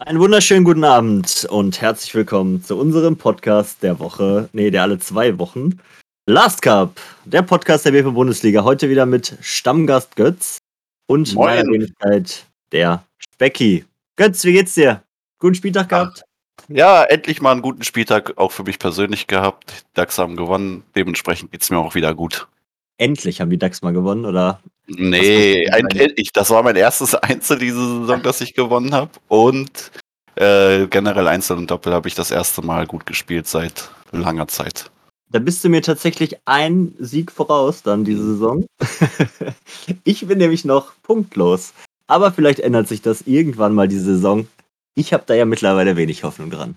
[0.00, 4.98] Einen wunderschönen guten Abend und herzlich willkommen zu unserem Podcast der Woche, nee, der alle
[4.98, 5.80] zwei Wochen.
[6.26, 8.64] Last Cup, der Podcast der WP Bundesliga.
[8.64, 10.58] Heute wieder mit Stammgast Götz
[11.08, 11.46] und Moin.
[11.46, 13.84] meiner Wenigkeit der Specki.
[14.16, 15.02] Götz, wie geht's dir?
[15.38, 16.22] Guten Spieltag gehabt?
[16.68, 19.70] Ja, endlich mal einen guten Spieltag auch für mich persönlich gehabt.
[19.70, 22.46] Die DAX haben gewonnen, dementsprechend geht's mir auch wieder gut.
[22.98, 24.60] Endlich haben die DAX mal gewonnen, oder?
[24.88, 29.10] Nee, ein, ich, das war mein erstes Einzel diese Saison, das ich gewonnen habe.
[29.28, 29.92] Und
[30.34, 34.90] äh, generell Einzel und Doppel habe ich das erste Mal gut gespielt seit langer Zeit.
[35.30, 38.64] Da bist du mir tatsächlich ein Sieg voraus dann diese Saison.
[40.04, 41.74] ich bin nämlich noch punktlos.
[42.06, 44.48] Aber vielleicht ändert sich das irgendwann mal diese Saison.
[44.94, 46.76] Ich habe da ja mittlerweile wenig Hoffnung dran.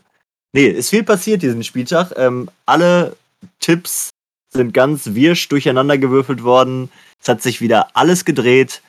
[0.54, 2.12] Nee, ist viel passiert diesen Spieltag.
[2.18, 3.16] Ähm, alle
[3.62, 4.10] Tipps
[4.50, 6.90] sind ganz wirsch durcheinander gewürfelt worden.
[7.22, 8.82] Es hat sich wieder alles gedreht.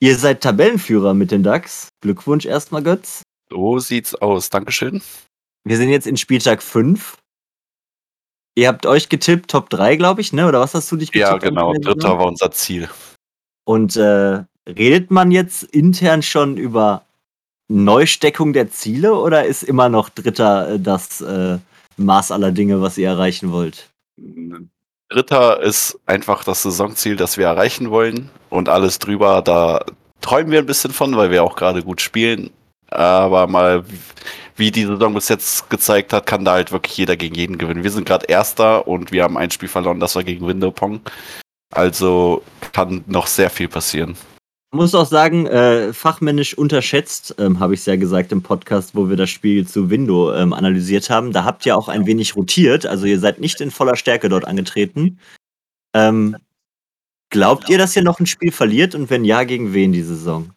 [0.00, 1.88] Ihr seid Tabellenführer mit den DAX.
[2.00, 3.22] Glückwunsch erstmal, Götz.
[3.50, 4.50] So sieht's aus.
[4.50, 5.02] Dankeschön.
[5.64, 7.18] Wir sind jetzt in Spieltag 5.
[8.56, 10.46] Ihr habt euch getippt, Top 3, glaube ich, ne?
[10.46, 11.30] Oder was hast du dich getippt?
[11.30, 11.72] Ja, genau.
[11.74, 12.88] Dritter war unser Ziel.
[13.64, 17.04] Und äh, redet man jetzt intern schon über
[17.68, 21.58] Neusteckung der Ziele oder ist immer noch Dritter äh, das äh,
[21.96, 23.90] Maß aller Dinge, was ihr erreichen wollt?
[25.08, 28.30] Dritter ist einfach das Saisonziel, das wir erreichen wollen.
[28.50, 29.84] Und alles drüber, da
[30.20, 32.50] träumen wir ein bisschen von, weil wir auch gerade gut spielen.
[32.90, 33.84] Aber mal,
[34.56, 37.84] wie die Saison bis jetzt gezeigt hat, kann da halt wirklich jeder gegen jeden gewinnen.
[37.84, 41.00] Wir sind gerade Erster und wir haben ein Spiel verloren, das war gegen Windowpong.
[41.72, 44.16] Also kann noch sehr viel passieren.
[44.74, 49.08] Muss auch sagen, äh, fachmännisch unterschätzt, ähm, habe ich es ja gesagt im Podcast, wo
[49.08, 51.32] wir das Spiel zu Window ähm, analysiert haben.
[51.32, 54.44] Da habt ihr auch ein wenig rotiert, also ihr seid nicht in voller Stärke dort
[54.46, 55.18] angetreten.
[55.94, 56.36] Ähm,
[57.30, 60.50] glaubt ihr, dass ihr noch ein Spiel verliert und wenn ja, gegen wen die Saison?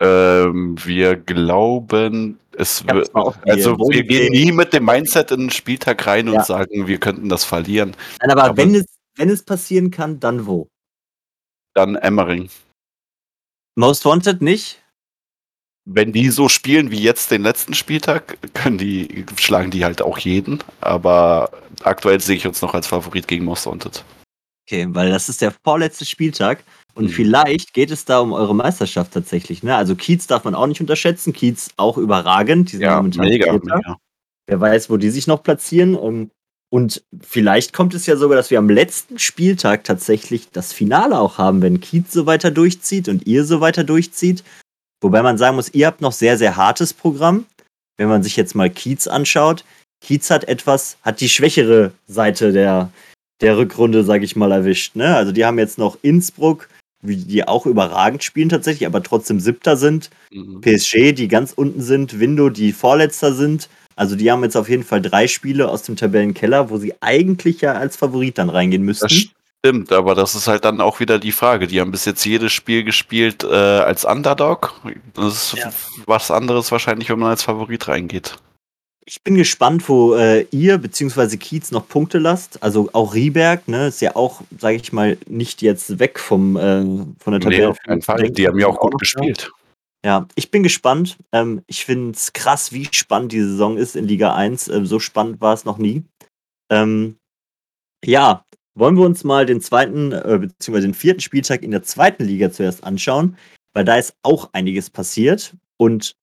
[0.00, 3.10] Ähm, wir glauben, es wird.
[3.46, 6.44] Also wir gehen nie mit dem Mindset in den Spieltag rein und Ja.
[6.44, 7.96] sagen, wir könnten das verlieren.
[8.20, 8.84] Nein, aber, Aber- wenn, es,
[9.16, 10.68] wenn es passieren kann, dann wo?
[11.78, 12.50] Dann Emmering.
[13.76, 14.82] Most Wanted nicht?
[15.84, 20.18] Wenn die so spielen wie jetzt den letzten Spieltag, können die, schlagen die halt auch
[20.18, 20.58] jeden.
[20.80, 21.52] Aber
[21.84, 24.04] aktuell sehe ich uns noch als Favorit gegen Most Wanted.
[24.66, 27.10] Okay, weil das ist der vorletzte Spieltag und Mhm.
[27.10, 29.62] vielleicht geht es da um eure Meisterschaft tatsächlich.
[29.62, 29.76] Ne?
[29.76, 31.32] Also Kiez darf man auch nicht unterschätzen.
[31.32, 32.72] Kiez auch überragend.
[32.72, 33.98] Die sind momentan Vierter.
[34.48, 35.94] Wer weiß, wo die sich noch platzieren.
[36.70, 41.38] Und, vielleicht kommt es ja sogar, dass wir am letzten Spieltag tatsächlich das Finale auch
[41.38, 44.44] haben, wenn Kiez so weiter durchzieht und ihr so weiter durchzieht.
[45.00, 47.46] Wobei man sagen muss, ihr habt noch sehr, sehr hartes Programm.
[47.96, 49.64] Wenn man sich jetzt mal Kiez anschaut,
[50.00, 52.90] Kiez hat etwas, hat die schwächere Seite der,
[53.40, 54.94] der Rückrunde, sage ich mal, erwischt.
[54.96, 55.16] Ne?
[55.16, 56.68] Also die haben jetzt noch Innsbruck,
[57.02, 60.10] die auch überragend spielen tatsächlich, aber trotzdem Siebter sind.
[60.30, 60.60] Mhm.
[60.60, 63.68] PSG, die ganz unten sind, Window, die Vorletzter sind.
[63.98, 67.60] Also die haben jetzt auf jeden Fall drei Spiele aus dem Tabellenkeller, wo sie eigentlich
[67.60, 69.30] ja als Favorit dann reingehen Das müssten.
[69.60, 71.66] stimmt, aber das ist halt dann auch wieder die Frage.
[71.66, 74.80] Die haben bis jetzt jedes Spiel gespielt äh, als Underdog.
[75.14, 75.72] Das ist Ja.
[76.06, 78.36] was anderes wahrscheinlich, wenn man als Favorit reingeht.
[79.04, 81.38] Ich bin gespannt, wo äh, ihr bzw.
[81.38, 82.62] Kiez noch Punkte lasst.
[82.62, 86.82] Also auch Rieberg, ne, ist ja auch, sage ich mal, nicht jetzt weg vom äh,
[87.18, 87.68] von der Nee, Tabelle.
[87.70, 88.30] auf keinen Fall.
[88.30, 89.50] Die haben ja auch gut gespielt.
[90.08, 91.18] Ja, ich bin gespannt.
[91.32, 94.68] Ähm, ich finde es krass, wie spannend die Saison ist in Liga 1.
[94.68, 96.02] Ähm, so spannend war es noch nie.
[96.72, 97.18] Ähm,
[98.02, 98.42] ja,
[98.74, 100.80] wollen wir uns mal den zweiten äh, bzw.
[100.80, 103.36] den vierten Spieltag in der zweiten Liga zuerst anschauen,
[103.74, 105.54] weil da ist auch einiges passiert.
[105.76, 106.16] Und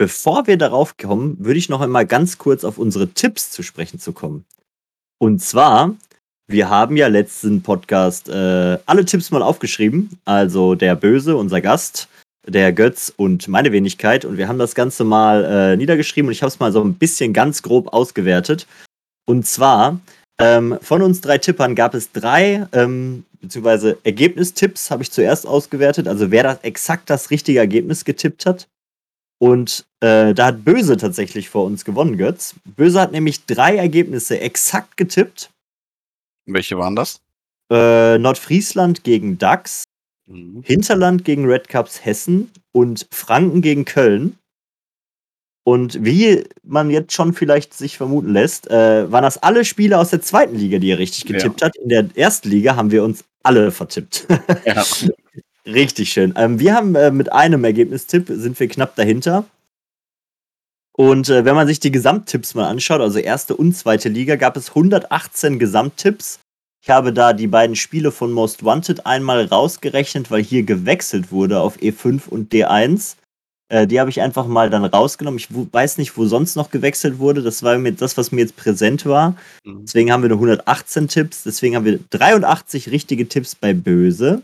[0.00, 4.00] bevor wir darauf kommen, würde ich noch einmal ganz kurz auf unsere Tipps zu sprechen
[4.00, 4.46] zu kommen.
[5.20, 5.94] Und zwar,
[6.48, 10.18] wir haben ja letzten Podcast äh, alle Tipps mal aufgeschrieben.
[10.24, 12.08] Also der Böse, unser Gast,
[12.46, 14.24] der Götz und meine Wenigkeit.
[14.24, 16.94] Und wir haben das Ganze mal äh, niedergeschrieben und ich habe es mal so ein
[16.94, 18.66] bisschen ganz grob ausgewertet.
[19.26, 20.00] Und zwar,
[20.38, 26.08] ähm, von uns drei Tippern gab es drei, ähm, beziehungsweise Ergebnistipps habe ich zuerst ausgewertet.
[26.08, 28.68] Also wer das exakt das richtige Ergebnis getippt hat.
[29.38, 32.54] Und äh, da hat Böse tatsächlich vor uns gewonnen, Götz.
[32.64, 35.50] Böse hat nämlich drei Ergebnisse exakt getippt.
[36.46, 37.20] Welche waren das?
[37.70, 39.84] Äh, Nordfriesland gegen DAX,
[40.26, 44.38] Hinterland gegen Red Cups Hessen und Franken gegen Köln.
[45.64, 50.10] Und wie man jetzt schon vielleicht sich vermuten lässt, äh, waren das alle Spiele aus
[50.10, 51.36] der zweiten Liga, die er richtig Ja.
[51.36, 51.76] getippt hat.
[51.76, 54.26] In der ersten Liga haben wir uns alle vertippt.
[54.66, 54.84] Ja.
[55.66, 56.34] richtig schön.
[56.36, 59.44] Ähm, wir haben äh, mit einem Ergebnistipp sind wir knapp dahinter.
[60.94, 64.56] Und äh, wenn man sich die Gesamttipps mal anschaut, also erste und zweite Liga, gab
[64.56, 66.40] es 118 Gesamttipps.
[66.82, 71.60] Ich habe da die beiden Spiele von Most Wanted einmal rausgerechnet, weil hier gewechselt wurde
[71.60, 73.14] auf E5 und D1.
[73.68, 75.38] Äh, die habe ich einfach mal dann rausgenommen.
[75.38, 77.40] Ich weiß nicht, wo sonst noch gewechselt wurde.
[77.42, 79.36] Das war mir das, was mir jetzt präsent war.
[79.62, 79.82] Mhm.
[79.86, 81.44] Deswegen haben wir nur 118 Tipps.
[81.44, 84.42] Deswegen haben wir 83 richtige Tipps bei Böse,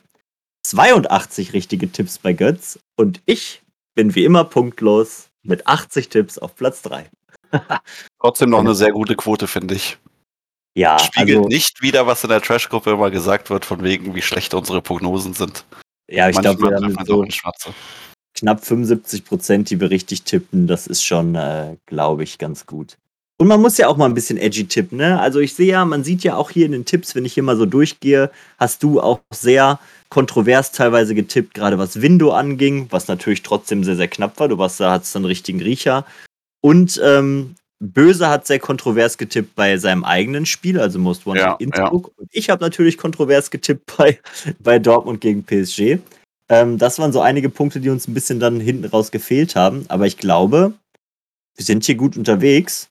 [0.63, 3.63] 82 richtige Tipps bei Götz und ich
[3.97, 7.11] bin wie immer punktlos mit 80 Tipps auf Platz 3.
[8.21, 9.99] Trotzdem noch eine sehr gute Quote, finde ich.
[10.79, 14.23] Ja, Spiegelt also, nicht wieder, was in der Trash-Gruppe immer gesagt wird, von wegen, wie
[14.23, 15.65] schlecht unsere Prognosen sind.
[16.09, 17.27] Ja, ich glaube, wir haben so
[18.35, 20.69] knapp 75 Prozent, die wir richtig tippen.
[20.69, 22.97] Das ist schon, äh, glaube ich, ganz gut.
[23.39, 25.21] Und man muss ja auch mal ein bisschen edgy tippen, ne?
[25.21, 27.43] Also ich sehe ja, man sieht ja auch hier in den Tipps, wenn ich hier
[27.43, 29.81] mal so durchgehe, hast du auch sehr
[30.11, 34.47] kontrovers teilweise getippt, gerade was Window anging, was natürlich trotzdem sehr, sehr knapp war.
[34.47, 36.07] Du warst da, hattest einen richtigen Riecher.
[36.61, 41.55] Und ähm, Böse hat sehr kontrovers getippt bei seinem eigenen Spiel, also Most Wanted ja,
[41.55, 42.09] Innsbruck.
[42.09, 42.13] Ja.
[42.17, 44.19] Und ich habe natürlich kontrovers getippt bei,
[44.59, 45.99] bei Dortmund gegen PSG.
[46.49, 49.85] Ähm, das waren so einige Punkte, die uns ein bisschen dann hinten raus gefehlt haben.
[49.89, 50.73] Aber ich glaube,
[51.57, 52.89] wir sind hier gut unterwegs.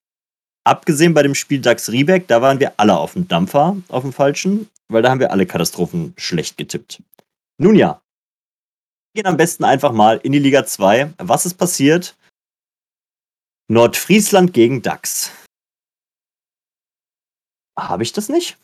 [0.63, 4.11] Abgesehen bei dem Spiel DAX Riebeck, da waren wir alle auf dem Dampfer, auf dem
[4.11, 7.01] falschen, weil da haben wir alle Katastrophen schlecht getippt.
[7.57, 8.01] Nun ja,
[9.13, 11.13] wir gehen am besten einfach mal in die Liga 2.
[11.17, 12.15] Was ist passiert?
[13.69, 15.31] Nordfriesland gegen DAX.
[17.77, 18.57] Habe ich das nicht?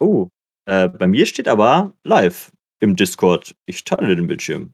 [0.00, 0.28] Oh,
[0.66, 3.54] äh, bei mir steht aber live im Discord.
[3.66, 4.72] Ich teile den Bildschirm.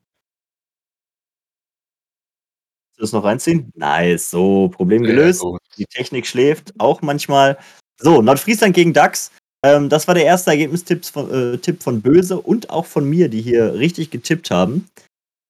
[2.88, 3.72] Willst du das noch reinziehen?
[3.74, 5.42] Nice, so, Problem gelöst.
[5.42, 7.58] Ja, Die Technik schläft auch manchmal.
[8.00, 9.32] So, Nordfriesland gegen DAX.
[9.64, 13.28] Ähm, das war der erste Ergebnistipp von, äh, Tipp von Böse und auch von mir,
[13.28, 14.88] die hier richtig getippt haben.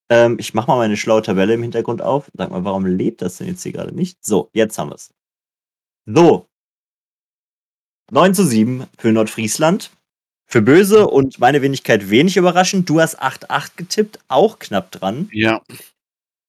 [0.09, 2.31] Ähm, ich mache mal meine schlaue Tabelle im Hintergrund auf.
[2.35, 4.25] Sag mal, warum lebt das denn jetzt hier gerade nicht?
[4.25, 5.13] So, jetzt haben wir es.
[6.07, 6.49] So.
[8.13, 9.91] 9 zu 7 für Nordfriesland.
[10.49, 12.89] Für Böse und meine Wenigkeit wenig überraschend.
[12.89, 15.29] Du hast 8-8 getippt, auch knapp dran.
[15.33, 15.61] Ja.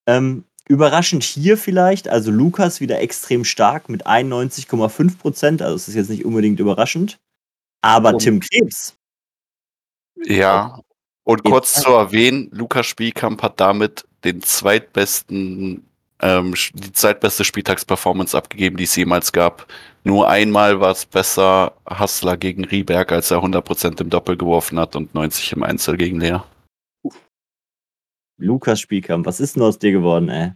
[0.05, 5.61] Ähm, überraschend hier vielleicht, also Lukas wieder extrem stark mit 91,5 Prozent.
[5.63, 7.17] Also es ist jetzt nicht unbedingt überraschend.
[7.81, 8.17] Aber oh.
[8.17, 8.95] Tim Krebs.
[10.25, 10.79] Ja.
[11.27, 15.85] Und kurz zu erwähnen, Lukas Spielkamp hat damit den zweitbesten,
[16.21, 19.67] ähm, die zweitbeste Spieltagsperformance abgegeben, die es jemals gab.
[20.05, 24.95] Nur einmal war es besser Hassler gegen Rieberg, als er 100% im Doppel geworfen hat
[24.95, 26.39] und 90 im Einzel gegen Lea.
[28.37, 30.53] Lukas Spielkamp, was ist denn aus dir geworden, ey?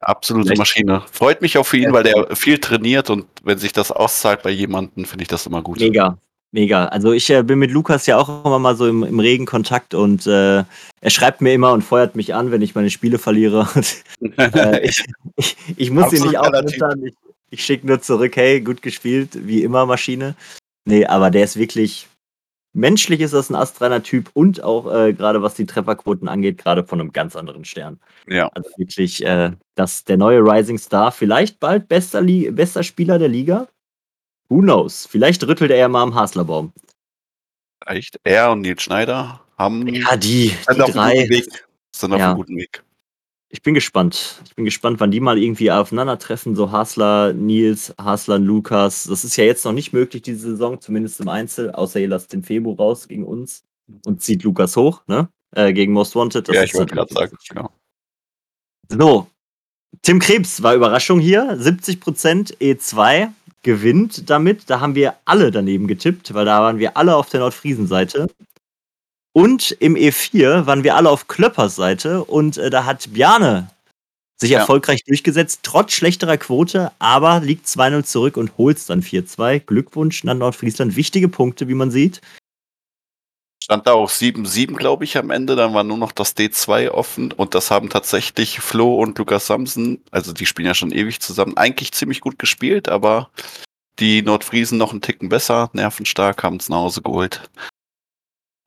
[0.00, 0.58] Absolute Vielleicht.
[0.58, 1.02] Maschine.
[1.10, 4.50] Freut mich auch für ihn, weil der viel trainiert und wenn sich das auszahlt bei
[4.50, 5.80] jemandem, finde ich das immer gut.
[5.80, 6.18] Mega,
[6.54, 6.84] Mega.
[6.86, 9.94] Also ich äh, bin mit Lukas ja auch immer mal so im, im regen Kontakt
[9.94, 10.58] und äh,
[11.00, 13.66] er schreibt mir immer und feuert mich an, wenn ich meine Spiele verliere.
[14.36, 15.02] äh, ich,
[15.36, 17.06] ich, ich, muss ihn nicht aufmuntern.
[17.06, 17.14] Ich,
[17.48, 20.34] ich schicke nur zurück, hey, gut gespielt, wie immer Maschine.
[20.84, 22.08] Nee, aber der ist wirklich,
[22.74, 26.84] menschlich ist das ein astreiner Typ und auch äh, gerade was die Trefferquoten angeht, gerade
[26.84, 27.98] von einem ganz anderen Stern.
[28.28, 28.48] Ja.
[28.48, 33.68] Also wirklich, äh, das der neue Rising Star, vielleicht bald bester, bester Spieler der Liga.
[34.52, 35.06] Who knows?
[35.06, 36.74] Vielleicht rüttelt er ja mal am Haslerbaum.
[37.82, 38.20] Vielleicht.
[38.22, 41.26] Er und Nils Schneider haben ja, die, die drei.
[41.94, 42.28] Sind auf ja.
[42.28, 42.84] einem guten Weg.
[43.48, 44.42] Ich bin gespannt.
[44.44, 46.54] Ich bin gespannt, wann die mal irgendwie aufeinandertreffen.
[46.54, 49.04] So Hasler, Nils, Hasler, Lukas.
[49.04, 51.70] Das ist ja jetzt noch nicht möglich, diese Saison, zumindest im Einzel.
[51.70, 53.64] Außer ihr lasst den Febo raus gegen uns
[54.04, 55.30] und zieht Lukas hoch, ne?
[55.56, 56.46] Äh, gegen Most Wanted.
[56.46, 57.70] Das ja, ich wollte gerade sagen, genau.
[58.86, 59.28] So.
[60.02, 61.58] Tim Krebs war Überraschung hier.
[61.58, 63.30] 70% E2
[63.62, 64.68] gewinnt damit.
[64.68, 68.28] Da haben wir alle daneben getippt, weil da waren wir alle auf der Nordfriesen-Seite.
[69.32, 73.70] Und im E4 waren wir alle auf Klöppers Seite und äh, da hat Bjane
[74.42, 74.60] sich ja.
[74.60, 79.60] erfolgreich durchgesetzt, trotz schlechterer Quote, aber liegt 2-0 zurück und holt es dann 4-2.
[79.60, 80.96] Glückwunsch an Nordfriesland.
[80.96, 82.20] Wichtige Punkte, wie man sieht.
[83.62, 85.54] Stand da auch 7-7, glaube ich, am Ende.
[85.54, 90.02] Dann war nur noch das D2 offen und das haben tatsächlich Flo und Lukas Samsen,
[90.10, 93.30] also die spielen ja schon ewig zusammen, eigentlich ziemlich gut gespielt, aber
[94.00, 97.50] die Nordfriesen noch einen Ticken besser, nervenstark, haben es nach Hause geholt.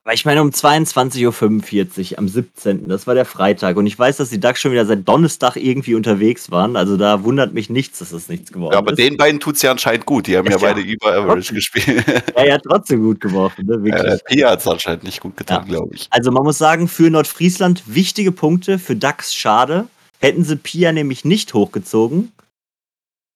[0.05, 2.88] Aber ich meine, um 22.45 Uhr am 17.
[2.88, 3.75] Das war der Freitag.
[3.75, 6.75] Und ich weiß, dass die DAX schon wieder seit Donnerstag irgendwie unterwegs waren.
[6.75, 8.75] Also da wundert mich nichts, dass es nichts geworden ist.
[8.75, 9.00] Ja, aber ist.
[9.00, 10.27] den beiden tut es ja anscheinend gut.
[10.27, 12.05] Die haben ja, ja beide über Average gespielt.
[12.35, 13.65] Ja, er hat trotzdem gut geworfen.
[13.65, 13.83] Ne?
[13.83, 14.03] Wirklich.
[14.03, 15.74] Ja, Pia hat es anscheinend nicht gut getan, ja.
[15.74, 16.07] glaube ich.
[16.12, 18.77] Also man muss sagen, für Nordfriesland wichtige Punkte.
[18.77, 19.88] Für DAX schade.
[20.19, 22.31] Hätten sie Pia nämlich nicht hochgezogen,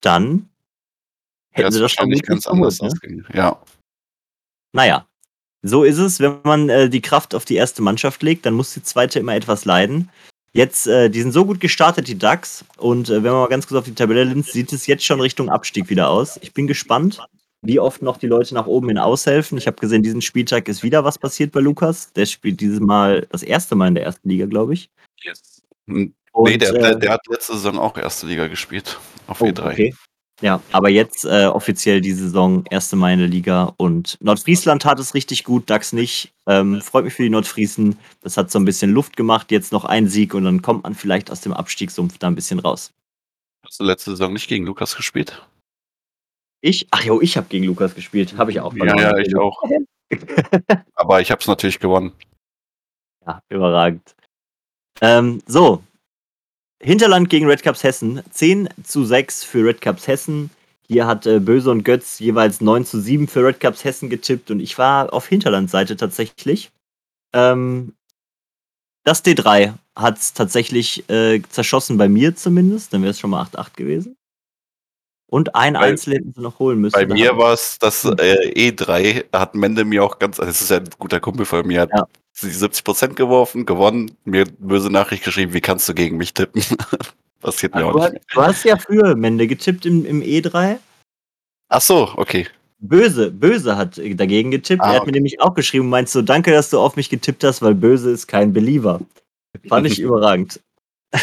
[0.00, 0.48] dann
[1.50, 2.90] hätten sie das wahrscheinlich ganz anders ne?
[3.34, 3.60] Ja.
[4.72, 5.06] Naja,
[5.62, 8.74] so ist es, wenn man äh, die Kraft auf die erste Mannschaft legt, dann muss
[8.74, 10.10] die zweite immer etwas leiden.
[10.52, 12.64] Jetzt, äh, die sind so gut gestartet, die DAX.
[12.76, 15.20] Und äh, wenn man mal ganz kurz auf die Tabelle linst, sieht es jetzt schon
[15.20, 16.38] Richtung Abstieg wieder aus.
[16.42, 17.20] Ich bin gespannt,
[17.62, 19.58] wie oft noch die Leute nach oben hin aushelfen.
[19.58, 22.12] Ich habe gesehen, diesen Spieltag ist wieder was passiert bei Lukas.
[22.14, 24.90] Der spielt dieses Mal das erste Mal in der ersten Liga, glaube ich.
[25.22, 25.62] Yes.
[25.86, 26.14] Und
[26.44, 28.98] nee, der, der, äh, der hat letzte Saison auch erste Liga gespielt.
[29.26, 29.72] Auf oh, E3.
[29.72, 29.94] okay.
[30.40, 34.98] Ja, aber jetzt äh, offiziell die Saison erste Mal in der Liga und Nordfriesland tat
[34.98, 36.32] es richtig gut, DAX nicht.
[36.46, 37.98] Ähm, freut mich für die Nordfriesen.
[38.22, 39.50] Das hat so ein bisschen Luft gemacht.
[39.50, 42.58] Jetzt noch ein Sieg und dann kommt man vielleicht aus dem Abstiegssumpf da ein bisschen
[42.58, 42.92] raus.
[43.64, 45.46] Hast du letzte Saison nicht gegen Lukas gespielt?
[46.62, 46.88] Ich?
[46.90, 48.36] Ach jo, ich habe gegen Lukas gespielt.
[48.38, 49.62] Habe ich auch Ja, ja, ich auch.
[50.94, 52.12] Aber ich habe es natürlich gewonnen.
[53.26, 54.14] Ja, überragend.
[55.02, 55.82] Ähm, so.
[56.80, 58.22] Hinterland gegen Red Cups Hessen.
[58.30, 60.50] 10 zu 6 für Red Cups Hessen.
[60.88, 64.50] Hier hat äh, Böse und Götz jeweils 9 zu 7 für Red Cups Hessen getippt
[64.50, 66.70] und ich war auf Hinterlandseite tatsächlich.
[67.32, 67.94] Ähm,
[69.04, 72.92] das D3 hat es tatsächlich äh, zerschossen bei mir zumindest.
[72.92, 74.16] Dann wäre es schon mal 8-8 gewesen.
[75.30, 76.94] Und ein Bei- Einzel hätten sie noch holen müssen.
[76.94, 80.78] Bei mir war es das äh, E3, hat Mende mir auch ganz, das ist ja
[80.78, 82.06] ein guter Kumpel von mir, hat Ja.
[82.40, 86.62] Die 70% geworfen, gewonnen, mir böse Nachricht geschrieben, wie kannst du gegen mich tippen?
[87.40, 90.78] Passiert mir Ach, auch du, nicht du hast ja früher Mende getippt im, im E3.
[91.68, 92.46] Ach so, okay.
[92.80, 94.82] Böse, Böse hat dagegen getippt.
[94.82, 97.10] Ah, er hat mir nämlich auch geschrieben und meinst so, danke, dass du auf mich
[97.10, 99.00] getippt hast, weil Böse ist kein Believer.
[99.68, 100.60] Fand ich überragend.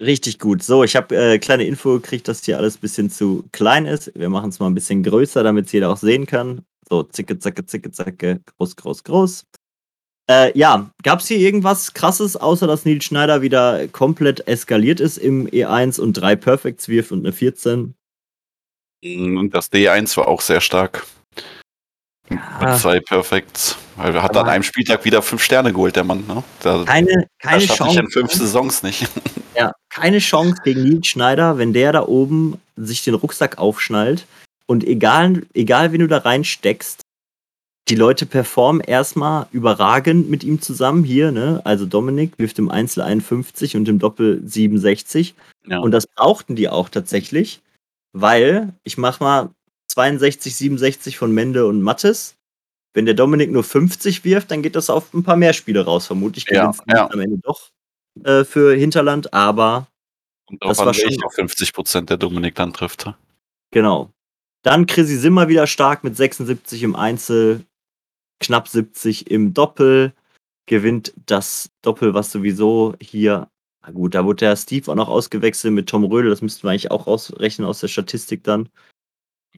[0.00, 0.62] Richtig gut.
[0.62, 4.12] So, ich habe äh, kleine Info gekriegt, dass hier alles ein bisschen zu klein ist.
[4.14, 6.62] Wir machen es mal ein bisschen größer, damit es jeder auch sehen kann.
[6.88, 9.44] So, zicke, zacke, zicke, zacke, groß, groß, groß.
[10.30, 15.16] Äh, ja, gab es hier irgendwas krasses, außer dass Nils Schneider wieder komplett eskaliert ist
[15.18, 17.94] im E1 und drei Perfects wirft und eine 14?
[19.04, 21.06] Und das D1 war auch sehr stark.
[22.28, 22.40] Mit
[22.78, 23.76] zwei Perfects.
[23.96, 26.26] Weil er hat Aber- an einem Spieltag wieder fünf Sterne geholt, der Mann.
[26.26, 26.42] Ne?
[26.60, 28.00] Da, Keine, keine das schaffe ich Chance.
[28.00, 29.08] in fünf Saisons nicht.
[29.56, 34.26] Ja, keine Chance gegen Nils Schneider, wenn der da oben sich den Rucksack aufschnallt
[34.68, 37.00] und egal, egal wen du da reinsteckst,
[37.88, 41.62] die Leute performen erstmal überragend mit ihm zusammen hier, ne?
[41.64, 45.34] Also Dominik wirft im Einzel 51 und im Doppel 67
[45.66, 45.78] Ja.
[45.78, 47.60] und das brauchten die auch tatsächlich,
[48.12, 49.50] weil ich mach mal
[49.88, 52.34] 62, 67 von Mende und Mattes.
[52.92, 56.06] Wenn der Dominik nur 50 wirft, dann geht das auf ein paar mehr Spiele raus.
[56.06, 57.08] Vermutlich Ja, ja.
[57.10, 57.70] am Ende doch
[58.24, 59.86] äh, für Hinterland, aber
[60.50, 63.10] Und Das war schon- welche 50% der Dominik dann trifft.
[63.70, 64.10] Genau.
[64.62, 67.64] Dann Chrissy Simmer wieder stark mit 76 im Einzel,
[68.40, 70.12] knapp 70 im Doppel.
[70.66, 73.48] Gewinnt das Doppel, was sowieso hier.
[73.82, 76.30] Na gut, da wurde der Steve auch noch ausgewechselt mit Tom Rödel.
[76.30, 78.68] Das müssten wir eigentlich auch ausrechnen aus der Statistik dann.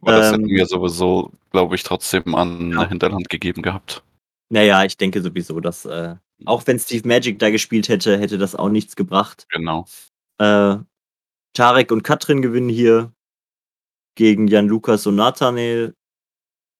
[0.03, 2.89] Aber das Ähm, hätten wir sowieso, glaube ich, trotzdem an Ja.
[2.89, 4.05] Hinterland gegeben gehabt.
[4.51, 6.15] Naja, ich denke sowieso, dass äh,
[6.45, 9.47] auch wenn Steve Magic da gespielt hätte, hätte das auch nichts gebracht.
[9.51, 9.87] Genau.
[10.39, 10.77] Äh,
[11.55, 13.13] Tarek und Katrin gewinnen hier
[14.17, 15.95] gegen Jan Lukas und Nathanael.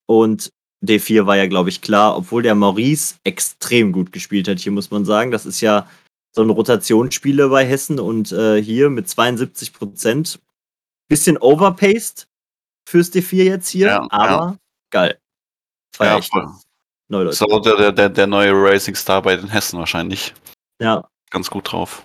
[0.07, 0.51] Und
[0.85, 4.59] D4 war ja, glaube ich, klar, obwohl der Maurice extrem gut gespielt hat.
[4.59, 5.89] Hier muss man sagen, das ist ja
[6.33, 10.41] so ein Rotationsspieler bei Hessen und äh, hier mit 72 Prozent.
[11.09, 12.27] Bisschen overpaced
[12.89, 14.59] fürs D4 jetzt hier, Ja, aber
[14.91, 15.19] geil.
[15.95, 16.29] Feier Ja, ich.
[16.29, 16.49] voll.
[17.09, 17.33] Leute.
[17.33, 20.33] So, der, der, der neue Racing Star bei den Hessen wahrscheinlich.
[20.81, 22.05] Ja, Ganz gut drauf.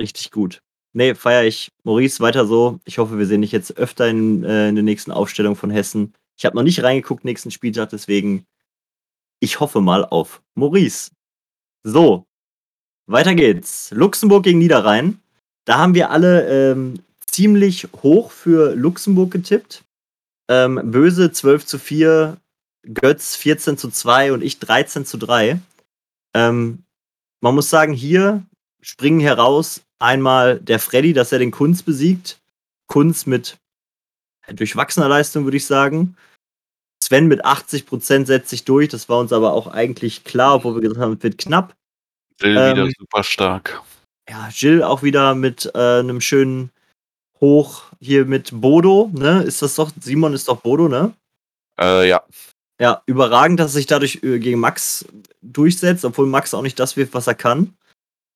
[0.00, 0.60] richtig gut.
[0.92, 1.70] Nee, feier ich.
[1.84, 2.80] Maurice, weiter so.
[2.84, 6.14] Ich hoffe, wir sehen dich jetzt öfter in, äh, in der nächsten Aufstellung von Hessen.
[6.36, 8.46] Ich habe noch nicht reingeguckt, nächsten Spieltag, deswegen
[9.40, 11.10] ich hoffe mal auf Maurice.
[11.82, 12.26] So,
[13.06, 13.90] weiter geht's.
[13.90, 15.20] Luxemburg gegen Niederrhein.
[15.64, 19.84] Da haben wir alle ähm, ziemlich hoch für Luxemburg getippt.
[20.48, 22.36] Ähm, Böse 12 zu 4,
[22.92, 25.60] Götz 14 zu 2 und ich 13 zu 3.
[26.34, 26.84] Ähm,
[27.40, 28.44] man muss sagen, hier
[28.82, 32.40] springen heraus einmal der Freddy, dass er den Kunz besiegt.
[32.86, 33.58] Kunz mit
[34.48, 36.16] durchwachsener Leistung, würde ich sagen.
[37.02, 38.88] Sven mit 80% setzt sich durch.
[38.88, 41.76] Das war uns aber auch eigentlich klar, obwohl wir gesagt haben, es wird knapp.
[42.40, 43.82] Jill Ähm, wieder super stark.
[44.28, 46.70] Ja, Jill auch wieder mit äh, einem schönen
[47.40, 49.10] Hoch hier mit Bodo.
[49.12, 49.42] Ne?
[49.42, 51.14] Ist das doch, Simon ist doch Bodo, ne?
[51.80, 52.22] Äh, ja.
[52.80, 55.04] Ja, überragend, dass er sich dadurch äh, gegen Max
[55.42, 57.74] durchsetzt, obwohl Max auch nicht das wirft, was er kann.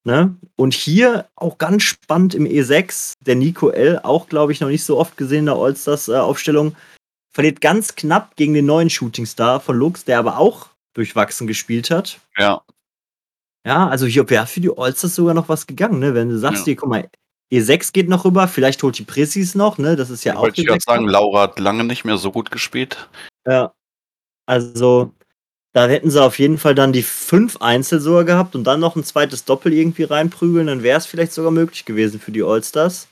[0.07, 0.37] Ne?
[0.57, 4.85] Und hier auch ganz spannend im E6, der Nico L., auch glaube ich noch nicht
[4.85, 6.77] so oft gesehen in der Allstars-Aufstellung,
[7.33, 11.91] verliert ganz knapp gegen den neuen Shooting Star von Lux, der aber auch durchwachsen gespielt
[11.91, 12.21] hat.
[12.37, 12.63] Ja.
[13.67, 16.15] Ja, also hier wäre für die Allstars sogar noch was gegangen, ne?
[16.15, 16.65] Wenn du sagst, Ja.
[16.67, 17.09] hier, guck mal,
[17.51, 19.97] E6 geht noch rüber, vielleicht holt die Pressis noch, ne?
[19.97, 22.31] Das ist ja auch Wollte ich gerade E6 sagen, Laura hat lange nicht mehr so
[22.31, 23.09] gut gespielt.
[23.47, 23.73] Ja.
[24.47, 25.15] Also,
[25.75, 28.95] da hätten sie auf jeden Fall dann die fünf Einzel sogar gehabt und dann noch
[28.97, 33.09] ein zweites Doppel irgendwie reinprügeln, dann wäre es vielleicht sogar möglich gewesen für die Allstars.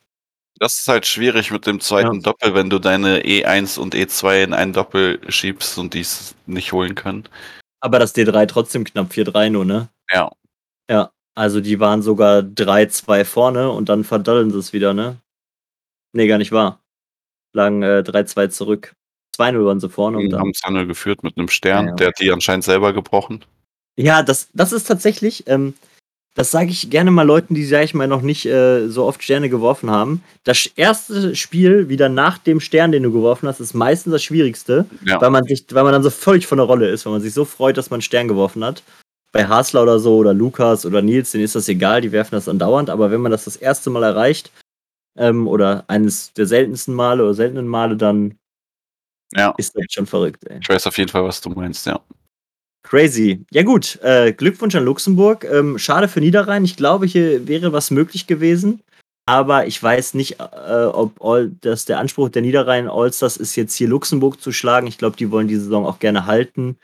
[0.60, 2.20] Das ist halt schwierig mit dem zweiten Ja.
[2.20, 6.94] Doppel, wenn du deine E1 und E2 in ein Doppel schiebst und dies nicht holen
[6.94, 7.28] können.
[7.80, 9.88] Aber das D3 trotzdem knapp 4-3 nur, ne?
[10.10, 10.30] Ja.
[10.90, 11.10] Ja.
[11.34, 15.16] Also die waren sogar 3-2 vorne und dann verdollen sie es wieder, ne?
[16.12, 16.80] Nee, gar nicht wahr.
[17.54, 18.94] Lagen äh, 3-2 zurück.
[19.36, 21.96] 2-0 waren sie vorne und haben es dann geführt mit einem Stern, Ja, ja.
[21.96, 23.44] der hat die anscheinend selber gebrochen.
[23.96, 25.74] Ja, das, das ist tatsächlich, ähm,
[26.34, 29.22] das sage ich gerne mal Leuten, die, sag ich mal, noch nicht äh, so oft
[29.22, 30.22] Sterne geworfen haben.
[30.44, 34.86] Das erste Spiel wieder nach dem Stern, den du geworfen hast, ist meistens das Schwierigste,
[35.04, 35.20] Ja.
[35.20, 37.34] weil man sich, weil man dann so völlig von der Rolle ist, weil man sich
[37.34, 38.82] so freut, dass man einen Stern geworfen hat.
[39.32, 42.48] Bei Hasler oder so oder Lukas oder Nils, denen ist das egal, die werfen das
[42.48, 44.50] andauernd, aber wenn man das das erste Mal erreicht
[45.18, 48.34] ähm, oder eines der seltensten Male oder seltenen Male, dann
[49.34, 49.54] ja.
[49.58, 50.58] ist das schon verrückt, ey.
[50.60, 52.00] Ich weiß auf jeden Fall, was du meinst, ja.
[52.82, 53.44] Crazy.
[53.50, 55.44] Ja gut, äh, Glückwunsch an Luxemburg.
[55.44, 56.64] Ähm, schade für Niederrhein.
[56.64, 58.82] Ich glaube, hier wäre was möglich gewesen.
[59.24, 63.74] Aber ich weiß nicht, äh, ob all, das der Anspruch der Niederrhein Allstars ist, jetzt
[63.74, 64.88] hier Luxemburg zu schlagen.
[64.88, 66.76] Ich glaube, die wollen die Saison auch gerne halten.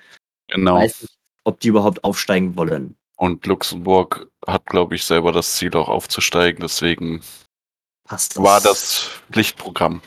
[0.48, 0.76] Genau.
[0.76, 2.96] Weiß nicht, ob die überhaupt aufsteigen wollen.
[3.16, 6.60] Und Luxemburg hat, glaube ich, selber das Ziel auch aufzusteigen.
[6.62, 7.20] Deswegen
[8.04, 10.00] Passt war das Pflichtprogramm.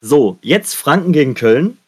[0.00, 1.78] So, jetzt Franken gegen Köln.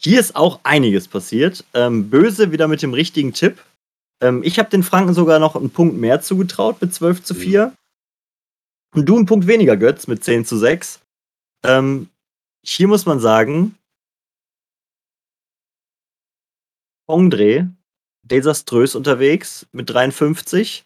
[0.00, 1.64] Hier ist auch einiges passiert.
[1.74, 3.64] Ähm, Böse wieder mit dem richtigen Tipp.
[4.20, 7.74] Ähm, ich habe den Franken sogar noch einen Punkt mehr zugetraut mit 12 zu 4.
[8.94, 11.00] Und du einen Punkt weniger, Götz, mit 10 zu 6.
[11.64, 12.08] Ähm,
[12.64, 13.76] hier muss man sagen,
[17.06, 17.70] Pongdre,
[18.22, 20.84] desaströs unterwegs mit 53.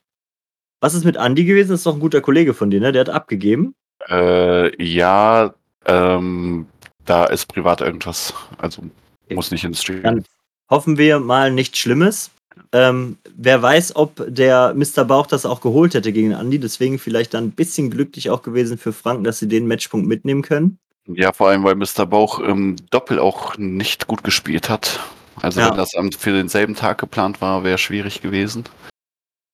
[0.81, 1.71] Was ist mit Andy gewesen?
[1.71, 2.93] Das ist doch ein guter Kollege von dir, ne?
[2.93, 3.75] Der hat abgegeben.
[4.09, 5.55] Äh, ja,
[5.87, 6.67] ähm,
[7.05, 8.35] da ist privat irgendwas.
[8.59, 8.83] Also
[9.31, 10.03] muss nicht ins Stream.
[10.03, 10.25] Dann
[10.71, 12.31] hoffen wir mal nichts Schlimmes.
[12.73, 15.05] Ähm, wer weiß, ob der Mr.
[15.05, 16.59] Bauch das auch geholt hätte gegen Andy.
[16.59, 20.43] Deswegen vielleicht dann ein bisschen glücklich auch gewesen für Franken, dass sie den Matchpunkt mitnehmen
[20.43, 20.79] können.
[21.07, 22.07] Ja, vor allem, weil Mr.
[22.07, 25.01] Bauch im Doppel auch nicht gut gespielt hat.
[25.41, 25.71] Also Ja.
[25.71, 28.65] wenn das für denselben Tag geplant war, wäre schwierig gewesen.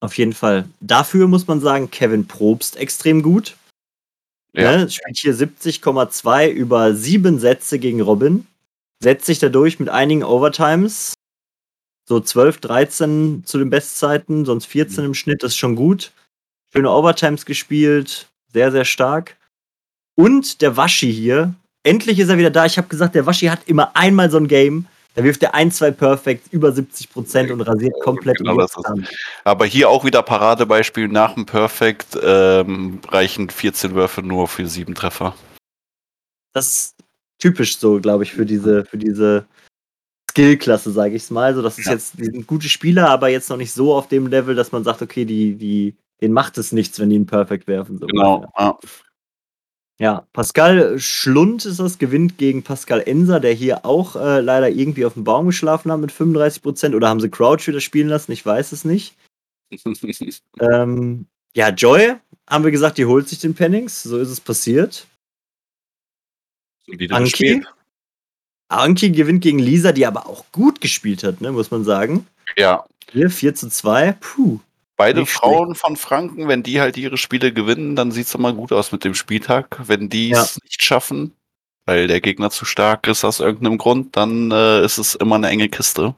[0.01, 0.69] Auf jeden Fall.
[0.81, 3.57] Dafür muss man sagen, Kevin Probst extrem gut.
[4.53, 4.77] Ja.
[4.79, 4.91] Ne?
[4.91, 8.47] Spielt hier 70,2 über sieben Sätze gegen Robin.
[9.01, 11.15] Setzt sich dadurch mit einigen Overtimes.
[12.09, 16.13] So 12, 13 zu den Bestzeiten, sonst 14 im Schnitt, das ist schon gut.
[16.73, 19.37] Schöne Overtimes gespielt, sehr, sehr stark.
[20.15, 22.67] Und der Waschi hier, endlich ist er wieder da.
[22.67, 24.87] Ich habe gesagt, der Waschi hat immer einmal so ein Game.
[25.19, 28.39] Da wirft er ein, zwei Perfect, über 70 Prozent und rasiert komplett.
[28.39, 28.85] Genau das ist-.
[29.43, 34.95] Aber hier auch wieder Paradebeispiel nach dem Perfect ähm, reichen 14 Würfe nur für sieben
[34.95, 35.35] Treffer.
[36.53, 36.95] das ist
[37.41, 39.45] typisch so, glaube ich, für diese, für diese
[40.31, 41.53] Skillklasse, sage ich es mal.
[41.53, 41.95] So, das ist Ja.
[41.95, 44.85] jetzt, die sind gute Spieler, aber jetzt noch nicht so auf dem Level, dass man
[44.85, 47.99] sagt, okay, die, die, denen macht es nichts, wenn die einen Perfect werfen.
[47.99, 48.45] So Genau.
[48.57, 48.79] Ja.
[50.01, 55.05] Ja, Pascal Schlund ist das, gewinnt gegen Pascal Enser, der hier auch äh, leider irgendwie
[55.05, 56.95] auf dem Baum geschlafen hat mit 35 Prozent.
[56.95, 58.31] Oder haben sie Crouch wieder spielen lassen?
[58.33, 59.15] Ich weiß es nicht.
[60.61, 62.15] Ähm, ja, Joy,
[62.49, 64.03] haben wir gesagt, die holt sich den Pennings.
[64.03, 65.07] So ist es passiert.
[66.87, 67.63] Wieder Anki.
[68.69, 72.27] Anki gewinnt gegen Lisa, die aber auch gut gespielt hat, ne, muss man sagen.
[72.57, 72.87] Ja.
[73.11, 74.13] Hier 4 zu 2.
[74.13, 74.61] Puh.
[74.99, 78.53] Beide Nicht Frauen von Franken, wenn die halt ihre Spiele gewinnen, dann sieht es immer
[78.53, 79.81] gut aus mit dem Spieltag.
[79.89, 80.61] Wenn die es Ja.
[80.65, 81.35] nicht schaffen,
[81.87, 85.49] weil der Gegner zu stark ist aus irgendeinem Grund, dann äh, ist es immer eine
[85.49, 86.15] enge Kiste.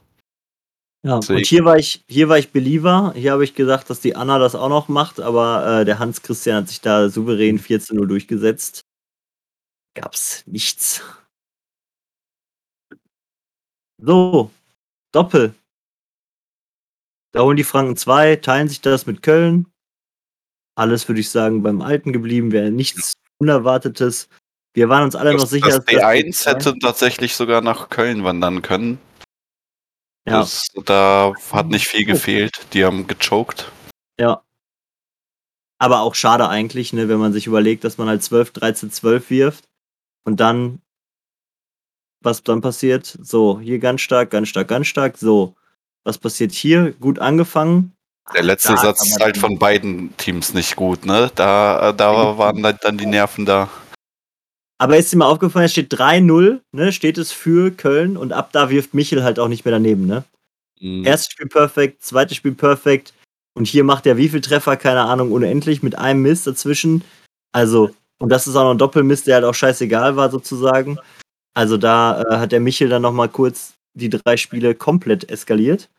[1.03, 1.39] Ja, Deswegen.
[1.39, 3.13] und hier war ich, hier war ich Believer.
[3.15, 6.23] Hier habe ich gesagt, dass die Anna das auch noch macht, aber äh, der Hans
[6.23, 8.81] Christian hat sich da souverän 4 zu 0 durchgesetzt.
[9.95, 11.03] Gab's nichts.
[13.99, 14.51] So,
[15.13, 15.55] Doppel.
[17.33, 19.67] Da holen die Franken 2, teilen sich das mit Köln.
[20.75, 24.29] Alles würde ich sagen beim Alten geblieben, wäre nichts Unerwartetes.
[24.75, 28.25] Wir waren uns alle noch Das, sicher, das dass D1 hätte tatsächlich sogar nach Köln
[28.25, 28.99] wandern können.
[30.27, 32.67] Ja, Das, da hat nicht viel gefehlt.
[32.73, 33.71] Die haben gechoked.
[34.19, 34.43] Ja.
[35.79, 39.31] Aber auch schade eigentlich, ne, wenn man sich überlegt, dass man halt 12, 13, 12
[39.31, 39.69] wirft
[40.25, 40.83] und dann,
[42.23, 43.07] was dann passiert?
[43.07, 45.17] So, hier ganz stark, ganz stark, ganz stark.
[45.17, 45.57] So,
[46.05, 46.93] was passiert hier?
[46.93, 47.93] Gut angefangen.
[48.35, 51.31] Der letzte Da Satz ist halt von beiden Teams nicht gut, ne?
[51.35, 53.69] Da, da waren dann- dann die Nerven da.
[54.79, 58.51] Aber ist dir mal aufgefallen, es steht 3-0, ne, steht es für Köln und ab
[58.53, 60.25] da wirft Michel halt auch nicht mehr daneben, ne?
[60.81, 61.05] Mhm.
[61.05, 63.13] Erstes Spiel perfekt, zweites Spiel perfekt
[63.55, 67.05] und hier macht er wie viel Treffer, keine Ahnung, unendlich mit einem Mist dazwischen.
[67.53, 70.99] Also, und das ist auch noch ein Doppelmist, der halt auch scheißegal war sozusagen.
[71.53, 75.91] Also da äh, hat der Michel dann nochmal kurz die drei Spiele komplett eskaliert.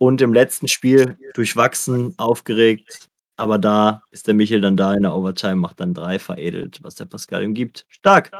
[0.00, 3.08] Und im letzten Spiel durchwachsen, aufgeregt.
[3.36, 6.94] Aber da ist der Michel dann da in der Overtime, macht dann drei veredelt, was
[6.94, 7.84] der Pascal ihm gibt.
[7.88, 8.30] Stark.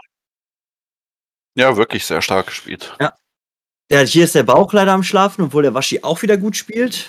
[1.56, 2.96] Ja, wirklich sehr stark gespielt.
[3.00, 7.08] Ja, hier ist der Bauch leider am Schlafen, obwohl der Waschi auch wieder gut spielt.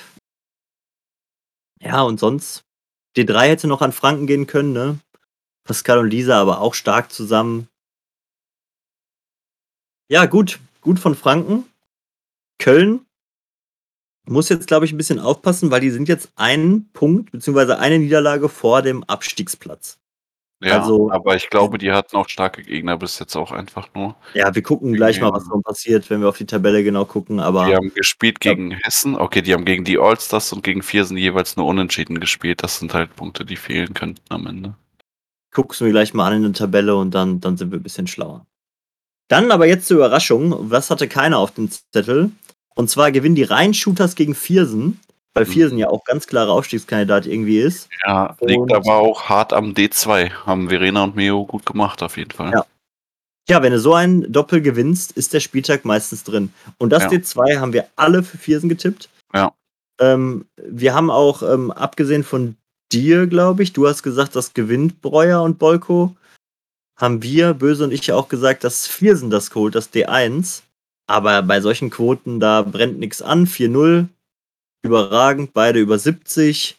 [1.81, 2.63] Ja, und sonst,
[3.15, 4.99] D3 hätte noch an Franken gehen können, ne?
[5.63, 7.67] Pascal und Lisa aber auch stark zusammen.
[10.09, 11.65] Ja, gut, gut von Franken.
[12.57, 13.05] Köln
[14.25, 17.73] muss jetzt, glaube ich, ein bisschen aufpassen, weil die sind jetzt einen Punkt bzw.
[17.73, 19.99] eine Niederlage vor dem Abstiegsplatz.
[20.61, 24.17] Ja, also, aber ich glaube, die hatten auch starke Gegner bis jetzt auch einfach nur.
[24.33, 27.39] Ja, wir gucken gleich mal, was noch passiert, wenn wir auf die Tabelle genau gucken.
[27.39, 28.77] Aber die haben gespielt gegen ja.
[28.83, 29.15] Hessen.
[29.15, 32.61] Okay, die haben gegen die Allstars und gegen Viersen jeweils nur Unentschieden gespielt.
[32.61, 34.75] Das sind halt Punkte, die fehlen könnten am Ende.
[35.51, 37.83] Guckst du mir gleich mal an in der Tabelle und dann, dann sind wir ein
[37.83, 38.45] bisschen schlauer.
[39.29, 40.69] Dann aber jetzt zur Überraschung.
[40.69, 42.31] Was hatte keiner auf dem Zettel?
[42.75, 44.99] Und zwar gewinnen die Rhein-Shooters gegen Viersen,
[45.33, 45.49] weil mhm.
[45.49, 47.89] Viersen ja auch ganz klarer Aufstiegskandidat irgendwie ist.
[48.05, 50.31] Ja, liegt und aber auch hart am D2.
[50.45, 52.51] Haben Verena und Meo gut gemacht, auf jeden Fall.
[52.51, 52.65] Ja.
[53.49, 56.53] Ja, wenn du so ein Doppel gewinnst, ist der Spieltag meistens drin.
[56.77, 57.09] Und das ja.
[57.09, 59.09] D2 haben wir alle für Viersen getippt.
[59.33, 59.53] Ja.
[59.99, 62.57] Ähm, wir haben auch, ähm, abgesehen von
[62.91, 66.15] dir, glaube ich, du hast gesagt, das gewinnt Breuer und Bolko.
[66.99, 70.63] Haben wir, Böse und ich, auch gesagt, dass Viersen das holt, das D1.
[71.07, 73.47] Aber bei solchen Quoten, da brennt nichts an.
[73.47, 74.09] 4-0,
[74.83, 76.77] überragend, beide über 70.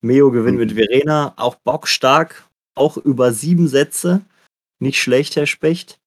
[0.00, 4.22] Meo gewinnt mit Verena, auch bockstark, auch über sieben Sätze.
[4.78, 6.00] Nicht schlecht, Herr Specht.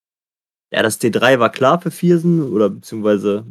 [0.72, 3.46] Ja, das D3 war klar für Viersen, oder beziehungsweise,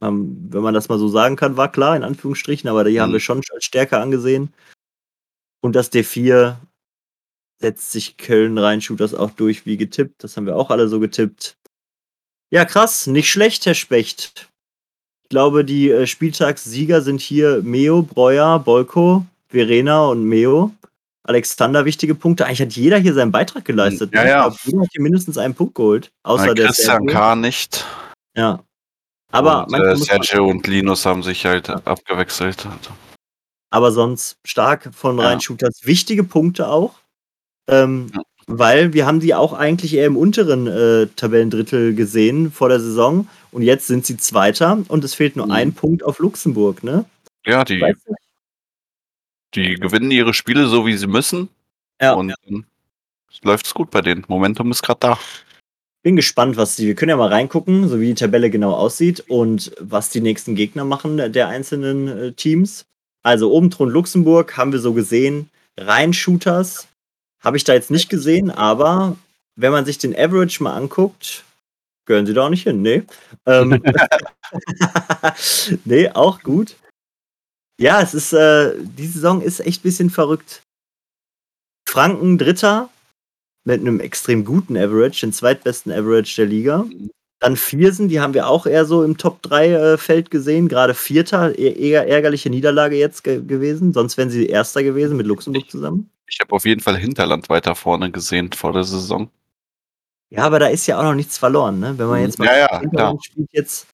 [0.00, 3.00] wenn man das mal so sagen kann, war klar, in Anführungsstrichen, aber die mhm.
[3.00, 4.52] haben wir schon als stärker angesehen.
[5.60, 6.56] Und das D4
[7.60, 10.22] setzt sich Köln rein, das auch durch wie getippt.
[10.22, 11.56] Das haben wir auch alle so getippt.
[12.50, 14.48] Ja, krass, nicht schlecht, Herr Specht.
[15.24, 20.72] Ich glaube, die äh, Spieltagssieger sind hier Meo, Breuer, Bolko, Verena und Meo.
[21.24, 22.46] Alexander wichtige Punkte.
[22.46, 24.14] Eigentlich hat jeder hier seinen Beitrag geleistet.
[24.14, 24.30] Ja, ne?
[24.30, 24.54] ja.
[24.64, 26.10] Jeder hat hier mindestens einen Punkt geholt.
[26.22, 27.36] Außer Nein, der Christian K.
[27.36, 27.84] nicht.
[28.34, 28.64] Ja.
[29.30, 31.82] Aber und, äh, Sergio und Linus haben sich halt ja.
[31.84, 32.66] abgewechselt.
[33.70, 35.38] Aber sonst stark von ja.
[35.38, 35.80] Shooters.
[35.84, 36.94] Wichtige Punkte auch.
[37.68, 38.22] Ähm, ja.
[38.50, 43.28] Weil wir haben sie auch eigentlich eher im unteren äh, Tabellendrittel gesehen vor der Saison.
[43.50, 45.52] Und jetzt sind sie Zweiter und es fehlt nur mhm.
[45.52, 47.04] ein Punkt auf Luxemburg, ne?
[47.44, 47.84] Ja, die,
[49.54, 51.48] die gewinnen ihre Spiele so, wie sie müssen.
[52.00, 52.14] Ja.
[52.14, 52.36] Und ja.
[53.42, 54.24] läuft es gut bei denen.
[54.28, 55.18] Momentum ist gerade da.
[56.02, 56.86] Bin gespannt, was die.
[56.86, 60.54] Wir können ja mal reingucken, so wie die Tabelle genau aussieht und was die nächsten
[60.54, 62.86] Gegner machen der einzelnen äh, Teams.
[63.22, 65.50] Also oben Thron Luxemburg haben wir so gesehen.
[65.76, 66.88] Rein Shooters
[67.40, 69.16] habe ich da jetzt nicht gesehen, aber
[69.56, 71.44] wenn man sich den Average mal anguckt,
[72.06, 72.82] gehören sie da auch nicht hin.
[72.82, 73.02] Nee.
[73.46, 73.82] Ähm,
[75.84, 76.76] nee, auch gut.
[77.80, 80.62] Ja, es ist, äh, die Saison ist echt ein bisschen verrückt.
[81.88, 82.90] Franken Dritter
[83.64, 86.86] mit einem extrem guten Average, den zweitbesten Average der Liga.
[87.40, 90.68] Dann Viersen, die haben wir auch eher so im Top 3 äh, Feld gesehen.
[90.68, 93.92] Gerade Vierter, e-, eher ärgerliche Niederlage jetzt ge gewesen.
[93.92, 96.10] Sonst wären sie Erster gewesen mit Luxemburg zusammen.
[96.28, 99.30] Ich habe auf jeden Fall Hinterland weiter vorne gesehen vor der Saison.
[100.30, 101.96] Ja, aber da ist ja auch noch nichts verloren, ne?
[101.96, 103.86] Wenn man jetzt mal ja, ja, Hinterland spielt jetzt.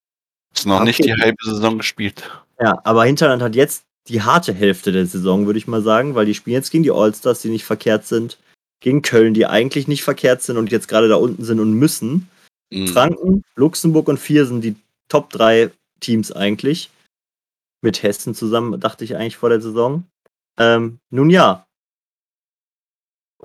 [0.53, 0.85] Ist noch okay.
[0.85, 2.29] nicht die halbe Saison gespielt.
[2.61, 6.27] Ja, aber Hinterland hat jetzt die harte Hälfte der Saison, würde ich mal sagen, weil
[6.27, 8.38] die spielen jetzt gegen die Allstars, die nicht verkehrt sind,
[8.81, 12.29] gegen Köln, die eigentlich nicht verkehrt sind und jetzt gerade da unten sind und müssen.
[12.70, 12.88] Mhm.
[12.88, 14.77] Franken, Luxemburg und Viersen, die
[15.09, 15.70] Top 3
[16.01, 16.90] Teams eigentlich.
[17.81, 20.05] Mit Hessen zusammen, dachte ich eigentlich vor der Saison.
[20.59, 21.63] Ähm, nun ja,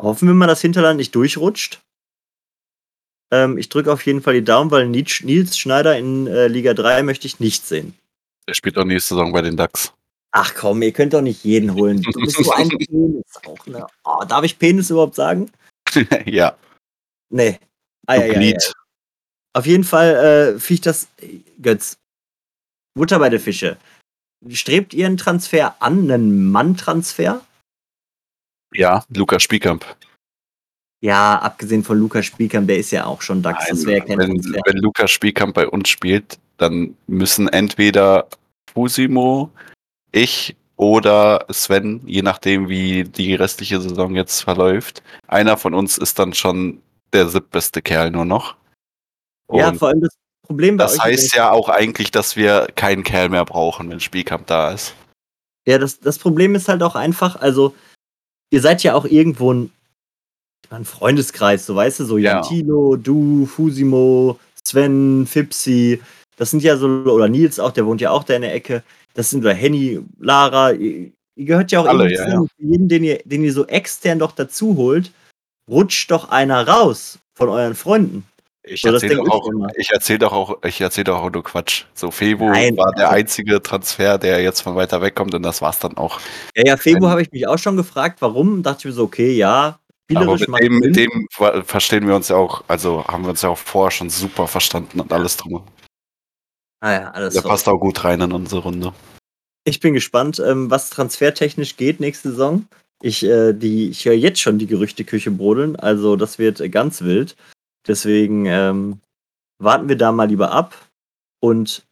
[0.01, 1.81] hoffen wir mal, dass Hinterland nicht durchrutscht.
[3.31, 7.03] Ähm, ich drücke auf jeden Fall die Daumen, weil Nils Schneider in äh, Liga 3
[7.03, 7.93] möchte ich nicht sehen.
[8.47, 9.93] Der spielt auch nächste Saison bei den DAX.
[10.31, 12.01] Ach komm, ihr könnt doch nicht jeden holen.
[12.01, 13.85] Du bist so ein Penis auch, ne?
[14.03, 15.51] Oh, darf ich Penis überhaupt sagen?
[16.25, 16.55] ja.
[17.29, 17.59] Nee.
[18.07, 18.57] Ah, ja, ja, ja.
[19.53, 21.07] Auf jeden Fall äh, ich das,
[21.62, 21.97] Götz,
[22.95, 23.77] Butter bei der Fische.
[24.49, 27.41] Strebt ihr einen Transfer an, einen Mann-Transfer?
[28.73, 29.86] Ja, Lukas Spiekamp.
[31.01, 33.60] Ja, abgesehen von Lukas Spielkamp, der ist ja auch schon DAX.
[33.60, 38.27] Nein, das wäre kein wenn, wenn Lukas Spielkamp bei uns spielt, dann müssen entweder
[38.73, 39.49] Fusimo,
[40.12, 45.03] ich oder Sven, je nachdem, wie die restliche Saison jetzt verläuft.
[45.27, 46.82] Einer von uns ist dann schon
[47.13, 48.55] der siebtbeste Kerl nur noch.
[49.47, 53.03] Und ja, vor allem das Problem bei Das heißt ja auch eigentlich, dass wir keinen
[53.03, 54.95] Kerl mehr brauchen, wenn Spielkamp da ist.
[55.67, 57.75] Ja, das, das Problem ist halt auch einfach, also
[58.51, 59.71] ihr seid ja auch irgendwo ein,
[60.69, 62.35] ein Freundeskreis, so weißt du, so ja.
[62.35, 66.01] Jantino, du, Fusimo, Sven, Fipsi,
[66.38, 68.83] das sind ja so, oder Nils auch, der wohnt ja auch da in der Ecke,
[69.13, 72.45] das sind oder Henny, Lara, ihr, ihr gehört ja auch Alle, ja, ja.
[72.57, 75.12] jeden, den ihr, den ihr so extern doch dazu holt,
[75.67, 78.25] rutscht doch einer raus von euren Freunden.
[78.71, 81.86] Ich So, erzähle doch auch, ich erzähle doch auch, ich erzähle doch auch nur Quatsch.
[81.95, 85.62] So, Febo Nein, war der einzige Transfer, der jetzt von weiter weg kommt und das
[85.62, 86.19] war's dann auch.
[86.55, 88.62] Ja, ja, Febo Ähm, habe ich mich auch schon gefragt, warum.
[88.62, 89.79] Dachte ich mir so, okay, ja,
[90.13, 93.41] aber mit dem, mit dem ver- verstehen wir uns ja auch, also haben wir uns
[93.41, 95.63] ja auch vorher schon super verstanden und alles drum.
[96.82, 97.51] Ah ja, alles Der top.
[97.51, 98.93] passt auch gut rein in unsere Runde.
[99.65, 102.67] Ich bin gespannt, ähm, was transfertechnisch geht nächste Saison.
[103.01, 107.36] Ich, äh, die, ich höre jetzt schon die Gerüchteküche brodeln, also das wird ganz wild.
[107.87, 108.99] Deswegen ähm,
[109.59, 110.75] warten wir da mal lieber ab
[111.39, 111.85] und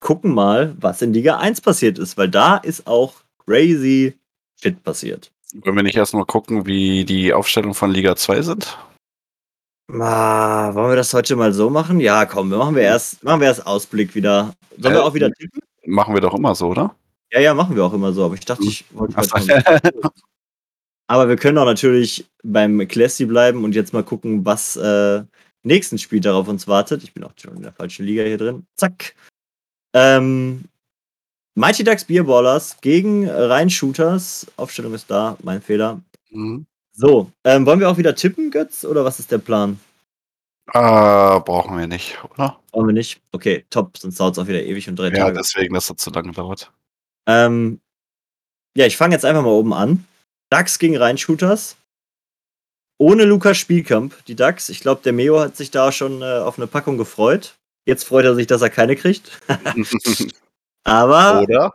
[0.00, 4.14] gucken mal, was in Liga 1 passiert ist, weil da ist auch crazy
[4.60, 5.30] Shit passiert.
[5.54, 8.78] Wollen wir nicht erstmal gucken, wie die Aufstellung von Liga 2 sind?
[9.92, 12.00] Ah, wollen wir das heute mal so machen?
[12.00, 14.54] Ja, komm, wir machen wir erst, machen wir erst Ausblick wieder.
[14.78, 15.60] Sollen wir Äh, auch wieder tippen?
[15.84, 16.94] Machen wir doch immer so, oder?
[17.32, 18.68] Ja, ja, machen wir auch immer so, aber ich dachte, Hm.
[18.68, 19.24] ich wollte Ach
[21.08, 25.22] Aber wir können auch natürlich beim Classy bleiben und jetzt mal gucken, was äh,
[25.62, 27.02] nächsten Spieltag auf uns wartet.
[27.02, 28.66] Ich bin auch schon in der falschen Liga hier drin.
[28.76, 29.14] Zack.
[29.94, 30.64] Ähm,
[31.54, 34.46] Mighty Ducks Beerballers gegen Rhein Shooters.
[34.56, 36.00] Aufstellung ist da, mein Fehler.
[36.30, 36.66] Mhm.
[36.94, 38.84] So, ähm, wollen wir auch wieder tippen, Götz?
[38.84, 39.78] Oder was ist der Plan?
[40.68, 42.58] Äh, brauchen wir nicht, oder?
[42.72, 43.20] Wollen wir nicht?
[43.32, 45.38] Okay, top, sonst dauert es auch wieder ewig und drei Ja, Tage.
[45.38, 46.70] deswegen, dass das zu lange dauert.
[47.26, 47.80] Ähm,
[48.76, 50.06] ja, ich fange jetzt einfach mal oben an.
[50.52, 51.76] Ducks gegen Rhein-Shooters.
[52.98, 54.68] Ohne Lukas Spielkamp, die Ducks.
[54.68, 57.54] Ich glaube, der Meo hat sich da schon äh, auf eine Packung gefreut.
[57.86, 59.40] Jetzt freut er sich, dass er keine kriegt.
[60.84, 61.72] Aber oder?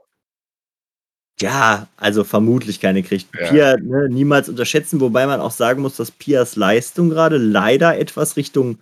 [1.41, 3.27] ja, also vermutlich keine kriegt.
[3.35, 3.49] Ja.
[3.49, 8.37] Pia ne, niemals unterschätzen, wobei man auch sagen muss, dass Pias Leistung gerade leider etwas
[8.37, 8.77] Richtung,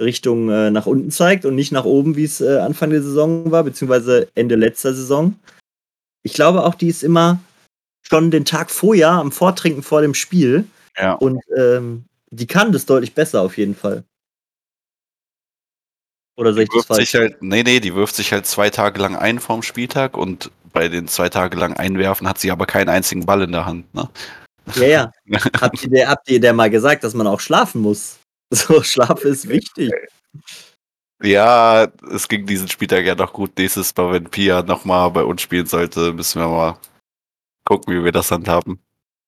[0.00, 3.50] Richtung äh, nach unten zeigt und nicht nach oben, wie es äh, Anfang der Saison
[3.50, 5.38] war, beziehungsweise Ende letzter Saison.
[6.22, 7.40] Ich glaube auch, die ist immer
[8.08, 10.66] schon den Tag vorher am Vortrinken vor dem Spiel
[10.96, 11.12] Ja.
[11.14, 14.04] und ähm, die kann das deutlich besser auf jeden Fall.
[16.36, 17.14] Oder sehe ich das falsch?
[17.14, 20.88] halt, nee, nee, die wirft sich halt zwei Tage lang ein vorm Spieltag und bei
[20.88, 23.92] den zwei Tage lang einwerfen hat sie aber keinen einzigen Ball in der Hand.
[23.94, 24.08] Ne?
[24.76, 25.12] Ja, ja.
[25.60, 28.18] Habt ihr, der, habt ihr der mal gesagt, dass man auch schlafen muss?
[28.50, 29.92] So, Schlaf ist wichtig.
[31.22, 33.58] Ja, es ging diesen Spieltag ja noch gut.
[33.58, 36.78] Nächstes Mal, wenn Pia nochmal bei uns spielen sollte, müssen wir mal
[37.68, 38.80] gucken, wie wir das handhaben.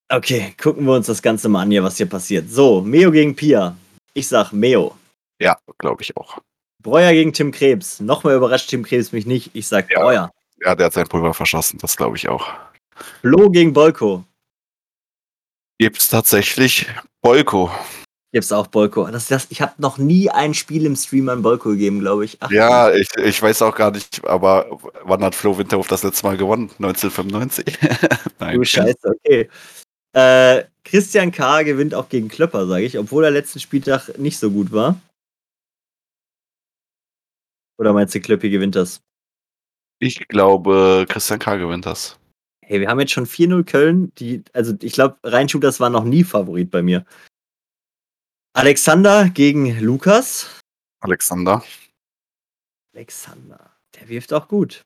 [0.09, 2.49] Okay, gucken wir uns das Ganze mal an hier, was hier passiert.
[2.49, 3.77] So, Meo gegen Pia.
[4.13, 4.97] Ich sag Meo.
[5.39, 6.39] Ja, glaube ich auch.
[6.81, 7.99] Breuer gegen Tim Krebs.
[7.99, 9.51] Nochmal überrascht Tim Krebs mich nicht.
[9.53, 10.01] Ich sag Ja.
[10.01, 10.31] Breuer.
[10.65, 12.47] Ja, der hat sein Pulver verschossen, das glaube ich auch.
[13.21, 14.23] Flo gegen Bolko.
[15.77, 16.87] Gibt's tatsächlich
[17.21, 17.71] Bolko.
[18.33, 19.07] Gibt's auch Bolko.
[19.07, 22.37] Das, das, ich habe noch nie ein Spiel im Stream an Bolko gegeben, glaube ich.
[22.39, 26.25] Ach, Ja, ich, ich weiß auch gar nicht, aber wann hat Flo Winterhof das letzte
[26.25, 26.69] Mal gewonnen?
[26.79, 27.65] 1995?
[28.39, 28.55] Nein.
[28.55, 29.49] Du Scheiße, okay.
[30.13, 31.63] Äh, Christian K.
[31.63, 34.99] gewinnt auch gegen Klöpper, sage ich, obwohl der letzten Spieltag nicht so gut war.
[37.77, 39.01] Oder meinst du, Klöppi gewinnt das?
[39.99, 41.57] Ich glaube, Christian K.
[41.57, 42.17] gewinnt das.
[42.63, 44.11] Hey, wir haben jetzt schon 4-0 Köln.
[44.15, 47.05] Die, also ich glaube, Rheinshooters war noch nie Favorit bei mir.
[48.53, 50.59] Alexander gegen Lukas.
[50.99, 51.63] Alexander.
[52.93, 54.81] Alexander, der wirft auch gut.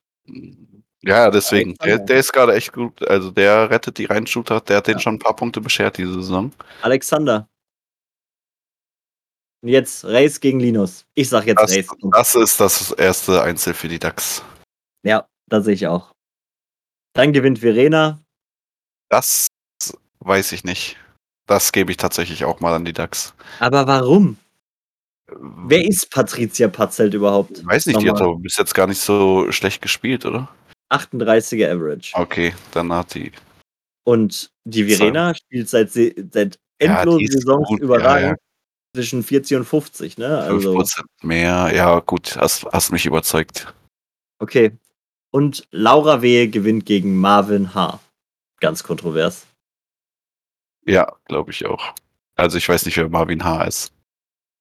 [1.02, 1.76] Ja, deswegen.
[1.84, 3.06] Der, der ist gerade echt gut.
[3.08, 4.62] Also der rettet die Rheinshooter.
[4.62, 5.00] Der hat den Ja.
[5.00, 6.52] schon ein paar Punkte beschert diese Saison.
[6.82, 7.48] Alexander.
[9.62, 11.06] Und jetzt Reis gegen Linus.
[11.16, 11.88] Ich sag jetzt Das, Reis.
[12.12, 14.44] das ist das erste Einzel für die DAX.
[15.04, 16.12] Ja, das sehe ich auch.
[17.14, 18.22] Dann gewinnt Verena.
[19.10, 19.48] Das
[20.20, 20.98] weiß ich nicht.
[21.48, 23.34] Das gebe ich tatsächlich auch mal an die DAX.
[23.60, 24.38] Aber warum?
[25.68, 27.60] Wer ist Patricia Patzelt überhaupt?
[27.60, 28.40] Ich weiß nicht, die hat Nochmal.
[28.42, 30.50] bis jetzt gar nicht so schlecht gespielt, oder?
[30.92, 32.12] 38er Average.
[32.16, 33.32] Okay, dann hat die.
[34.04, 38.22] Und die Verena spielt seit, se- seit Ja, endlosen ist Saisons gut, überragend.
[38.24, 38.36] ja, ja.
[38.96, 40.46] Zwischen 40 und 50, ne?
[40.48, 41.72] 5% Also, mehr.
[41.74, 43.74] Ja, gut, hast, hast mich überzeugt.
[44.40, 44.72] okay.
[45.32, 48.00] Und Laura Wehe gewinnt gegen Marvin H.
[48.62, 49.46] Ganz kontrovers.
[50.86, 51.94] Ja, glaube ich auch.
[52.36, 53.64] Also ich weiß nicht, wer Marvin H.
[53.66, 53.92] ist.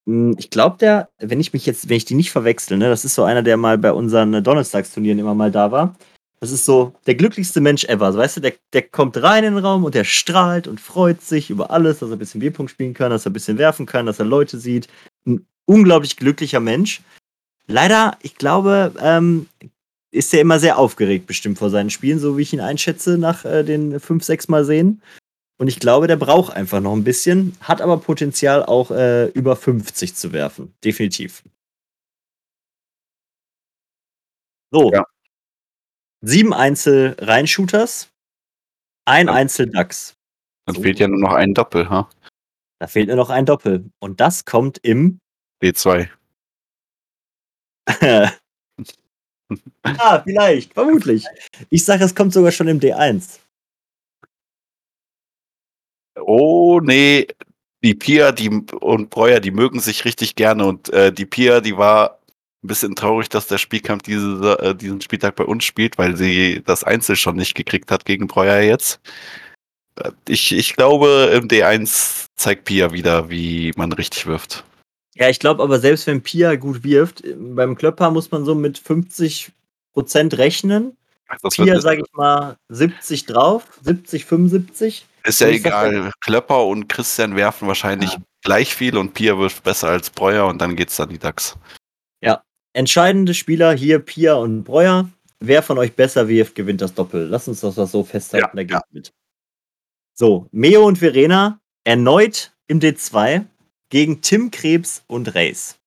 [0.07, 3.05] Hm, Ich glaube, der, wenn ich mich jetzt, wenn ich die nicht verwechsel, ne, das
[3.05, 5.95] ist so einer, der mal bei unseren Donnerstagsturnieren immer mal da war.
[6.41, 8.11] Das ist so der glücklichste Mensch ever.
[8.11, 11.21] So, weißt du, der, der kommt rein in den Raum und der strahlt und freut
[11.21, 13.85] sich über alles, dass er ein bisschen Bierpunkt spielen kann, dass er ein bisschen werfen
[13.85, 14.87] kann, dass er Leute sieht.
[15.25, 17.01] Ein unglaublich glücklicher Mensch.
[17.67, 19.47] Leider, ich glaube, ähm,
[20.11, 23.43] ist er immer sehr aufgeregt, bestimmt vor seinen Spielen, so wie ich ihn einschätze, nach
[23.45, 25.01] äh, den fünf, sechs Mal sehen.
[25.57, 29.55] Und ich glaube, der braucht einfach noch ein bisschen, hat aber Potenzial auch äh, über
[29.55, 30.73] 50 zu werfen.
[30.83, 31.43] Definitiv.
[34.71, 34.91] So.
[34.91, 35.05] Ja.
[36.21, 38.09] Sieben Einzel Reinshooters,
[39.05, 39.33] ein Ja.
[39.33, 40.15] Einzel Ducks.
[40.65, 40.81] Dann So.
[40.81, 42.09] fehlt ja nur noch ein Doppel, ha?
[42.79, 43.89] Da fehlt nur noch ein Doppel.
[43.99, 45.19] Und das kommt im
[45.63, 46.09] B2.
[49.83, 51.23] ah, vielleicht, vermutlich.
[51.69, 53.39] Ich sage, es kommt sogar schon im D1.
[56.19, 57.27] Oh, nee.
[57.83, 60.65] Die Pia die, und Breuer, die mögen sich richtig gerne.
[60.65, 62.19] Und äh, die Pia, die war
[62.63, 66.61] ein bisschen traurig, dass der Spielkampf diese, äh, diesen Spieltag bei uns spielt, weil sie
[66.65, 68.99] das Einzel schon nicht gekriegt hat gegen Breuer jetzt.
[69.97, 74.63] Äh, ich, ich glaube, im D1 zeigt Pia wieder, wie man richtig wirft.
[75.15, 78.77] Ja, ich glaube aber selbst wenn Pia gut wirft, beim Klöpper muss man so mit
[78.77, 79.51] 50
[79.93, 80.97] Prozent rechnen.
[81.27, 85.05] Ach, Pia, sage ich mal, 70 drauf, 70, 75.
[85.25, 86.11] Ist ja egal.
[86.21, 88.19] Klöpper und Christian werfen wahrscheinlich ja.
[88.43, 91.57] gleich viel und Pia wirft besser als Breuer und dann geht's dann die DAX.
[92.21, 95.09] Ja, entscheidende Spieler hier Pia und Breuer.
[95.39, 97.27] Wer von euch besser wirft, gewinnt das Doppel.
[97.27, 98.81] Lass uns das so festhalten, ja, da geht ja.
[98.91, 99.13] mit.
[100.13, 103.45] So, Meo und Verena erneut im D2
[103.89, 105.77] gegen Tim Krebs und Race.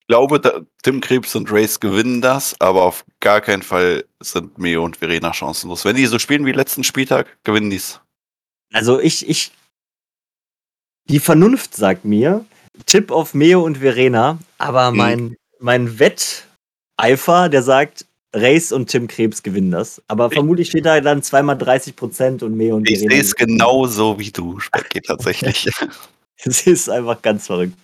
[0.00, 4.58] Ich glaube, da, Tim Krebs und Race gewinnen das, aber auf gar keinen Fall sind
[4.58, 5.84] Meo und Verena chancenlos.
[5.84, 8.00] Wenn die so spielen wie letzten Spieltag, gewinnen die es.
[8.72, 9.52] Also ich, ich,
[11.08, 12.44] die Vernunft sagt mir,
[12.86, 14.96] Tipp auf Meo und Verena, aber mhm.
[14.96, 20.00] mein, mein Wetteifer, der sagt, Race und Tim Krebs gewinnen das.
[20.06, 23.12] Aber ich, vermutlich steht da dann zweimal 30 Prozent und Meo und ich Verena.
[23.12, 25.68] Ich sehe es genauso wie du, Specki, tatsächlich.
[26.42, 27.76] Es ist einfach ganz verrückt.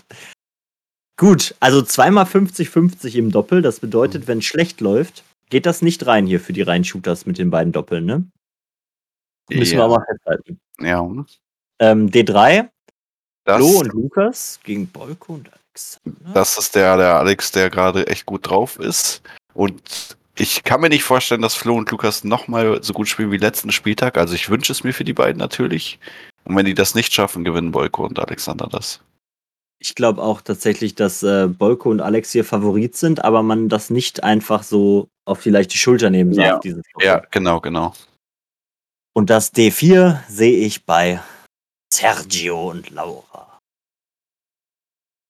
[1.18, 3.60] Gut, also zweimal 50-50 im Doppel.
[3.60, 4.28] Das bedeutet, mhm.
[4.28, 7.72] wenn es schlecht läuft, geht das nicht rein hier für die Reinshooters mit den beiden
[7.72, 8.24] Doppeln, ne?
[9.50, 9.80] Müssen ja.
[9.80, 10.60] wir aber festhalten.
[10.80, 11.00] Ja.
[11.78, 12.68] Ähm, D3,
[13.44, 16.00] das, Flo und Lukas gegen Bolko und Alex.
[16.34, 19.22] Das ist der, der Alex, der gerade echt gut drauf ist.
[19.54, 23.38] Und ich kann mir nicht vorstellen, dass Flo und Lukas nochmal so gut spielen wie
[23.38, 24.18] letzten Spieltag.
[24.18, 25.98] Also ich wünsche es mir für die beiden natürlich.
[26.44, 29.00] Und wenn die das nicht schaffen, gewinnen Bolko und Alexander das.
[29.78, 33.90] Ich glaube auch tatsächlich, dass äh, Bolko und Alex hier Favorit sind, aber man das
[33.90, 36.64] nicht einfach so auf die leichte Schulter nehmen darf.
[36.64, 37.92] Ja, ja genau, genau.
[39.16, 41.20] Und das D4 sehe ich bei
[41.90, 43.58] Sergio und Laura.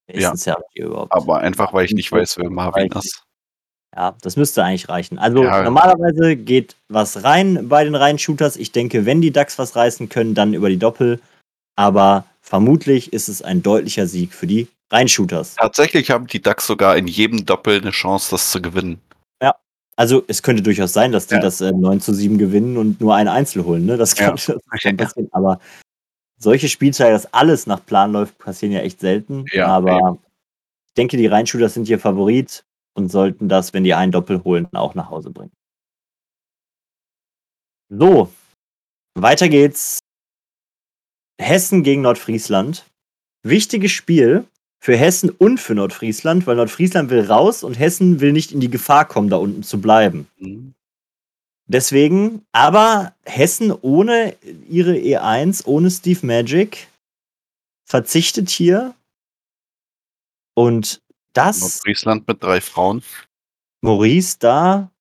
[0.09, 1.13] Wer ja, Sergio überhaupt?
[1.13, 3.23] Aber einfach, weil ich nicht weiß, wer Marvin ist.
[3.95, 5.21] Ja, das müsste eigentlich reichen.
[5.21, 5.63] Also ja.
[5.63, 8.57] normalerweise geht was rein bei den Reihen-Shooters.
[8.57, 11.21] Ich denke, wenn die DAX was reißen können, dann über die Doppel.
[11.77, 15.55] Aber vermutlich ist es ein deutlicher Sieg für die Reihen-Shooters.
[15.55, 19.01] Tatsächlich haben die DAX sogar in jedem Doppel eine Chance, das zu gewinnen.
[19.97, 21.41] Also es könnte durchaus sein, dass die ja.
[21.41, 23.87] das äh, 9 zu 7 gewinnen und nur ein Einzel holen.
[23.87, 23.97] Ne?
[23.97, 24.55] Das kann, ja.
[24.83, 25.29] kann passieren.
[25.33, 25.59] Aber
[26.39, 29.47] solche Spielzeit, dass alles nach Plan läuft, passieren ja echt selten.
[29.53, 30.19] Ja, aber
[30.89, 34.69] ich denke, die Reihen-Shooters sind hier Favorit und sollten das, wenn die einen Doppel holen,
[34.75, 35.53] auch nach Hause bringen.
[37.89, 38.31] So,
[39.15, 40.01] weiter geht's.
[41.41, 42.87] Hessen gegen Nordfriesland.
[43.43, 44.47] Wichtiges Spiel
[44.87, 48.71] für Hessen und für Nordfriesland, weil Nordfriesland will raus und Hessen will nicht in die
[48.71, 50.29] Gefahr kommen, da unten zu bleiben.
[50.39, 50.75] Mhm.
[51.67, 54.37] Deswegen, aber Hessen ohne
[54.69, 56.87] ihre E1, ohne Steve Magic,
[57.85, 58.95] verzichtet hier.
[60.55, 61.63] Und das.
[61.63, 63.03] Nordfriesland mit drei Frauen.
[63.81, 64.93] Maurice da.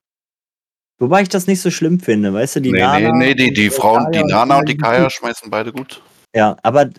[0.97, 3.11] Wobei ich das nicht so schlimm finde, weißt du, die nee, Nana.
[3.11, 6.01] Nee, nee, die, die Frauen, die Nana und die Kaya schmeißen beide gut.
[6.33, 6.89] Ja, aber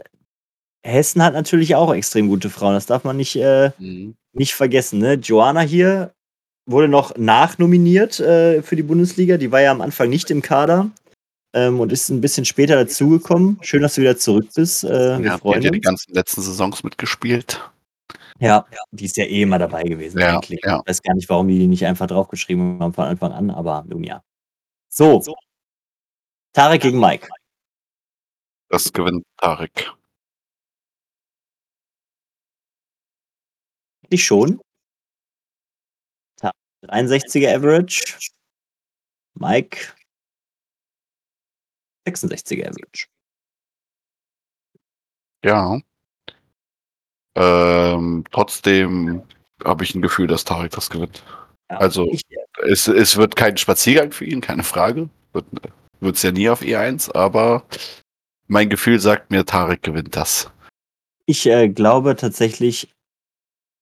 [0.87, 4.14] Hessen hat natürlich auch extrem gute Frauen, das darf man nicht, äh, mhm.
[4.33, 5.01] nicht vergessen.
[5.01, 5.14] Ne?
[5.14, 6.12] Joanna hier
[6.66, 10.90] wurde noch nachnominiert äh, für die Bundesliga, die war ja am Anfang nicht im Kader
[11.55, 13.59] ähm, und ist ein bisschen später dazugekommen.
[13.62, 14.85] Schön, dass du wieder zurück bist.
[14.85, 17.61] Äh, ja, die hat ja die ganzen letzten Saisons mitgespielt.
[18.38, 20.61] Ja, die ist ja eh immer dabei gewesen ja, eigentlich.
[20.62, 20.81] Ja.
[20.85, 23.85] Ich weiß gar nicht, warum die die nicht einfach draufgeschrieben haben von Anfang an, aber
[23.88, 24.22] nun ja.
[24.88, 25.22] So.
[26.53, 27.29] Tarek gegen Mike.
[28.68, 29.92] Das gewinnt Tarek.
[34.09, 34.61] Ich schon.
[36.88, 38.31] 63er Average.
[39.35, 39.92] Mike
[42.07, 43.07] 66er Average.
[45.45, 45.81] Ja.
[47.35, 49.23] Ähm, trotzdem
[49.64, 51.22] habe ich ein Gefühl, dass Tarek das gewinnt.
[51.70, 52.22] Ja, also ich,
[52.64, 55.11] es, es wird kein Spaziergang für ihn, keine Frage.
[56.01, 57.64] Wird es ja nie auf E1, aber
[58.47, 60.51] mein Gefühl sagt mir, Tarek gewinnt das.
[61.26, 62.95] Ich äh, glaube tatsächlich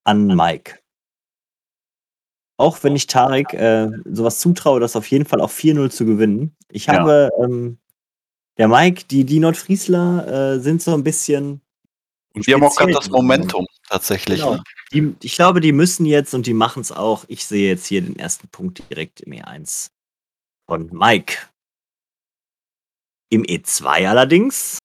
[0.05, 0.78] an Mike.
[2.57, 6.57] Auch wenn ich Tarek äh, sowas zutraue, das auf jeden Fall auch 4-0 zu gewinnen.
[6.70, 7.44] Ich habe, ja.
[7.44, 7.78] ähm,
[8.59, 11.64] der Mike, die, die Nordfriesler äh, sind so ein bisschen
[12.34, 14.40] und die haben auch gerade das Momentum tatsächlich.
[14.40, 14.55] Genau.
[14.55, 14.62] Ne?
[14.92, 17.24] Die, ich glaube, die müssen jetzt und die machen es auch.
[17.28, 19.90] Ich sehe jetzt hier den ersten Punkt direkt im E1
[20.68, 21.36] von Mike.
[23.30, 24.78] Im E2 allerdings.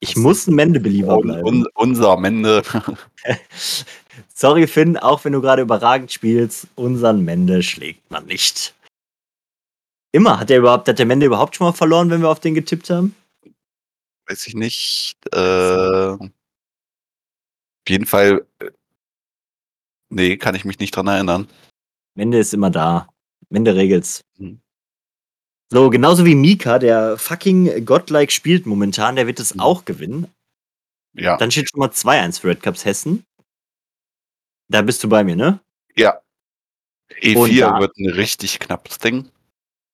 [0.00, 1.46] Ich muss ein Mende-Believer bleiben.
[1.46, 2.62] Un, unser Mende.
[4.34, 8.74] Sorry, Finn, auch wenn du gerade überragend spielst, unseren Mende schlägt man nicht.
[10.12, 10.40] Immer.
[10.40, 12.90] Hat der überhaupt, hat der Mende überhaupt schon mal verloren, wenn wir auf den getippt
[12.90, 13.14] haben?
[14.26, 15.16] Weiß ich nicht.
[15.32, 16.28] Äh, auf
[17.88, 18.46] jeden Fall.
[18.60, 18.70] Äh,
[20.10, 21.48] nee, kann ich mich nicht dran erinnern.
[22.14, 23.08] Mende ist immer da.
[23.48, 24.24] Mende regelt's.
[24.38, 24.60] Mhm.
[25.70, 29.60] So, genauso wie Mika, der fucking godlike spielt momentan, der wird es mhm.
[29.60, 30.26] auch gewinnen.
[31.14, 31.36] Ja.
[31.36, 33.24] Dann steht schon mal 2-1 für Red Cups Hessen.
[34.68, 35.60] Da bist du bei mir, ne?
[35.96, 36.20] Ja.
[37.20, 39.28] E4 wird ein richtig knappes Ding.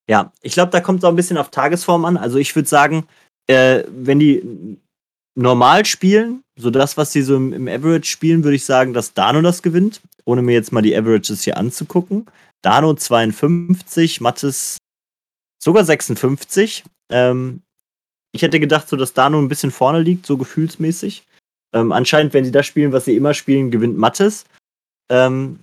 [0.09, 2.17] Ja, ich glaube, da kommt es auch ein bisschen auf Tagesform an.
[2.17, 3.07] Also ich würde sagen,
[3.47, 4.79] äh, wenn die
[5.35, 9.15] normal spielen, so das, was sie so im, im Average spielen, würde ich sagen, dass
[9.15, 12.27] Dano das gewinnt, ohne mir jetzt mal die Averages hier anzugucken.
[12.63, 14.79] Dano 52, Mattes
[15.63, 16.85] sogar 56.
[17.11, 17.63] Ähm,
[18.33, 21.25] ich hätte gedacht, so dass Dano ein bisschen vorne liegt, so gefühlsmäßig.
[21.73, 24.45] Ähm, anscheinend, wenn sie das spielen, was sie immer spielen, gewinnt Mattes.
[25.09, 25.61] Ähm,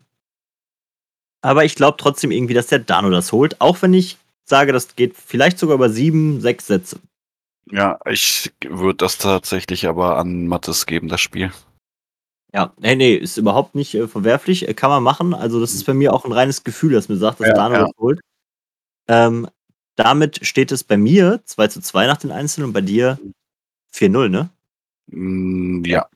[1.41, 4.95] aber ich glaube trotzdem irgendwie, dass der Dano das holt, auch wenn ich sage, das
[4.95, 6.99] geht vielleicht sogar über sieben, sechs Sätze.
[7.71, 11.51] Ja, ich würde das tatsächlich aber an Mattes geben, das Spiel.
[12.53, 15.33] Ja, nee, nee, ist überhaupt nicht äh, verwerflich, äh, kann man machen.
[15.33, 17.75] Also, das ist bei mir auch ein reines Gefühl, das mir sagt, dass ja, Dano
[17.75, 17.81] ja.
[17.81, 18.19] das holt.
[19.07, 19.47] Ähm,
[19.95, 23.19] damit steht es bei mir 2 zu 2 nach den Einzelnen und bei dir
[23.93, 24.49] 4-0, ne?
[25.07, 26.07] Mm, ja.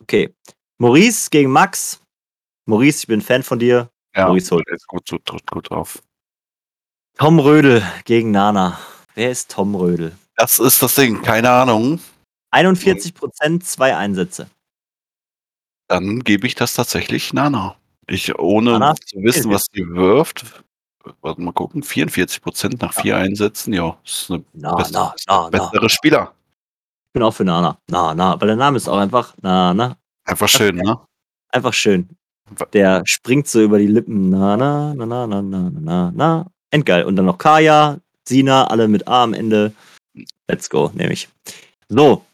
[0.00, 0.34] Okay.
[0.78, 2.01] Maurice gegen Max.
[2.66, 3.90] Maurice, ich bin Fan von dir.
[4.14, 4.68] Ja, Maurice holt.
[4.68, 6.02] Ist gut, gut, gut drauf.
[7.18, 8.78] Tom Rödel gegen Nana.
[9.14, 10.16] Wer ist Tom Rödel?
[10.36, 12.00] Das ist das Ding, keine Ahnung.
[12.50, 14.48] 41 Prozent, zwei Einsätze.
[15.88, 17.76] Dann gebe ich das tatsächlich Nana.
[18.06, 18.94] Ich, ohne Nana?
[18.94, 20.62] zu wissen, was sie wirft,
[21.20, 25.50] warte mal gucken, 44 Prozent nach vier Einsätzen, ja, ist eine na, bessere, na, na,
[25.50, 26.34] bessere Spieler.
[27.08, 27.78] Ich bin auch für Nana.
[27.88, 29.96] Na, na, weil der Name ist auch einfach Nana.
[30.24, 30.98] Einfach schön, ne?
[31.48, 32.08] Einfach schön.
[32.72, 34.30] Der springt so über die Lippen.
[34.30, 36.46] Na, na, na, na, na, na, na, na.
[36.70, 37.04] Endgeil.
[37.04, 39.72] Und dann noch Kaya, Sina, alle mit A am Ende.
[40.48, 41.28] Let's go, nehme ich.
[41.88, 42.24] So,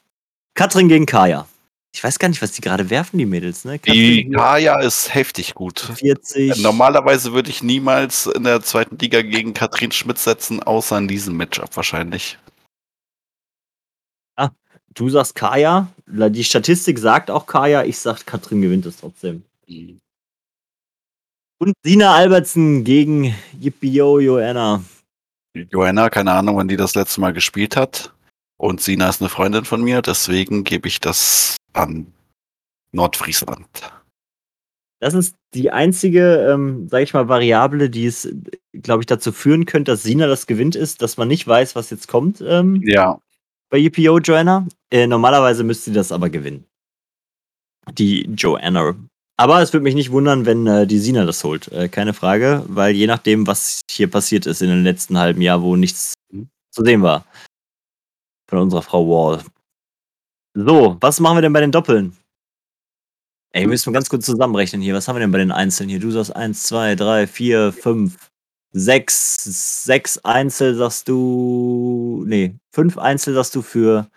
[0.54, 1.46] Katrin gegen Kaya.
[1.94, 3.64] Ich weiß gar nicht, was die gerade werfen, die Mädels.
[3.64, 3.78] Ne?
[3.78, 5.80] die Kaya ist heftig gut.
[5.80, 6.58] 40.
[6.58, 11.36] Normalerweise würde ich niemals in der zweiten Liga gegen Katrin Schmidt setzen, außer in diesem
[11.36, 12.38] Matchup wahrscheinlich.
[14.36, 14.50] Ah,
[14.94, 15.88] du sagst Kaya.
[16.06, 17.84] Die Statistik sagt auch Kaya.
[17.84, 19.42] Ich sag, Katrin gewinnt es trotzdem.
[19.66, 20.00] Mhm.
[21.58, 24.82] Und Sina Albertsen gegen Yippio Joanna.
[25.54, 28.14] Joanna, keine Ahnung, wann die das letzte Mal gespielt hat.
[28.58, 32.12] Und Sina ist eine Freundin von mir, deswegen gebe ich das an
[32.92, 33.66] Nordfriesland.
[35.00, 38.28] Das ist die einzige, ähm, sage ich mal, Variable, die es,
[38.72, 41.90] glaube ich, dazu führen könnte, dass Sina das gewinnt, ist, dass man nicht weiß, was
[41.90, 42.40] jetzt kommt.
[42.40, 43.20] Ähm, ja.
[43.70, 44.66] Bei EPO Joanna.
[44.90, 46.64] Äh, normalerweise müsste sie das aber gewinnen.
[47.92, 48.96] Die Joanna.
[49.40, 51.68] Aber es würde mich nicht wundern, wenn äh, die Sina das holt.
[51.68, 55.62] Äh, keine Frage, weil je nachdem, was hier passiert ist in den letzten halben Jahr,
[55.62, 56.50] wo nichts mhm.
[56.72, 57.24] zu sehen war.
[58.50, 59.44] Von unserer Frau Wall.
[60.54, 62.16] So, was machen wir denn bei den Doppeln?
[63.52, 64.94] Ey, wir müssen ganz kurz zusammenrechnen hier.
[64.94, 66.00] Was haben wir denn bei den Einzelnen hier?
[66.00, 68.30] Du sagst 1, 2, 3, 4, 5,
[68.72, 69.84] 6.
[69.84, 72.24] 6 Einzel sagst du.
[72.26, 74.10] Nee, 5 Einzel sagst du für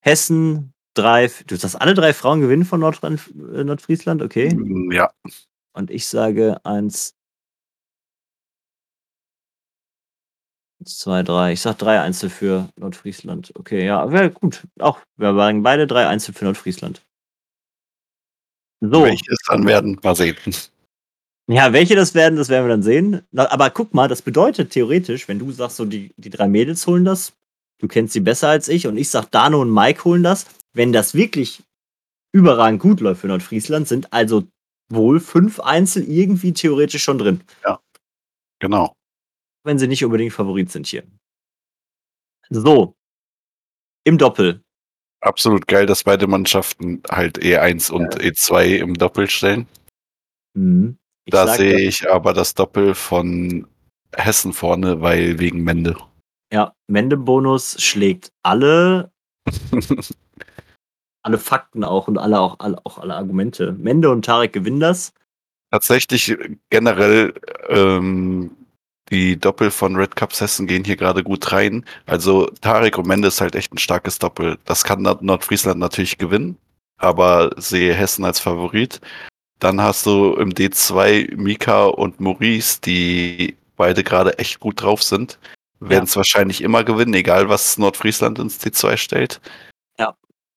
[0.00, 0.71] Hessen.
[0.94, 3.18] Drei, du sagst, alle drei Frauen gewinnen von Nordrhein,
[3.54, 4.54] äh, Nordfriesland, okay?
[4.90, 5.10] Ja.
[5.72, 7.14] Und ich sage 1,
[10.84, 11.52] zwei, drei.
[11.52, 13.52] Ich sag drei Einzel für Nordfriesland.
[13.56, 14.66] Okay, ja, wäre gut.
[14.78, 17.02] Auch, wir waren beide drei Einzel für Nordfriesland.
[18.80, 19.04] So.
[19.04, 20.36] Welche es dann werden, mal sehen.
[21.48, 23.22] Ja, welche das werden, das werden wir dann sehen.
[23.34, 27.04] Aber guck mal, das bedeutet theoretisch, wenn du sagst, so die, die drei Mädels holen
[27.04, 27.32] das,
[27.78, 30.92] du kennst sie besser als ich, und ich sag, Dano und Mike holen das, wenn
[30.92, 31.62] das wirklich
[32.32, 34.44] überragend gut läuft für Nordfriesland, sind also
[34.88, 37.40] wohl fünf Einzel irgendwie theoretisch schon drin.
[37.64, 37.80] Ja,
[38.58, 38.94] genau
[39.64, 41.04] wenn sie nicht unbedingt Favorit sind hier.
[42.50, 42.94] So.
[44.04, 44.62] Im Doppel.
[45.20, 48.30] Absolut geil, dass beide Mannschaften halt E1 und ja.
[48.30, 49.68] E2 im Doppel stellen.
[50.54, 50.98] Mhm.
[51.26, 53.68] Da sehe ich aber das Doppel von
[54.14, 55.96] Hessen vorne, weil wegen Mende.
[56.52, 59.12] Ja, Mende-Bonus schlägt alle,
[61.22, 63.72] alle Fakten auch und alle auch, alle auch alle Argumente.
[63.72, 65.12] Mende und Tarek gewinnen das.
[65.70, 66.36] Tatsächlich
[66.70, 67.32] generell
[67.68, 68.50] ähm,
[69.10, 71.84] die Doppel von Red Cup Hessen gehen hier gerade gut rein.
[72.06, 74.58] Also Tarek und Mendes ist halt echt ein starkes Doppel.
[74.64, 76.56] Das kann Nordfriesland natürlich gewinnen,
[76.98, 79.00] aber sehe Hessen als Favorit.
[79.58, 85.38] Dann hast du im D2 Mika und Maurice, die beide gerade echt gut drauf sind.
[85.78, 86.16] Werden es ja.
[86.16, 89.40] wahrscheinlich immer gewinnen, egal was Nordfriesland ins D2 stellt.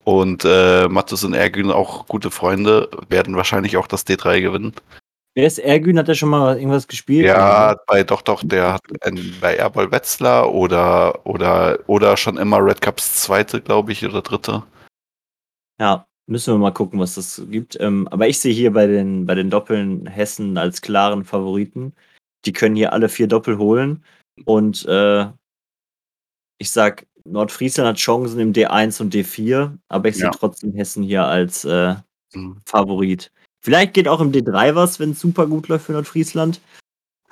[0.06, 4.74] Und äh, Mattes und Ergün auch gute Freunde, werden wahrscheinlich auch das D3 gewinnen.
[5.34, 5.98] Wer ist Ergün?
[5.98, 7.26] Hat er schon mal irgendwas gespielt?
[7.26, 12.64] Ja, bei doch, doch, der hat ein, bei Airball Wetzlar oder, oder, oder schon immer
[12.64, 14.64] Red Cups zweite, glaube ich, oder dritte.
[15.82, 17.76] Ja, müssen wir mal gucken, was das gibt.
[17.82, 21.94] Ähm, aber ich sehe hier bei den, bei den Doppeln Hessen als klaren Favoriten.
[22.46, 24.06] Die können hier alle vier Doppel holen.
[24.46, 25.26] Und äh,
[26.60, 30.32] ich sag, Nordfriesland hat Chancen im D1 und D4, aber ich sehe Ja.
[30.32, 31.96] trotzdem Hessen hier als äh,
[32.34, 32.58] Mhm.
[32.66, 33.32] Favorit.
[33.62, 36.60] Vielleicht geht auch im D3 was, wenn es super gut läuft für Nordfriesland.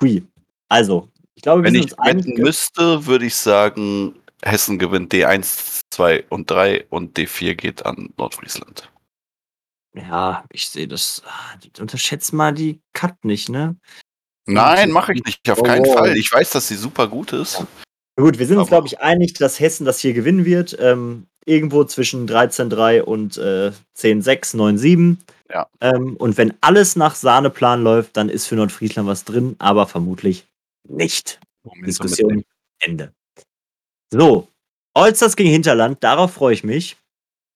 [0.00, 0.22] Hui.
[0.68, 5.12] Also, ich glaube, wir Wenn sind ich uns wetten müsste, würde ich sagen, Hessen gewinnt
[5.12, 8.90] D1, 2 und 3 und D4 geht an Nordfriesland.
[9.94, 11.22] Ja, ich sehe das.
[11.26, 13.76] ah, Unterschätzt mal die Cut nicht, ne?
[14.46, 15.92] Nein, mache ich nicht, auf keinen Oh.
[15.94, 16.16] Fall.
[16.16, 17.64] Ich weiß, dass sie super gut ist.
[18.16, 20.76] Gut, wir sind uns, glaube ich, einig, dass Hessen das hier gewinnen wird.
[20.78, 25.16] Ähm, irgendwo zwischen 13-3 und äh, 10-6, 9-7.
[25.50, 25.68] Ja.
[25.80, 30.46] Ähm, und wenn alles nach Sahneplan läuft, dann ist für Nordfriesland was drin, aber vermutlich
[30.88, 31.40] nicht.
[31.84, 32.44] Diskussion
[32.80, 33.12] Ende.
[34.10, 34.48] So,
[34.94, 36.96] Olsters gegen Hinterland, darauf freue ich mich.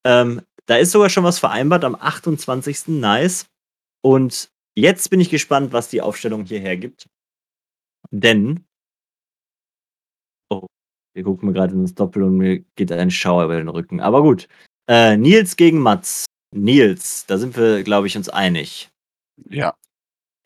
[0.05, 2.89] Ähm, da ist sogar schon was vereinbart am 28.
[2.89, 3.47] Nice.
[4.03, 7.09] Und jetzt bin ich gespannt, was die Aufstellung hierher gibt.
[8.11, 8.65] Denn.
[11.19, 13.99] Wir gucken mir gerade ins Doppel und mir geht ein Schauer über den Rücken.
[14.01, 14.47] Aber gut.
[14.89, 16.27] Äh, Nils gegen Mats.
[16.55, 18.89] Nils, da sind wir, glaube ich, uns einig.
[19.51, 19.75] Ja,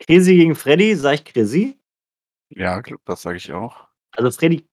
[0.00, 1.78] Krisi gegen Freddy, sag ich Krisi.
[2.48, 3.86] ja, das sage ich auch.
[4.16, 4.64] Also Freddy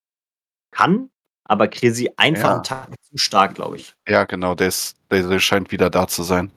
[0.72, 1.10] kann,
[1.44, 2.54] aber Krisi einfach Ja.
[2.56, 3.94] einen Tag zu stark, glaube ich.
[4.08, 6.50] Ja, genau, der, ist, der scheint wieder da zu sein.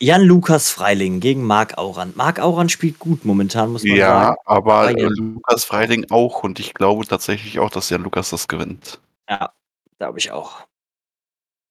[0.00, 2.12] Jan Lukas Freiling gegen Marc Auran.
[2.14, 4.36] Marc Auran spielt gut momentan, muss man Ja, sagen.
[4.44, 5.08] aber Aber ja.
[5.08, 9.00] Lukas Freiling auch und ich glaube tatsächlich auch, dass Jan Lukas das gewinnt.
[9.98, 10.64] Glaube ich auch.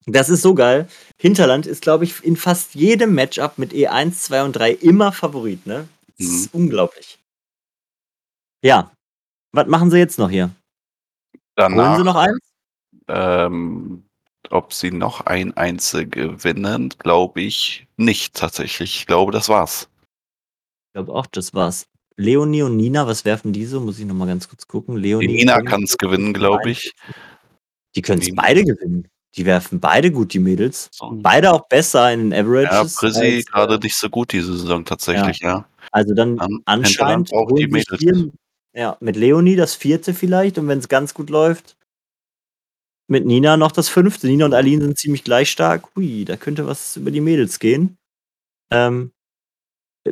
[0.06, 0.88] Das ist so geil.
[1.18, 5.66] Hinterland ist, glaube ich, in fast jedem Matchup mit E1, 2 und 3 immer Favorit,
[5.66, 5.88] ne?
[6.18, 7.20] Das ist unglaublich.
[8.64, 8.92] Ja.
[9.54, 10.46] Was machen sie jetzt noch hier?
[10.46, 12.40] Holen Danach, sie noch eins?
[13.08, 14.07] ähm,
[14.52, 19.00] ob sie noch ein Einzel gewinnen, glaube ich nicht tatsächlich.
[19.02, 19.90] Ich glaube, das war's.
[20.90, 21.88] Ich glaube auch, das war's.
[22.16, 23.80] Leonie und Nina, was werfen die so?
[23.80, 24.98] Muss ich noch mal ganz kurz gucken.
[24.98, 26.94] Leonie Die Nina kann es gewinnen, glaube ich.
[27.96, 29.08] Die können es beide gewinnen.
[29.36, 30.90] Die werfen beide gut, die Mädels.
[30.92, 31.12] So.
[31.14, 32.98] Beide auch besser in den Ja, Averages.
[33.04, 35.68] Als, äh, gerade nicht so gut diese Saison tatsächlich, ja.
[35.92, 38.00] Also dann Dann anscheinend auch die Mädels.
[38.00, 38.32] hier,
[38.74, 41.77] ja, mit Leonie das vierte vielleicht und wenn es ganz gut läuft,
[43.08, 44.28] mit Nina noch das fünfte.
[44.28, 45.96] Nina und Aline sind ziemlich gleich stark.
[45.96, 47.98] Hui, da könnte was über die Mädels gehen.
[48.72, 49.12] Ähm,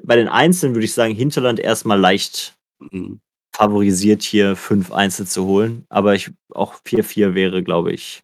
[0.03, 3.21] bei den Einzelnen würde ich sagen, Hinterland erstmal leicht Mhm.
[3.55, 5.85] favorisiert, hier fünf Einzel zu holen.
[5.89, 8.21] Aber ich, auch 4-4 wäre, glaube ich.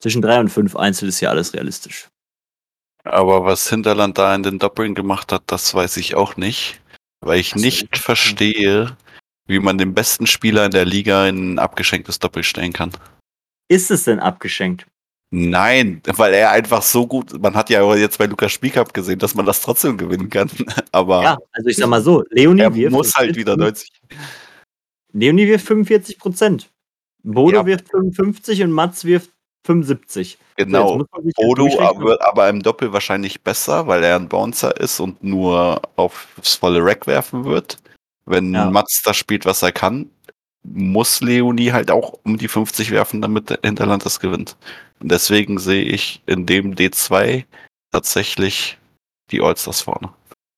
[0.00, 2.08] Zwischen drei und fünf Einzel ist ja alles realistisch.
[3.04, 6.80] Aber was Hinterland da in den Doppeln gemacht hat, das weiß ich auch nicht.
[7.20, 8.96] Weil ich Das nicht verstehe,
[9.46, 12.92] wie man den besten Spieler in der Liga in ein abgeschenktes Doppel stellen kann.
[13.68, 14.86] Ist es denn abgeschenkt?
[15.34, 19.34] Nein, weil er einfach so gut, man hat ja jetzt bei Lukas Spielcup gesehen, dass
[19.34, 20.50] man das trotzdem gewinnen kann.
[20.92, 23.90] Aber Ja, also ich sag mal so, Leonie er wirft muss halt wieder 90.
[25.12, 26.70] Leonie wirft 45 Prozent.
[27.22, 27.66] Bodo Ja.
[27.66, 29.30] wirft 55 und Mats wirft
[29.64, 30.32] 75.
[30.32, 30.98] So, jetzt Genau.
[30.98, 35.80] das Bodo aber, aber im Doppel wahrscheinlich besser, weil er ein Bouncer ist und nur
[35.96, 37.78] aufs volle Rack werfen wird.
[38.26, 38.70] Wenn Ja.
[38.70, 40.10] Mats das spielt, was er kann,
[40.64, 44.56] muss Leonie halt auch um die 50 werfen, damit der Hinterland das gewinnt.
[45.00, 47.44] Und deswegen sehe ich in dem D2
[47.90, 48.78] tatsächlich
[49.30, 50.10] die Allstars vorne.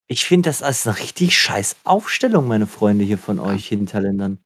[0.06, 4.38] Ich finde das als eine richtig scheiß Aufstellung, meine Freunde hier von euch Hinterländern.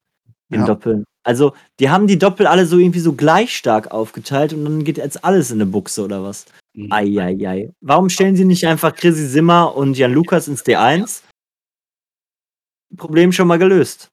[0.51, 0.65] In Ja.
[0.65, 1.03] Doppeln.
[1.23, 4.97] Also, die haben die Doppel alle so irgendwie so gleich stark aufgeteilt und dann geht
[4.97, 6.45] jetzt alles in eine Buchse oder was?
[6.89, 7.71] Eieiei.
[7.81, 11.21] Warum stellen sie nicht einfach Chrissy Simmer und Jan Lukas ins D1?
[12.95, 14.09] Problem schon mal gelöst.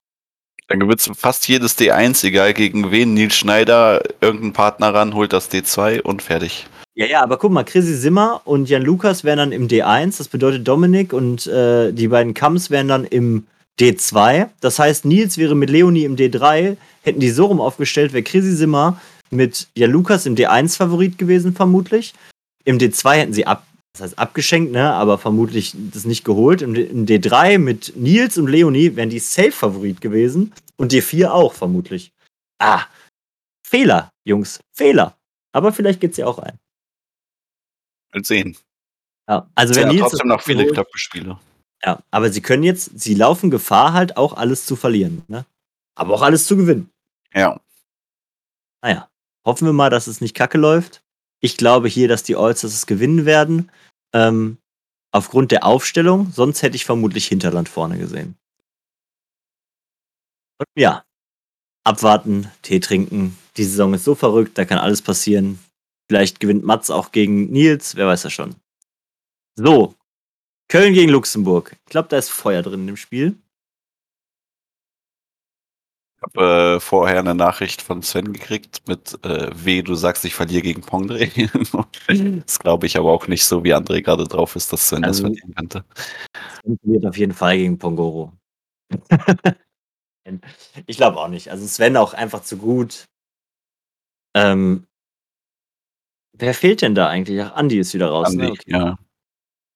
[0.68, 3.14] Dann gewinnst du fast jedes D1, egal gegen wen.
[3.14, 6.66] Nils Schneider, irgendein Partner ran, holt das D2 und fertig.
[6.94, 10.28] Ja, ja, aber guck mal, Chrissy Simmer und Jan Lukas wären dann im D1, das
[10.28, 13.46] bedeutet Dominik und äh, die beiden Kams wären dann im
[13.78, 14.48] D2.
[14.60, 18.52] Das heißt, Nils wäre mit Leonie im D3, hätten die so rum aufgestellt, wäre Chrissy
[18.52, 18.98] Simmer
[19.30, 22.14] mit Jan Lukas im D1 Favorit gewesen, vermutlich.
[22.64, 26.60] Im D2 hätten sie ab, das heißt abgeschenkt, ne, aber vermutlich das nicht geholt.
[26.60, 31.54] Im, im D3 mit Nils und Leonie wären die Safe Favorit gewesen und D4 auch
[31.54, 32.12] vermutlich.
[32.58, 32.84] Ah,
[33.66, 35.16] Fehler, Jungs, Fehler.
[35.52, 36.58] Aber vielleicht geht's ja auch ein.
[38.12, 38.56] Mal sehen.
[39.28, 41.38] Ja, also wenn ja Nils trotzdem noch viele Doppelspiele.
[41.82, 45.46] Ja, aber sie können jetzt, sie laufen Gefahr halt auch alles zu verlieren, ne?
[45.94, 46.90] Aber auch alles zu gewinnen.
[47.32, 47.58] Ja.
[48.82, 49.08] Naja,
[49.44, 51.02] hoffen wir mal, dass es nicht kacke läuft.
[51.46, 53.70] Ich glaube hier, dass die Allstars es gewinnen werden.
[54.12, 54.58] Ähm,
[55.12, 56.32] aufgrund der Aufstellung.
[56.32, 58.36] Sonst hätte ich vermutlich Hinterland vorne gesehen.
[60.58, 61.04] Und ja,
[61.84, 63.38] abwarten, Tee trinken.
[63.56, 65.60] Die Saison ist so verrückt, da kann alles passieren.
[66.10, 68.56] Vielleicht gewinnt Mats auch gegen Nils, wer weiß das schon.
[69.54, 69.94] So,
[70.68, 71.76] Köln gegen Luxemburg.
[71.86, 73.36] Ich glaube, da ist Feuer drin im Spiel.
[76.34, 80.34] Ich habe äh, vorher eine Nachricht von Sven gekriegt mit äh, weh, du sagst, ich
[80.34, 81.28] verliere gegen Pongdre.
[82.46, 85.22] das glaube ich aber auch nicht so, wie André gerade drauf ist, dass Sven also,
[85.22, 85.84] das verlieren könnte.
[86.62, 88.32] Sven verliert auf jeden Fall gegen Pongoro.
[90.86, 91.50] ich glaube auch nicht.
[91.50, 93.04] Also Sven auch einfach zu gut.
[94.34, 94.86] Ähm,
[96.32, 97.40] wer fehlt denn da eigentlich?
[97.40, 98.32] Ach, Andi ist wieder raus.
[98.32, 98.46] Ne?
[98.46, 98.52] Andi, ne?
[98.52, 98.70] okay.
[98.70, 98.98] ja.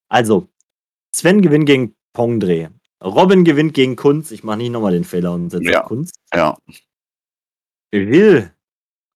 [0.09, 0.49] Also,
[1.15, 2.73] Sven gewinnt gegen Pongdre.
[3.03, 4.31] Robin gewinnt gegen Kunz.
[4.31, 5.83] Ich mache nicht nochmal den Fehler und setze ja.
[5.83, 6.13] Kunz.
[6.35, 6.57] Ja.
[7.93, 8.53] Will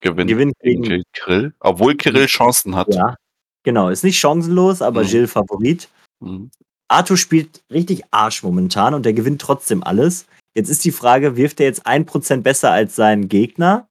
[0.00, 1.54] gewinnt, gewinnt gegen Kirill.
[1.60, 2.92] Obwohl Kirill Chancen hat.
[2.94, 3.16] Ja,
[3.62, 3.88] genau.
[3.88, 5.08] Ist nicht chancenlos, aber mhm.
[5.08, 5.88] Gilles Favorit.
[6.20, 6.50] Mhm.
[6.88, 10.26] Arthur spielt richtig Arsch momentan und der gewinnt trotzdem alles.
[10.54, 13.88] Jetzt ist die Frage, wirft er jetzt 1% besser als sein Gegner?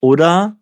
[0.00, 0.56] Oder?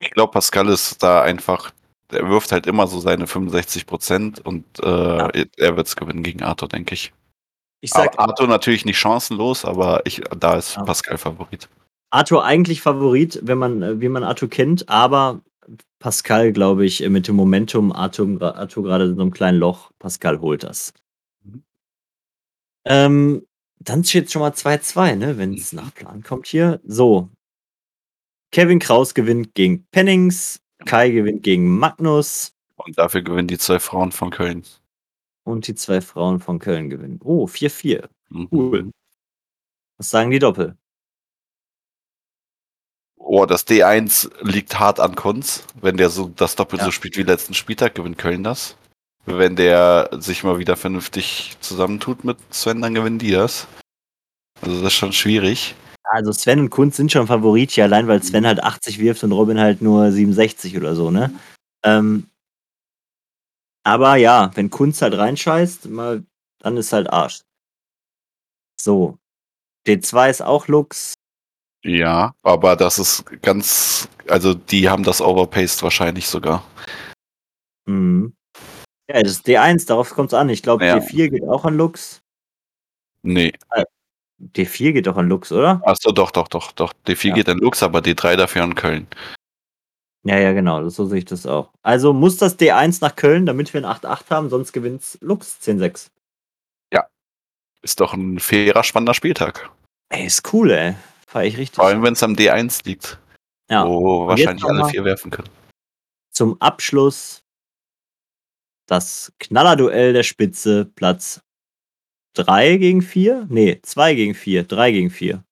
[0.00, 1.72] Ich glaube, Pascal ist da einfach
[2.10, 5.28] er wirft halt immer so seine 65 Prozent und äh, ja.
[5.56, 7.12] er wird es gewinnen gegen Arthur, denke ich.
[7.80, 10.82] ich sag, aber Arthur natürlich nicht chancenlos, aber ich, da ist ja.
[10.82, 11.68] Pascal Favorit.
[12.10, 15.42] Arthur eigentlich Favorit, wenn man, äh, wie man Arthur kennt, aber
[15.98, 20.40] Pascal, glaube ich, mit dem Momentum, Arthur, Arthur gerade in so einem kleinen Loch, Pascal
[20.40, 20.92] holt das.
[21.44, 21.62] Mhm.
[22.86, 23.46] Ähm,
[23.80, 25.80] dann steht schon mal 2-2, ne, wenn es mhm.
[25.80, 26.80] nach Plan kommt hier.
[26.84, 27.28] So.
[28.50, 30.60] Kevin Kraus gewinnt gegen Pennings.
[30.84, 32.54] Kai gewinnt gegen Magnus.
[32.76, 34.64] Und dafür gewinnen die zwei Frauen von Köln.
[35.44, 37.20] Und die zwei Frauen von Köln gewinnen.
[37.24, 38.08] Oh, 4-4.
[38.28, 38.48] Mhm.
[38.52, 38.90] Cool.
[39.96, 40.76] Was sagen die Doppel?
[43.16, 45.64] Oh, das D1 liegt hart an Kunz.
[45.80, 46.84] Wenn der so das Doppel ja.
[46.84, 48.76] so spielt wie letzten Spieltag, gewinnt Köln das.
[49.26, 53.66] Wenn der sich mal wieder vernünftig zusammentut mit Sven, dann gewinnen die das.
[54.62, 55.74] Also das ist schon schwierig.
[56.10, 59.32] Also Sven und Kunz sind schon Favorit hier, allein weil Sven halt 80 wirft und
[59.32, 61.32] Robin halt nur 67 oder so, ne?
[61.84, 62.28] Ähm,
[63.84, 66.24] aber ja, wenn Kunz halt reinscheißt, mal,
[66.60, 67.40] dann ist halt Arsch.
[68.80, 69.18] So.
[69.86, 71.14] D2 ist auch Lux.
[71.84, 76.64] Ja, aber das ist ganz, also die haben das overpaced wahrscheinlich sogar.
[77.86, 78.34] Mhm.
[79.10, 80.48] Ja, das ist D1, darauf kommt es an.
[80.48, 80.96] Ich glaube, ja.
[80.96, 82.20] D4 geht auch an Lux.
[83.22, 83.52] Nee.
[84.40, 85.80] Äh, D4 geht doch an Lux, oder?
[85.84, 86.92] Achso, doch, doch, doch, doch.
[87.06, 87.34] D4 ja.
[87.34, 89.06] geht an Lux, aber D3 dafür an Köln.
[90.24, 91.70] Ja, ja, genau, so sehe ich das auch.
[91.82, 96.08] Also muss das D1 nach Köln, damit wir ein 8-8 haben, sonst gewinnt Lux 10-6.
[96.92, 97.06] Ja.
[97.82, 99.70] Ist doch ein fairer, spannender Spieltag.
[100.10, 100.96] Ey, ist cool, ey.
[101.26, 101.76] Fahr ich richtig.
[101.76, 103.18] Vor allem, wenn es am D1 liegt.
[103.70, 103.86] Ja.
[103.86, 105.50] Wo wahrscheinlich alle vier werfen können.
[106.32, 107.42] Zum Abschluss
[108.86, 111.42] das Knallerduell der Spitze, Platz
[112.34, 113.46] 3 gegen 4?
[113.50, 115.42] Nee, 2 gegen 4, 3 gegen 4.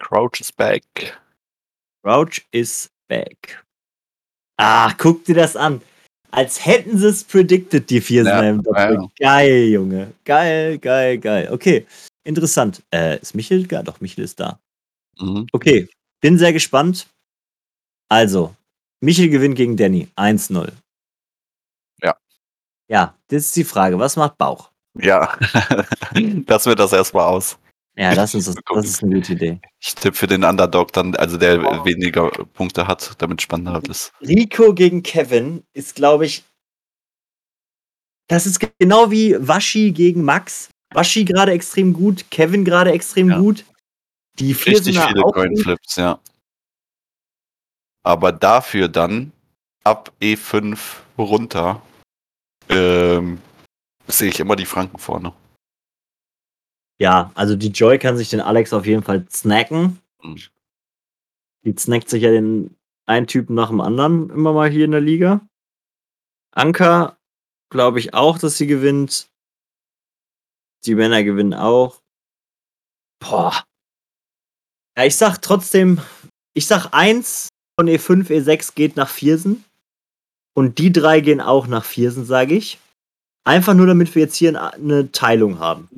[0.00, 0.82] Crouch is back.
[2.04, 3.64] Crouch is back.
[4.58, 5.80] Ah, guck dir das an.
[6.30, 9.08] Als hätten sie es predicted, die vier ja, im Ja.
[9.18, 10.12] Geil, Junge.
[10.24, 11.48] Geil, geil, geil.
[11.50, 11.86] Okay,
[12.24, 12.82] interessant.
[12.92, 13.66] Äh, ist Michel?
[13.70, 14.58] Ja, doch, Michel ist da.
[15.18, 15.46] Mhm.
[15.52, 15.88] Okay,
[16.20, 17.06] bin sehr gespannt.
[18.10, 18.54] Also,
[19.00, 20.08] Michel gewinnt gegen Danny.
[20.16, 20.72] 1-0.
[22.88, 23.98] Ja, das ist die Frage.
[23.98, 24.70] Was macht Bauch?
[24.94, 25.36] Ja,
[26.46, 27.58] lassen wir das erstmal aus.
[27.98, 29.60] Ja, das ist, das ist eine gute Idee.
[29.80, 31.84] Ich tippe für den Underdog dann, also der oh.
[31.86, 34.12] weniger Punkte hat, damit spannender ist.
[34.20, 36.44] Rico gegen Kevin ist, glaube ich,
[38.28, 40.68] das ist genau wie Waschi gegen Max.
[40.92, 43.38] Waschi gerade extrem gut, Kevin gerade extrem ja.
[43.38, 43.64] gut.
[44.38, 46.18] Die vier Richtig sind viele Coinflips, ja.
[48.02, 49.32] Aber dafür dann
[49.84, 50.78] ab E5
[51.16, 51.80] runter
[52.68, 53.40] ähm,
[54.06, 55.32] sehe ich immer die Franken vorne.
[56.98, 60.00] Ja, also die Joy kann sich den Alex auf jeden Fall snacken.
[60.22, 60.40] Mhm.
[61.64, 65.00] Die snackt sich ja den einen Typen nach dem anderen immer mal hier in der
[65.00, 65.46] Liga.
[66.52, 67.18] Anka
[67.70, 69.28] glaube ich auch, dass sie gewinnt.
[70.84, 72.00] Die Männer gewinnen auch.
[73.20, 73.64] Boah.
[74.96, 76.00] Ja, ich sag trotzdem,
[76.54, 77.48] ich sag eins
[77.78, 79.65] von E5, E6 geht nach Viersen.
[80.56, 82.78] Und die drei gehen auch nach Viersen, sage ich.
[83.44, 85.90] Einfach nur, damit wir jetzt hier eine Teilung haben.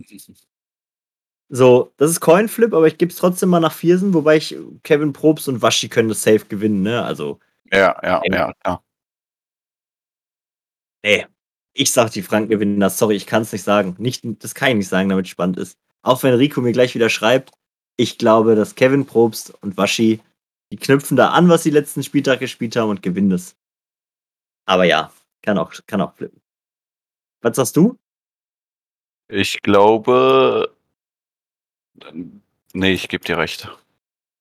[1.49, 5.13] So, das ist Coinflip, aber ich gebe es trotzdem mal nach Viersen, wobei ich Kevin
[5.13, 7.03] Probst und Waschi können das safe gewinnen, ne?
[7.05, 7.39] Also.
[7.73, 8.83] Ja, ja, ja, ja.
[11.05, 11.27] Nee,
[11.73, 12.99] ich sag, die Franken gewinnen das.
[12.99, 13.95] Sorry, ich kann es nicht sagen.
[13.99, 15.79] Nicht, das kann ich nicht sagen, damit es spannend ist.
[16.03, 17.53] Auch wenn Rico mir gleich wieder schreibt,
[17.97, 20.21] Ich glaube, dass Kevin Probst und Waschi,
[20.73, 23.57] die knüpfen da an, was sie letzten Spieltag gespielt haben und gewinnen es.
[24.69, 25.11] Aber ja,
[25.41, 26.43] kann auch, kann auch flippen.
[27.41, 27.99] Was sagst du?
[29.29, 30.75] Ich glaube.
[32.75, 33.67] Nee, ich gebe dir recht.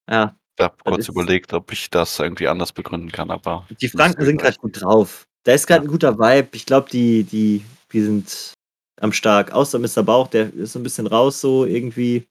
[0.09, 0.35] Ja.
[0.57, 3.65] Ich habe kurz überlegt, ob ich das irgendwie anders begründen kann, aber.
[3.79, 5.25] Die Franken sind gerade gut drauf.
[5.43, 6.49] Da ist gerade ein guter Vibe.
[6.57, 7.63] Ich glaube, die, die,
[7.93, 8.53] die sind
[8.99, 9.53] am Stark.
[9.53, 10.03] Außer Mr.
[10.03, 12.27] Bauch, der ist so ein bisschen raus, so irgendwie.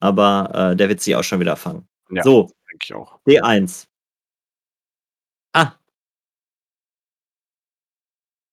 [0.00, 1.86] Aber äh, der wird sich auch schon wieder fangen.
[2.10, 2.22] Ja.
[2.22, 3.18] So, Denke ich auch.
[3.26, 3.84] D1.
[5.52, 5.74] Ah,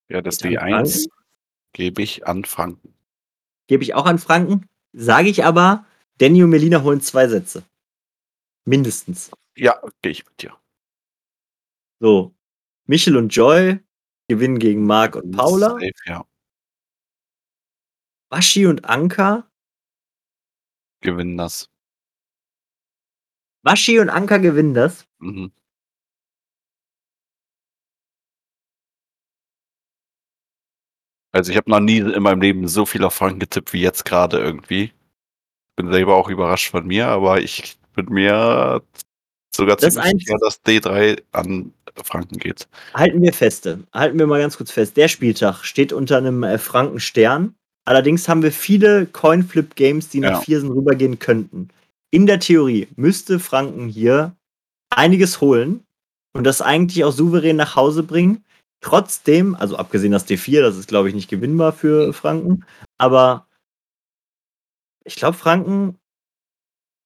[0.10, 1.10] Ja, das An D1
[1.74, 2.94] gebe ich an Franken.
[3.68, 4.68] gebe ich auch an Franken.
[4.94, 5.86] Sage ich aber,
[6.18, 7.64] Danny und Melina holen zwei Sätze.
[8.66, 9.32] Mindestens.
[9.56, 10.58] Ja, gehe ich mit dir.
[12.00, 12.36] So,
[12.86, 13.80] Michel und Joy
[14.28, 15.72] gewinnen gegen Marc und Paula.
[15.72, 16.26] Safe, ja.
[18.30, 19.50] Waschi und Anka.
[21.02, 21.70] Gewinnen das.
[23.64, 25.08] Waschi und Anka gewinnen das.
[25.20, 25.52] Mhm.
[31.38, 34.06] Also ich habe noch nie in meinem Leben so viel auf Franken getippt wie jetzt
[34.06, 34.92] gerade irgendwie.
[35.76, 38.82] Bin selber auch überrascht von mir, aber ich bin mir
[39.56, 41.72] sogar Das ziemlich sicher, dass D3 an
[42.04, 42.68] Franken geht.
[42.94, 43.80] Halten wir feste.
[43.94, 44.98] Halten wir mal ganz kurz fest.
[44.98, 47.54] Der Spieltag steht unter einem äh, Frankenstern.
[47.86, 50.42] Allerdings haben wir viele Coinflip-Games, die nach Ja.
[50.42, 51.70] Viersen rübergehen könnten.
[52.12, 54.36] In der Theorie müsste Franken hier
[54.90, 55.84] einiges holen
[56.34, 58.44] und das eigentlich auch souverän nach Hause bringen.
[58.82, 62.66] Trotzdem, also abgesehen das D4, das ist glaube ich nicht gewinnbar für Franken,
[62.98, 63.48] aber
[65.08, 65.98] ich glaube, Franken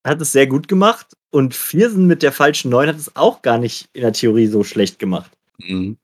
[0.05, 3.59] hat es sehr gut gemacht und Viersen mit der falschen 9 hat es auch gar
[3.59, 5.32] nicht in der Theorie so schlecht gemacht.
[5.59, 5.97] Mhm.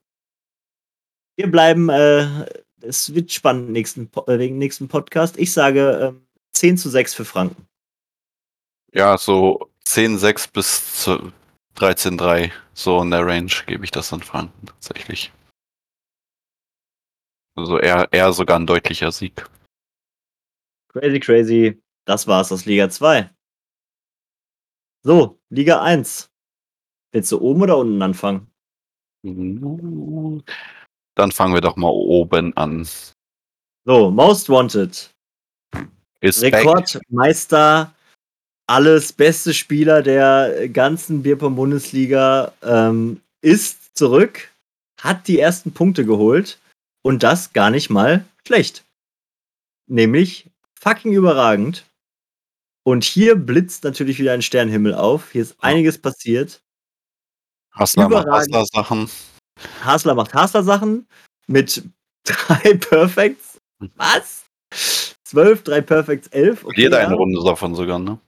[1.36, 2.46] Wir bleiben, äh,
[2.80, 5.36] es wird spannend nächsten, äh, wegen nächsten Podcast.
[5.38, 7.66] Ich sage ähm, 10 zu 6 für Franken.
[8.92, 11.32] Ja, so 10,6 bis zu
[11.76, 12.50] 13,3.
[12.74, 15.32] So in der Range gebe ich das an Franken tatsächlich.
[17.58, 19.44] Also eher, eher sogar ein deutlicher Sieg.
[20.92, 21.82] Crazy, crazy.
[22.04, 23.28] Das war's aus Liga 2.
[25.02, 26.30] So, Liga 1.
[27.10, 28.46] Willst du oben oder unten anfangen?
[29.24, 30.44] Dann
[31.32, 32.86] fangen wir doch mal oben an.
[33.84, 35.12] So, Most Wanted.
[36.20, 36.42] Ist.
[36.42, 37.92] Rekordmeister,
[38.68, 44.52] alles beste Spieler der ganzen Bierpong-Bundesliga ähm, ist zurück,
[45.00, 46.60] hat die ersten Punkte geholt
[47.02, 48.84] und das gar nicht mal schlecht.
[49.86, 51.84] Nämlich fucking überragend.
[52.84, 55.32] Und hier blitzt natürlich wieder ein Sternenhimmel auf.
[55.32, 56.62] Hier ist einiges passiert.
[57.72, 58.54] Hassler macht überragend.
[58.54, 59.10] Hassler-Sachen.
[59.82, 61.06] Hasler macht Hasler-Sachen
[61.46, 61.84] mit
[62.24, 63.60] drei Perfects.
[63.96, 64.46] Was?
[65.24, 66.64] Zwölf, drei Perfects, elf.
[66.64, 67.06] Okay, Jeder ja.
[67.06, 68.18] eine Runde davon sogar, ne?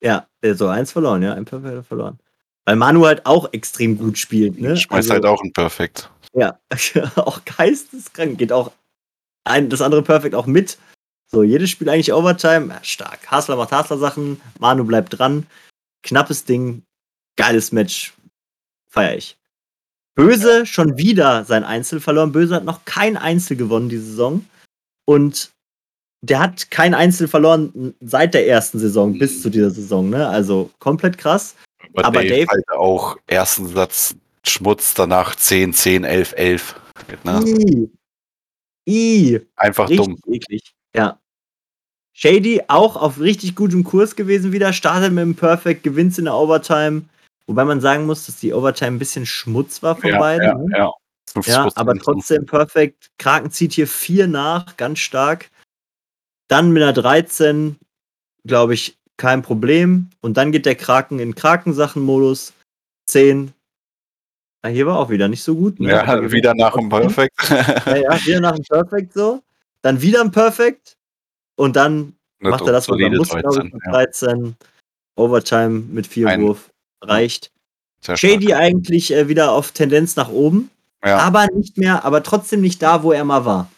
[0.00, 2.18] Ja, so eins verloren, ja, ein Perfect hat er verloren.
[2.66, 4.76] Weil Manu halt auch extrem gut spielt, ne?
[4.76, 6.10] Schmeißt Also, halt auch ein Perfekt.
[6.34, 6.58] Ja,
[7.16, 8.38] auch geisteskrank.
[8.38, 8.72] Geht auch
[9.44, 10.76] ein, das andere Perfect auch mit.
[11.28, 12.68] So, jedes Spiel eigentlich Overtime.
[12.68, 13.30] Ja, stark.
[13.30, 15.46] Hasler macht Hasler-Sachen, Manu bleibt dran.
[16.02, 16.82] Knappes Ding,
[17.36, 18.14] geiles Match.
[18.88, 19.36] Feier ich.
[20.14, 22.32] Böse schon wieder sein Einzel verloren.
[22.32, 24.44] Böse hat noch kein Einzel gewonnen diese Saison.
[25.04, 25.50] Und
[26.22, 30.28] der hat kein Einzel verloren seit der ersten Saison bis zu dieser Saison, ne?
[30.28, 31.54] Also komplett krass.
[31.96, 36.80] Aber, Aber Dave, Dave- halt auch ersten Satz Schmutz, danach 10, 10, 11, 11.
[37.24, 37.42] Ne?
[37.46, 37.90] I.
[38.88, 39.40] I.
[39.56, 40.18] Einfach Richtig dumm.
[40.32, 40.74] eklig.
[40.94, 41.18] Ja.
[42.12, 46.34] Shady auch auf richtig gutem Kurs gewesen wieder, startet mit dem Perfect, gewinnt in der
[46.34, 47.02] Overtime.
[47.46, 50.46] Wobei man sagen muss, dass die Overtime ein bisschen Schmutz war von Ja, beiden.
[50.46, 50.66] ja, ne?
[50.78, 50.92] ja.
[51.34, 51.48] 50%.
[51.50, 53.10] Ja, aber trotzdem perfekt.
[53.18, 55.50] Kraken zieht hier vier nach, ganz stark.
[56.48, 57.76] Dann mit einer 13,
[58.44, 60.10] glaube ich, kein Problem.
[60.20, 62.52] Und dann geht der Kraken in Krakensachen-Modus.
[63.06, 63.52] 10.
[64.62, 65.78] Ah, hier war auch wieder nicht so gut.
[65.78, 65.90] Ne?
[65.90, 67.34] Ja, wieder nach dem Perfekt.
[67.86, 69.42] Ja, ja, wieder nach dem Perfect so.
[69.82, 70.96] Dann wieder ein Perfect.
[71.56, 73.92] Und dann Eine macht er das, was er muss, glaube ich, 13, mit ja.
[73.92, 74.56] 13.
[75.16, 76.70] Overtime mit vier Ein- Wurf.
[77.02, 77.50] Reicht.
[78.02, 80.70] Shady eigentlich äh, wieder auf Tendenz nach oben.
[81.04, 81.18] Ja.
[81.18, 83.70] Aber nicht mehr, aber trotzdem nicht da, wo er mal war.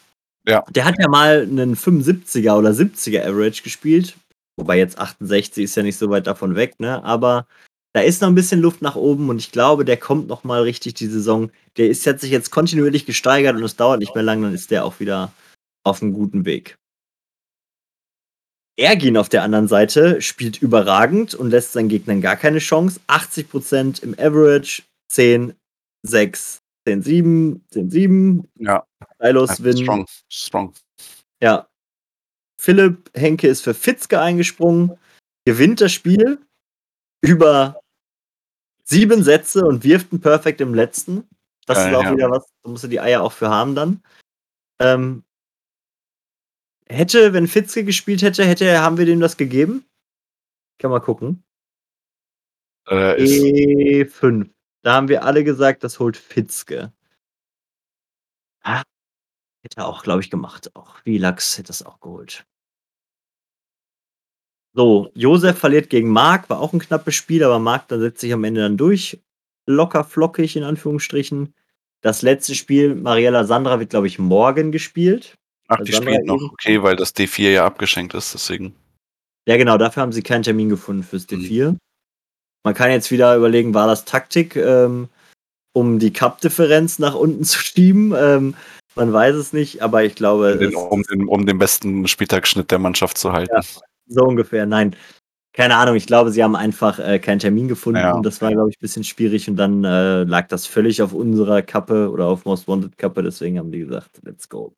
[0.47, 0.63] Ja.
[0.69, 4.15] Der hat ja mal einen 75er oder 70er Average gespielt.
[4.59, 7.01] Wobei jetzt 68 ist ja nicht so weit davon weg, ne?
[7.05, 7.47] Aber
[7.93, 10.63] da ist noch ein bisschen Luft nach oben und ich glaube, der kommt noch mal
[10.63, 11.49] richtig die Saison.
[11.77, 14.69] Der ist hat sich jetzt kontinuierlich gesteigert und es dauert nicht mehr lang, dann ist
[14.69, 15.31] der auch wieder
[15.85, 16.77] auf einem guten Weg.
[18.77, 22.99] Ergin auf der anderen Seite spielt überragend und lässt seinen Gegnern gar keine Chance.
[23.07, 25.53] 80% im Average, 10,
[26.03, 28.47] 6, 10, 7, 10, 7.
[28.55, 28.85] Ja,
[29.15, 29.77] Stylos Win.
[29.77, 30.05] strong.
[30.29, 30.73] Strong.
[31.41, 31.68] Ja.
[32.59, 34.97] Philipp Henke ist für Fitzke eingesprungen,
[35.45, 36.45] gewinnt das Spiel
[37.21, 37.79] über
[38.83, 41.25] sieben Sätze und wirft ein Perfect im letzten.
[41.65, 42.11] Das Geil, ist auch ja.
[42.11, 44.03] wieder was, da musst du die Eier auch für haben dann.
[44.81, 45.23] Ähm,
[46.85, 49.85] hätte, wenn Fitzke gespielt hätte, hätte, haben wir dem das gegeben?
[50.79, 51.41] Kann mal gucken.
[52.89, 54.49] Äh, ist, E5.
[54.81, 56.91] Da haben wir alle gesagt, das holt Fitzke.
[59.61, 60.75] Hätte er auch, glaube ich, gemacht.
[60.75, 62.45] Auch Vilax hätte das auch geholt.
[64.73, 68.31] So, Josef verliert gegen Marc, war auch ein knappes Spiel, aber Marc da setzt sich
[68.33, 69.19] am Ende dann durch.
[69.65, 71.53] Locker flockig, in Anführungsstrichen.
[72.01, 75.35] Das letzte Spiel, Mariella Sandra, wird, glaube ich, morgen gespielt.
[75.67, 76.41] ach, die Sandra spielt noch.
[76.53, 78.73] Okay, weil das D4 ja abgeschenkt ist, deswegen.
[79.47, 81.35] Ja, genau, dafür haben sie keinen Termin gefunden fürs Mhm.
[81.41, 81.77] D4.
[82.63, 85.09] Man kann jetzt wieder überlegen, war das Taktik, ähm,
[85.73, 88.13] um die Cup-Differenz nach unten zu schieben?
[88.15, 88.55] Ähm,
[88.99, 92.69] man weiß es nicht, aber ich glaube, Um den, um, den, um den besten Spieltagsschnitt
[92.69, 93.53] der Mannschaft zu halten.
[93.55, 93.61] Ja.
[94.07, 94.65] so ungefähr.
[94.65, 94.95] Nein,
[95.53, 95.95] keine Ahnung.
[95.95, 97.99] Ich glaube, sie haben einfach äh, keinen Termin gefunden.
[97.99, 98.19] Ja.
[98.21, 101.61] Das war, glaube ich, ein bisschen schwierig und dann äh, lag das völlig auf unserer
[101.61, 103.23] Kappe oder auf Most Wanted Kappe.
[103.23, 104.73] Deswegen haben die gesagt, let's go.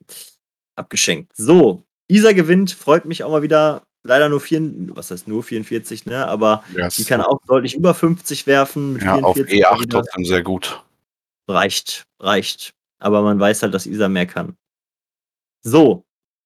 [0.75, 1.35] Abgeschenkt.
[1.35, 3.81] So, Isa gewinnt, freut mich auch mal wieder.
[4.03, 4.61] Leider nur vier,
[4.95, 6.27] was heißt nur 44, ne?
[6.27, 6.63] Aber
[6.97, 8.99] die kann auch deutlich über 50 werfen.
[8.99, 9.89] Ja, auf 44 E8 wieder.
[10.01, 10.83] trotzdem sehr gut.
[11.47, 12.73] Reicht, reicht.
[13.01, 14.55] Aber man weiß halt, dass Isa mehr kann.
[15.63, 16.05] So,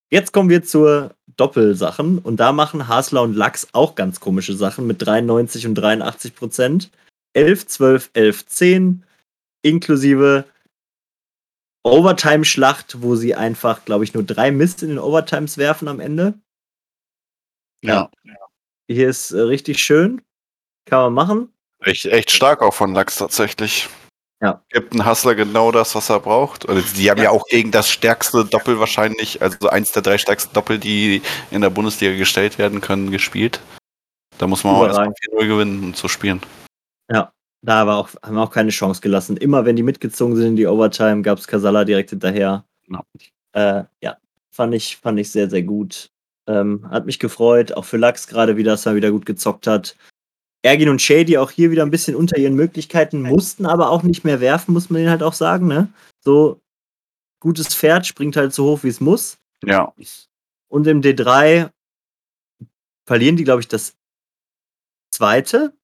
[0.09, 2.19] jetzt kommen wir zur Doppelsachen.
[2.19, 6.91] Und da machen Hasler und Lachs auch ganz komische Sachen mit 93 und 83 Prozent.
[7.33, 9.03] 11, 12, 11, 10.
[9.61, 10.45] Inklusive
[11.83, 16.33] Overtime-Schlacht, wo sie einfach, glaube ich, nur drei Mist in den Overtimes werfen am Ende.
[17.83, 18.09] Ja.
[18.87, 20.21] Hier ist äh, richtig schön.
[20.85, 21.53] Kann man machen.
[21.79, 23.89] Echt, echt stark auch von Lachs tatsächlich.
[24.41, 24.61] Ja.
[24.69, 26.67] Gibt ein Hustler genau das, was er braucht.
[26.67, 27.25] Also die haben ja.
[27.25, 27.29] Ja.
[27.31, 31.21] auch gegen das stärkste Doppel wahrscheinlich, also eins der drei stärksten Doppel, die
[31.51, 33.61] in der Bundesliga gestellt werden können, gespielt.
[34.37, 35.43] Da muss man auch erstmal Überragend.
[35.43, 36.41] 4-0 gewinnen, um zu spielen.
[37.65, 39.37] Da war auch, haben wir auch keine Chance gelassen.
[39.37, 42.63] Immer wenn die mitgezogen sind in die Overtime, gab es Casala direkt hinterher.
[42.87, 43.03] Ja.
[43.53, 44.17] Äh, ja,
[44.51, 46.11] fand ich, fand ich sehr, sehr gut.
[46.47, 49.95] Ähm, hat mich gefreut, auch für Lachs gerade wieder, dass er wieder gut gezockt hat.
[50.65, 54.23] Ergin und Shady auch hier wieder ein bisschen unter ihren Möglichkeiten, mussten aber auch nicht
[54.23, 55.93] mehr werfen, muss man denen halt auch sagen, ne?
[56.21, 56.59] So,
[57.39, 59.37] gutes Pferd springt halt so hoch, wie es muss.
[59.63, 59.93] Ja.
[60.67, 61.69] Und im D3
[63.07, 63.95] verlieren die, glaube ich, das
[65.11, 65.77] zweite.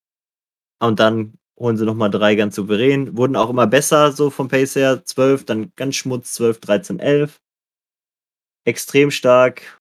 [0.79, 3.15] Und dann holen sie nochmal drei ganz souverän.
[3.15, 5.05] Wurden auch immer besser, so vom Pace her.
[5.05, 7.39] 12, dann ganz Schmutz, 12, 13, 11.
[8.65, 9.79] Extrem stark.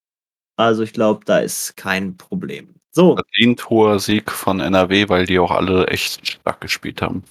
[0.56, 2.79] Also ich glaube, da ist kein Problem.
[2.92, 7.22] So, Verdient hoher Sieg von NRW, weil die auch alle echt stark gespielt haben.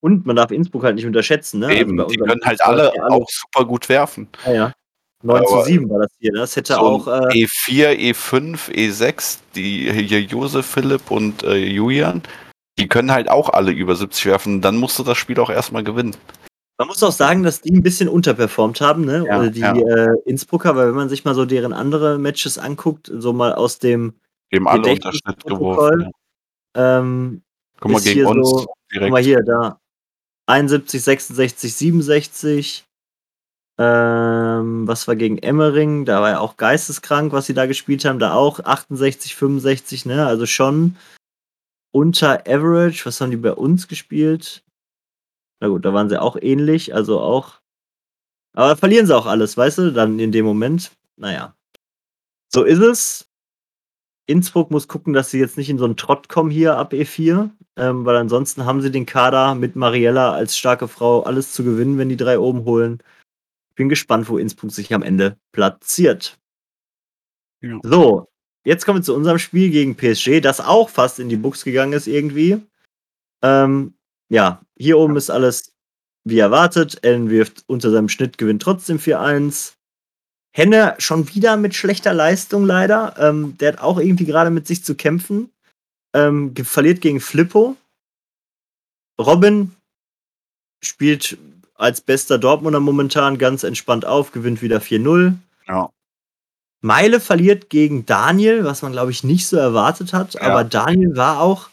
[0.00, 1.60] und man darf Innsbruck halt nicht unterschätzen.
[1.60, 1.74] Ne?
[1.76, 4.28] Eben, bei die können halt alle ja auch super gut werfen.
[4.44, 4.72] Ja, ja.
[5.24, 6.32] 9 zu Aber 7 war das hier.
[6.32, 6.38] Ne?
[6.40, 7.06] Das hätte So auch.
[7.06, 12.22] Äh, E4, E5, E6, die hier Josef, Philipp und äh, Julian,
[12.78, 14.60] die können halt auch alle über 70 werfen.
[14.60, 16.16] Dann musst du das Spiel auch erstmal gewinnen.
[16.82, 19.24] Man muss auch sagen, dass die ein bisschen unterperformt haben, ne?
[19.28, 19.72] Ja, Oder die ja.
[19.72, 23.78] äh, Innsbrucker, weil wenn man sich mal so deren andere Matches anguckt, so mal aus
[23.78, 24.14] dem,
[24.52, 25.90] Dem alle unter Schnitt Gedächtnisprotokoll.
[25.98, 26.12] geworfen.
[26.76, 26.98] Ja.
[26.98, 27.42] ähm,
[27.80, 29.12] Guck mal, gegen hier uns so- guck direkt.
[29.12, 29.78] mal hier, da
[30.46, 32.84] 71, 66, 67.
[33.78, 36.04] Ähm, was war gegen Emmering?
[36.04, 38.18] Da war ja auch geisteskrank, was sie da gespielt haben.
[38.18, 40.26] Da auch 68, 65, ne?
[40.26, 40.96] Also schon
[41.92, 43.06] unter Average.
[43.06, 44.62] Was haben die bei uns gespielt?
[45.62, 47.60] Na gut, da waren sie auch ähnlich, also auch.
[48.52, 50.90] Aber da verlieren sie auch alles, weißt du, dann in dem Moment.
[51.16, 51.54] Naja.
[52.52, 53.30] So ist es.
[54.26, 57.48] Innsbruck muss gucken, dass sie jetzt nicht in so einen Trott kommen hier ab E4,
[57.76, 61.96] ähm, weil ansonsten haben sie den Kader mit Mariella als starke Frau alles zu gewinnen,
[61.96, 63.00] wenn die drei oben holen.
[63.76, 66.40] Bin gespannt, wo Innsbruck sich am Ende platziert.
[67.60, 67.78] Ja.
[67.84, 68.26] So,
[68.64, 71.92] jetzt kommen wir zu unserem Spiel gegen PSG, das auch fast in die Buchs gegangen
[71.92, 72.60] ist irgendwie.
[73.42, 73.94] Ähm,
[74.32, 75.72] ja, hier oben ist alles
[76.24, 77.04] wie erwartet.
[77.04, 79.74] Ellen wirft unter seinem Schnitt, gewinnt trotzdem 4-1.
[80.54, 83.14] Henne schon wieder mit schlechter Leistung leider.
[83.18, 85.50] Ähm, der hat auch irgendwie gerade mit sich zu kämpfen.
[86.14, 87.76] Ähm, verliert gegen Flippo.
[89.20, 89.72] Robin
[90.82, 91.36] spielt
[91.74, 95.34] als bester Dortmunder momentan ganz entspannt auf, gewinnt wieder 4-0.
[95.68, 95.90] Ja.
[96.80, 100.34] Meile verliert gegen Daniel, was man, glaube ich, nicht so erwartet hat.
[100.34, 100.40] Ja.
[100.42, 101.68] Aber Daniel war auch,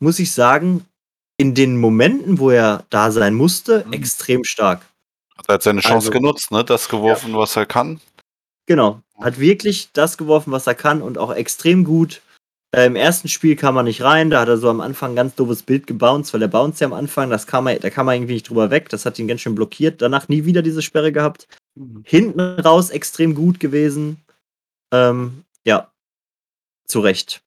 [0.00, 0.84] muss ich sagen,
[1.36, 3.92] in den Momenten, wo er da sein musste, Mhm.
[3.92, 4.82] extrem stark.
[5.36, 6.64] Hat halt seine Chance Also- genutzt, ne?
[6.64, 8.00] Das geworfen, was er kann.
[8.66, 9.00] Genau.
[9.20, 12.22] Hat wirklich das geworfen, was er kann und auch extrem gut.
[12.74, 15.16] Äh, Im ersten Spiel kam er nicht rein, da hat er so am Anfang ein
[15.16, 18.08] ganz doofes Bild gebounced, weil er bounced ja am Anfang, das kam er, da kam
[18.08, 20.02] er irgendwie nicht drüber weg, das hat ihn ganz schön blockiert.
[20.02, 21.46] Danach nie wieder diese Sperre gehabt.
[22.04, 24.24] Hinten raus extrem gut gewesen.
[24.92, 25.90] Ähm, ja.
[26.86, 27.42] zu Recht.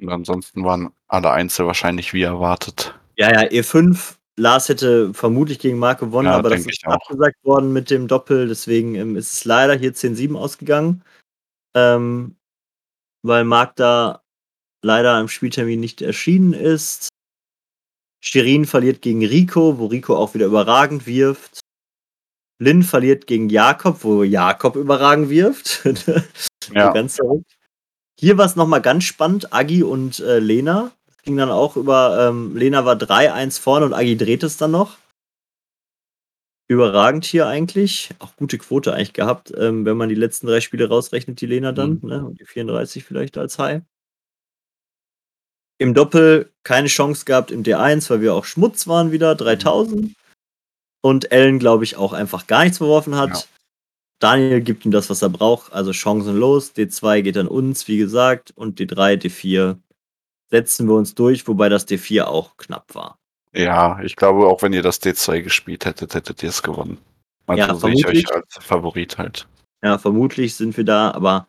[0.00, 2.94] Und ansonsten waren alle Einzel wahrscheinlich wie erwartet.
[3.22, 4.16] Ja, ja, E5.
[4.36, 6.94] Lars hätte vermutlich gegen Marc gewonnen, Ja, aber das ist ich auch.
[6.94, 8.48] abgesagt worden mit dem Doppel.
[8.48, 11.04] Deswegen ähm, ist es leider hier 10-7 ausgegangen.
[11.76, 12.34] Ähm,
[13.22, 14.22] weil Marc da
[14.84, 17.10] leider am Spieltermin nicht erschienen ist.
[18.24, 21.60] Shirin verliert gegen Rico, wo Rico auch wieder überragend wirft.
[22.58, 25.84] Lin verliert gegen Jakob, wo Jakob überragend wirft.
[26.72, 26.94] Ja.
[28.18, 29.52] Hier war es nochmal ganz spannend.
[29.52, 30.92] Agi und äh, Lena.
[31.22, 32.28] Ging dann auch über.
[32.28, 34.98] Ähm, Lena war 3-1 vorne und Agi dreht es dann noch.
[36.68, 38.10] Überragend hier eigentlich.
[38.18, 41.72] Auch gute Quote eigentlich gehabt, ähm, wenn man die letzten drei Spiele rausrechnet, die Lena
[41.72, 42.00] dann.
[42.02, 42.08] Mhm.
[42.08, 42.24] Ne?
[42.24, 43.82] Und die 34 vielleicht als High.
[45.78, 50.14] Im Doppel keine Chance gehabt im D1, weil wir auch Schmutz waren wieder, 3000.
[51.04, 53.30] Und Ellen, glaube ich, auch einfach gar nichts verworfen hat.
[53.30, 53.42] Ja.
[54.20, 56.76] Daniel gibt ihm das, was er braucht, also chancenlos.
[56.76, 58.52] D2 geht an uns, wie gesagt.
[58.54, 59.78] Und D3, D4
[60.52, 63.18] setzen wir uns durch, wobei das D4 auch knapp war.
[63.54, 66.98] ja, ich glaube, auch wenn ihr das D2 gespielt hättet, hättet ihr es gewonnen.
[67.46, 69.46] Also Ja, sehe ich euch als Favorit halt.
[69.82, 71.48] Ja, vermutlich sind wir da, aber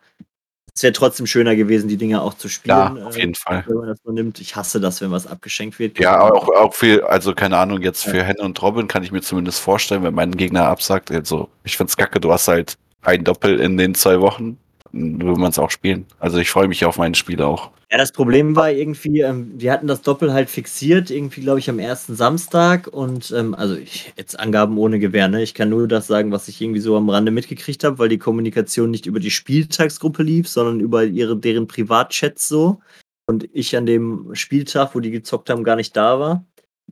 [0.76, 2.52] es wäre trotzdem schöner gewesen, die Dinge auch zu Ja,
[2.88, 3.04] spielen.
[3.04, 3.64] auf äh, jeden Fall.
[3.68, 4.40] wenn man das nur nimmt.
[4.42, 6.00] Ich hasse das, wenn was abgeschenkt wird.
[6.00, 8.12] Ja, auch, auch viel, also keine Ahnung, jetzt Ja.
[8.12, 11.78] für Henne und Robin kann ich mir zumindest vorstellen, wenn mein Gegner absagt, also ich
[11.78, 14.58] find's kacke, du hast halt ein Doppel in den zwei Wochen,
[14.94, 16.06] will man es auch spielen.
[16.20, 17.72] Also ich freue mich auf meine Spiele auch.
[17.92, 21.70] Ja, das Problem war irgendwie, ähm, die hatten das Doppel halt fixiert, irgendwie, glaube ich,
[21.70, 22.88] am ersten Samstag.
[22.88, 25.42] Und ähm, also ich, jetzt Angaben ohne Gewähr, ne?
[25.42, 28.20] Ich kann nur das sagen, was ich irgendwie so am Rande mitgekriegt habe, weil die
[28.20, 32.80] Kommunikation nicht über die Spieltagsgruppe lief, sondern über ihre, deren Privatchats so.
[33.26, 36.46] Und ich an dem Spieltag, wo die gezockt haben, gar nicht da war.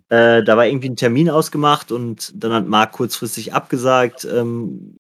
[0.10, 4.26] Äh, da war irgendwie ein Termin ausgemacht und dann hat Marc kurzfristig abgesagt.
[4.26, 4.98] Ähm,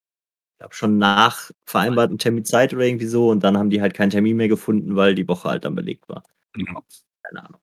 [0.61, 3.29] glaube schon nach vereinbarten Termin Zeit oder irgendwie so.
[3.29, 6.07] Und dann haben die halt keinen Termin mehr gefunden, weil die Woche halt dann belegt
[6.09, 6.23] war.
[6.55, 6.81] Ja.
[7.23, 7.61] Keine Ahnung.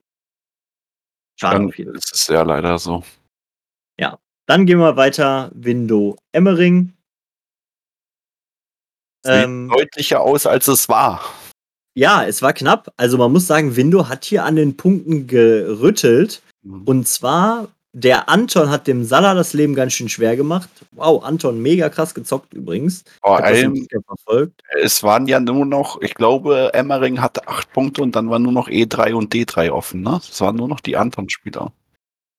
[1.40, 1.98] Schade auf jeden Fall.
[1.98, 3.02] ist es ja leider so.
[4.48, 5.50] Dann gehen wir weiter.
[5.54, 6.94] Window Emmering.
[9.22, 11.22] Sieht Ähm, deutlicher aus, als es war.
[11.94, 12.90] ja, es war knapp.
[12.96, 16.42] Also man muss sagen, Window hat hier an den Punkten gerüttelt.
[16.86, 17.68] Und zwar,
[17.98, 20.68] der Anton hat dem Salah das Leben ganz schön schwer gemacht.
[20.92, 23.04] Wow, Anton, mega krass gezockt übrigens.
[23.74, 24.62] Ticker verfolgt.
[24.80, 28.52] es waren ja nur noch, ich glaube, Emmering hatte acht Punkte und dann waren nur
[28.52, 30.20] noch E3 und D3 offen, ne?
[30.22, 31.72] Es waren nur noch die Anton-Spieler.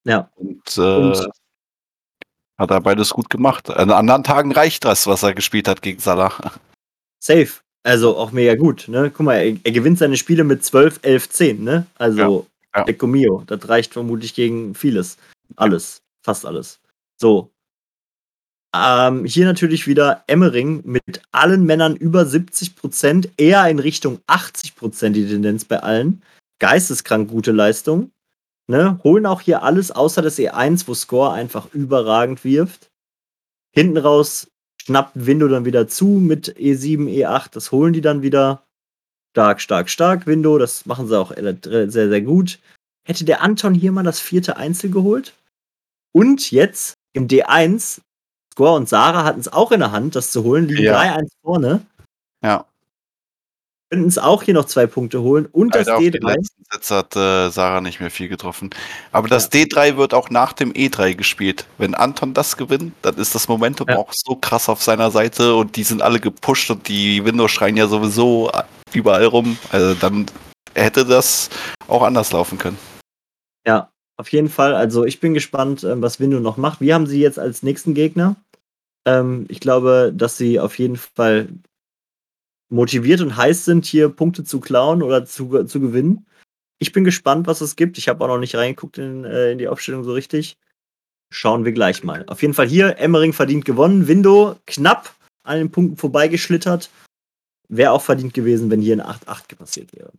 [0.05, 0.29] Ja.
[0.35, 1.29] Und, äh, Und-
[2.57, 3.69] hat er beides gut gemacht.
[3.69, 6.33] An anderen Tagen reicht das, was er gespielt hat gegen Salah.
[7.19, 7.49] Safe.
[7.83, 8.87] Also auch mega gut.
[8.87, 9.09] Ne?
[9.09, 11.63] Guck mal, er, er gewinnt seine Spiele mit 12, 11, 10.
[11.63, 11.85] Ne?
[11.97, 13.07] Also, Ja, ja.
[13.07, 13.43] Mio.
[13.47, 15.17] Das reicht vermutlich gegen vieles.
[15.55, 16.01] Alles.
[16.21, 16.79] Fast alles.
[17.17, 17.51] So.
[18.75, 25.27] Ähm, hier natürlich wieder Emmering mit allen Männern über 70%, eher in Richtung 80% die
[25.27, 26.21] Tendenz bei allen.
[26.59, 28.11] Geisteskrank gute Leistung.
[28.67, 28.99] Ne?
[29.03, 32.91] Holen auch hier alles außer das E1, wo Score einfach überragend wirft.
[33.71, 34.47] Hinten raus
[34.83, 37.51] schnappt Window dann wieder zu mit E7, E8.
[37.51, 38.63] Das holen die dann wieder.
[39.31, 40.57] Stark, stark, stark, Window.
[40.57, 42.59] Das machen sie auch äh, sehr, sehr gut.
[43.07, 45.33] Hätte der Anton hier mal das vierte Einzel geholt?
[46.11, 47.99] Und jetzt im D1,
[48.53, 50.99] Score und Sarah hatten es auch in der Hand, das zu holen, liegen Ja.
[50.99, 51.81] 3-1 vorne.
[52.43, 52.65] Ja.
[53.91, 55.47] Könnten es auch hier noch zwei Punkte holen.
[55.47, 56.27] Und das auf die D3.
[56.35, 58.69] letzten Sätze hat äh, Sarah nicht mehr viel getroffen.
[59.11, 61.65] Aber das D3 wird auch nach dem E3 gespielt.
[61.79, 63.97] Wenn Anton das gewinnt, dann ist das Momentum Ja.
[63.97, 67.77] auch so krass auf seiner Seite und die sind alle gepusht und die Windows schreien
[67.77, 68.51] ja sowieso
[68.93, 69.57] überall rum.
[69.71, 70.27] Also dann
[70.75, 71.49] hätte das
[71.87, 72.77] auch anders laufen können.
[73.65, 73.89] Ja,
[74.19, 74.75] auf jeden Fall.
[74.75, 76.81] Also ich bin gespannt, ähm, was Window noch macht.
[76.81, 78.35] Wir haben sie jetzt als nächsten Gegner.
[79.07, 81.47] Ähm, ich glaube, dass sie auf jeden Fall
[82.69, 86.25] motiviert und heiß sind, hier Punkte zu klauen oder zu, zu gewinnen.
[86.79, 87.97] Ich bin gespannt, was es gibt.
[87.97, 90.57] Ich habe auch noch nicht reingeguckt in, äh, in die Aufstellung so richtig.
[91.31, 92.25] Schauen wir gleich mal.
[92.27, 94.09] Auf jeden Fall hier, Emmering verdient gewonnen.
[94.09, 96.89] Window knapp an den Punkten vorbeigeschlittert.
[97.69, 100.11] Wäre auch verdient gewesen, wenn hier ein 8-8 passiert wäre.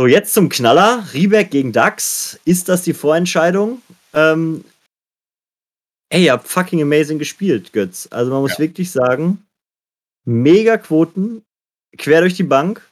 [0.00, 1.04] So, jetzt zum Knaller.
[1.12, 2.40] Rieberg gegen Dax.
[2.46, 3.82] Ist das die Vorentscheidung?
[4.14, 4.64] Ähm,
[6.08, 8.08] ey, ihr habt fucking amazing gespielt, Götz.
[8.10, 8.60] Also man muss Ja.
[8.60, 9.46] wirklich sagen,
[10.24, 11.44] mega Quoten,
[11.98, 12.90] quer durch die Bank.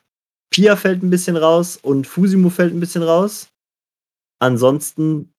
[0.51, 3.49] Pia fällt ein bisschen raus und Fusimo fällt ein bisschen raus.
[4.39, 5.33] Ansonsten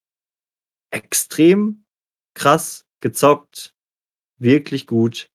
[0.90, 1.86] extrem
[2.34, 3.76] krass gezockt.
[4.40, 5.30] Wirklich gut.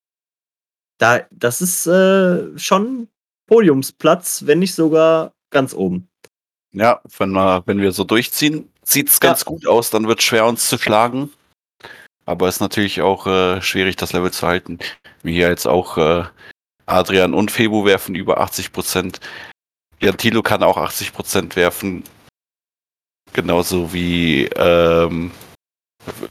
[0.98, 3.06] Da, das ist äh, schon
[3.46, 6.08] Podiumsplatz, wenn nicht sogar ganz oben.
[6.74, 9.28] Ja, wenn wir, wenn wir so durchziehen, sieht es Ja.
[9.30, 11.30] ganz gut aus, dann wird es schwer, uns zu schlagen.
[12.26, 14.78] Aber es ist natürlich auch äh, schwierig, das Level zu halten.
[15.22, 16.24] Wie hier jetzt auch äh,
[16.86, 19.20] Adrian und Febo werfen über 80 Prozent.
[20.00, 22.02] Jantilo kann auch 80 Prozent werfen.
[23.32, 25.30] Genauso wie ähm,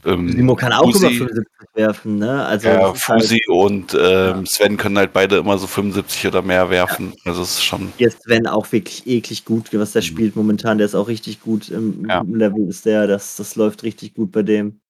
[0.04, 2.44] ähm, Simo kann auch Fusi, über 75 werfen, ne?
[2.44, 6.70] Also ja, Fusi halt, und ähm, Sven können halt beide immer so 75 oder mehr
[6.70, 7.12] werfen.
[7.24, 7.30] Ja.
[7.30, 7.92] Also es ist schon.
[7.96, 10.06] Hier ist Sven auch wirklich eklig gut, was der mhm.
[10.06, 10.78] spielt momentan.
[10.78, 12.22] Der ist auch richtig gut im, ja.
[12.26, 13.06] Level, ist der.
[13.06, 14.80] Das, das läuft richtig gut bei dem.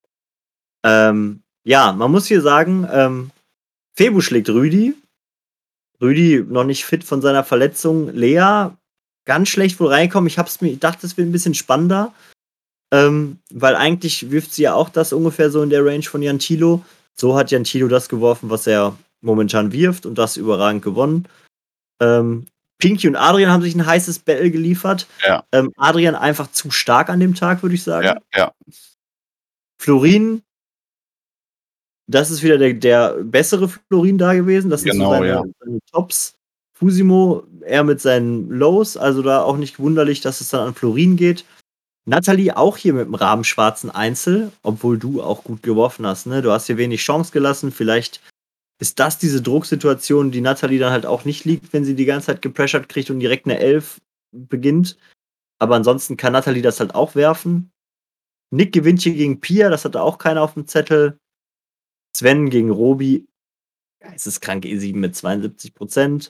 [0.84, 3.30] Ähm, ja, man muss hier sagen, ähm,
[3.94, 4.94] Febu schlägt Rüdi.
[6.00, 8.10] Rüdi noch nicht fit von seiner Verletzung.
[8.10, 8.70] Lea
[9.24, 10.28] ganz schlecht wohl reinkommen.
[10.28, 12.12] Ich hab's mir, ich dachte, es wird ein bisschen spannender.
[12.94, 16.38] Ähm, weil eigentlich wirft sie ja auch das ungefähr so in der Range von Jan
[16.38, 16.84] Thilo.
[17.16, 21.26] So hat Jan Thilo das geworfen, was er momentan wirft und das überragend gewonnen.
[22.00, 22.46] Ähm,
[22.78, 25.08] Pinky und Adrian haben sich ein heißes Battle geliefert.
[25.26, 25.42] Ja.
[25.50, 28.06] Ähm, Adrian einfach zu stark an dem Tag, würde ich sagen.
[28.06, 28.52] Ja, ja.
[29.80, 30.42] Florin,
[32.06, 34.70] das ist wieder der, der bessere Florin da gewesen.
[34.70, 35.54] Das genau, sind so genau, seine, ja.
[35.60, 36.34] seine Tops.
[36.76, 41.16] Fusimo eher mit seinen Lows, also da auch nicht wunderlich, dass es dann an Florin
[41.16, 41.44] geht.
[42.06, 46.26] Natalie auch hier mit dem rabenschwarzen Einzel, obwohl du auch gut geworfen hast.
[46.26, 46.42] Ne?
[46.42, 47.72] Du hast hier wenig Chance gelassen.
[47.72, 48.20] Vielleicht
[48.78, 52.26] ist das diese Drucksituation, die Natalie dann halt auch nicht liegt, wenn sie die ganze
[52.26, 54.00] Zeit gepressured kriegt und direkt eine 11
[54.32, 54.98] beginnt.
[55.58, 57.70] Aber ansonsten kann Natalie das halt auch werfen.
[58.50, 61.18] Nick gewinnt hier gegen Pia, das hatte auch keiner auf dem Zettel.
[62.14, 63.26] Sven gegen Robi.
[64.00, 66.28] Geisteskrank E7 mit 72%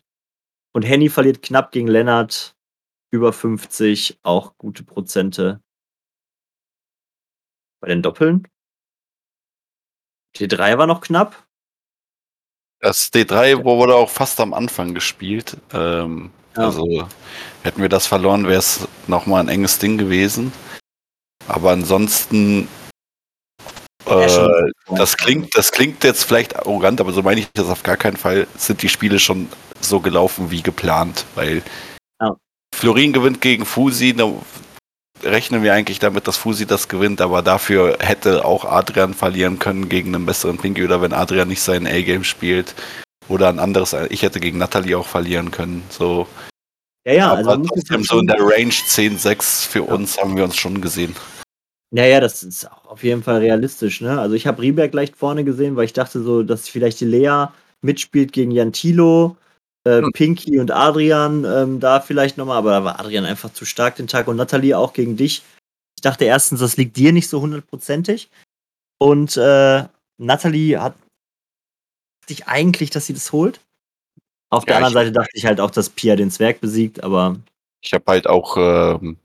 [0.73, 2.55] Und Henny verliert knapp gegen Lennart.
[3.11, 5.64] Über 50, auch gute Prozente.
[7.85, 8.49] Bei den Doppeln?
[10.35, 11.45] D3 war noch knapp.
[12.81, 15.59] Das D3 wurde auch fast am Anfang gespielt.
[15.75, 16.63] Ähm, ja.
[16.63, 17.07] Also
[17.63, 20.51] hätten wir das verloren, wäre es nochmal ein enges Ding gewesen.
[21.47, 22.69] Aber ansonsten,
[24.07, 27.99] äh, das, klingt, das klingt jetzt vielleicht arrogant, aber so meine ich das auf gar
[27.99, 29.51] keinen Fall, sind die Spiele schon
[29.83, 31.27] so gelaufen wie geplant.
[31.35, 31.61] Weil
[32.19, 32.35] ja.
[32.75, 34.15] Florin gewinnt gegen Fusi,
[35.25, 39.89] rechnen wir eigentlich damit, dass Fusi das gewinnt, aber dafür hätte auch Adrian verlieren können
[39.89, 42.75] gegen einen besseren Pinky oder wenn Adrian nicht sein A-Game spielt
[43.29, 45.83] oder ein anderes, ich hätte gegen Natalie auch verlieren können.
[45.89, 46.27] So.
[47.07, 49.85] Ja, ja, aber also trotzdem so in der Range 10-6 für ja.
[49.85, 51.15] uns haben wir uns schon gesehen.
[51.91, 54.01] Ja, ja, das ist auch auf jeden Fall realistisch.
[54.01, 54.19] Ne?
[54.19, 57.47] Also ich habe Rieberg leicht vorne gesehen, weil ich dachte so, dass vielleicht die Lea
[57.83, 59.37] mitspielt gegen Jan Thilo
[59.85, 60.13] äh, hm.
[60.13, 64.09] Pinky und Adrian ähm, da vielleicht nochmal, aber da war Adrian einfach zu stark den
[64.09, 65.43] Tag und Nathalie auch gegen dich.
[65.97, 68.29] Ich dachte erstens, das liegt dir nicht so hundertprozentig.
[68.99, 69.85] Und äh,
[70.19, 70.95] Nathalie hat
[72.29, 73.61] dich eigentlich, dass sie das holt.
[74.51, 77.37] Auf der ja, anderen Seite dachte ich halt auch, dass Pia den Zwerg besiegt, aber.
[77.83, 79.17] Ich habe halt auch ähm,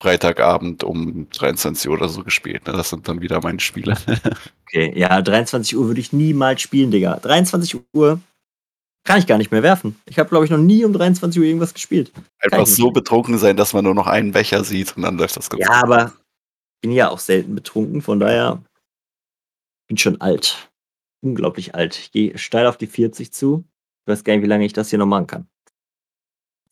[0.00, 2.66] Freitagabend um 23 Uhr oder so gespielt.
[2.66, 2.72] Ne?
[2.72, 3.96] Das sind dann wieder meine Spiele.
[4.66, 7.16] okay, ja, 23 Uhr würde ich niemals spielen, Digga.
[7.16, 8.20] 23 Uhr
[9.06, 9.98] kann ich gar nicht mehr werfen.
[10.04, 12.12] Ich habe, glaube ich, noch nie um 23 Uhr irgendwas gespielt.
[12.40, 15.48] Einfach so betrunken sein, dass man nur noch einen Becher sieht und dann läuft das
[15.48, 16.12] ganz Ja, aber
[16.74, 18.62] ich bin ja auch selten betrunken, von daher
[19.88, 20.68] bin schon alt.
[21.22, 21.96] Unglaublich alt.
[21.98, 23.64] Ich gehe steil auf die 40 zu.
[24.04, 25.46] Ich weiß gar nicht, wie lange ich das hier noch machen kann.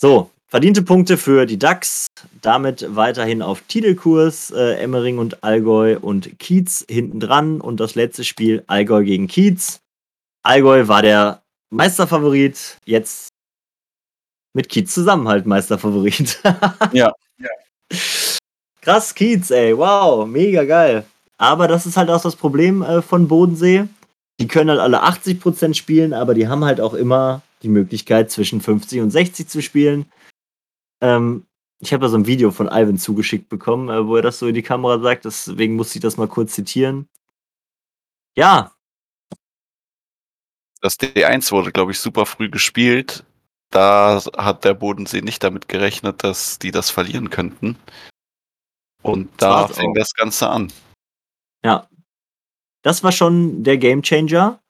[0.01, 2.09] So, verdiente Punkte für die DAX.
[2.43, 4.51] Damit weiterhin auf Titelkurs.
[4.51, 7.61] Äh, Emmering und Allgäu und Kiez hinten dran.
[7.61, 9.81] Und das letzte Spiel Allgäu gegen Kiez.
[10.43, 11.44] Allgäu war der
[11.75, 13.29] Meisterfavorit, jetzt
[14.55, 16.41] mit Kiez zusammen halt Meisterfavorit.
[16.93, 17.13] ja.
[17.39, 17.51] ja.
[18.81, 21.05] Krass, Kiez, ey, wow, mega geil.
[21.37, 23.89] Aber das ist halt auch das Problem äh, von Bodensee.
[24.41, 28.61] Die können halt alle 80% spielen, aber die haben halt auch immer die Möglichkeit, zwischen
[28.61, 30.07] 50 und 60 zu spielen.
[31.01, 31.45] Ähm,
[31.81, 34.47] ich habe da so ein Video von Ivan zugeschickt bekommen, äh, wo er das so
[34.47, 37.09] in die Kamera sagt, deswegen muss ich das mal kurz zitieren.
[38.37, 38.74] Ja,
[40.85, 43.25] das D1 wurde, glaube ich, super früh gespielt.
[43.71, 47.79] Da hat der Bodensee nicht damit gerechnet, dass die das verlieren könnten.
[49.03, 49.95] Und da fing auch.
[49.95, 50.71] das Ganze an.
[51.65, 51.89] Ja.
[52.83, 54.63] Das war schon der Gamechanger.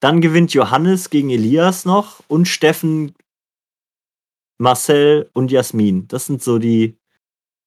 [0.00, 3.14] Dann gewinnt Johannes gegen Elias noch und Steffen,
[4.56, 6.08] Marcel und Jasmin.
[6.08, 6.96] Das sind so die,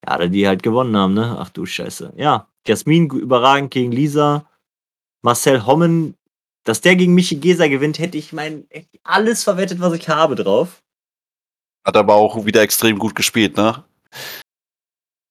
[0.03, 1.36] ja, die halt gewonnen haben, ne?
[1.38, 2.14] Ach du Scheiße.
[2.18, 4.49] Ja, Jasmin überragend gegen Lisa.
[5.22, 6.18] Marcel Hommen
[6.66, 8.68] dass der gegen Michi Gesa gewinnt, hätte ich mein
[9.04, 10.82] alles verwettet, was ich habe, drauf.
[11.86, 13.84] Hat aber auch wieder extrem gut gespielt, ne?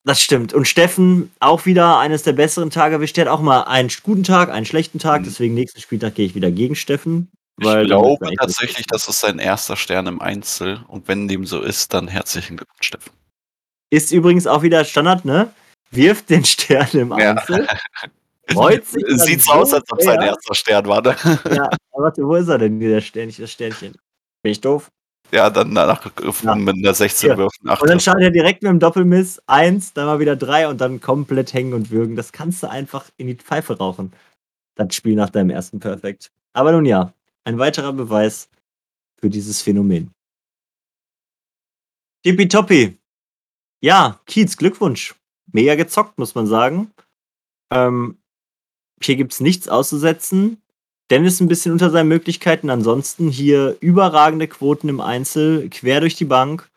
[0.04, 0.52] Das stimmt.
[0.52, 3.16] Und Steffen auch wieder eines der besseren Tage erwischt.
[3.16, 5.22] Der hat auch mal einen guten Tag, einen schlechten Tag.
[5.22, 5.24] Mhm.
[5.24, 7.32] Deswegen nächsten Spieltag gehe ich wieder gegen Steffen.
[7.58, 10.84] ich glaube tatsächlich, das ist sein erster Stern im Einzel.
[10.88, 13.12] Und wenn dem so ist, dann herzlichen Glückwunsch, Steffen.
[13.90, 15.52] Ist übrigens auch wieder Standard, ne?
[15.90, 17.66] Wirft den Stern im Einzel.
[17.66, 18.10] Ja.
[18.50, 21.00] Freut sich Sieht so aus, als ob sein erster Stern war.
[21.02, 21.16] Ne?
[21.54, 23.96] Ja, warte, wo ist er denn, der Sternchen, das Sternchen?
[24.42, 24.90] Bin ich doof?
[25.32, 26.04] Ja, dann danach
[26.42, 26.54] Ja.
[26.54, 27.38] mit einer 16 Ja.
[27.38, 30.68] Würfen 8 Und dann startet er direkt mit dem Doppelmiss 1, dann mal wieder 3
[30.68, 32.14] und dann komplett hängen und würgen.
[32.16, 34.12] Das kannst du einfach in die Pfeife rauchen.
[34.76, 36.30] Das Spiel nach deinem ersten Perfekt.
[36.52, 37.12] Aber nun ja,
[37.44, 38.48] ein weiterer Beweis
[39.18, 40.12] für dieses Phänomen.
[42.24, 42.96] Tippitoppi.
[43.82, 45.14] Ja, Kiez, Glückwunsch.
[45.52, 46.90] Mega gezockt, muss man sagen.
[47.72, 48.18] Ähm,
[49.04, 50.60] hier gibt es nichts auszusetzen.
[51.10, 52.70] Dennis ein bisschen unter seinen Möglichkeiten.
[52.70, 56.70] Ansonsten hier überragende Quoten im Einzel, quer durch die Bank.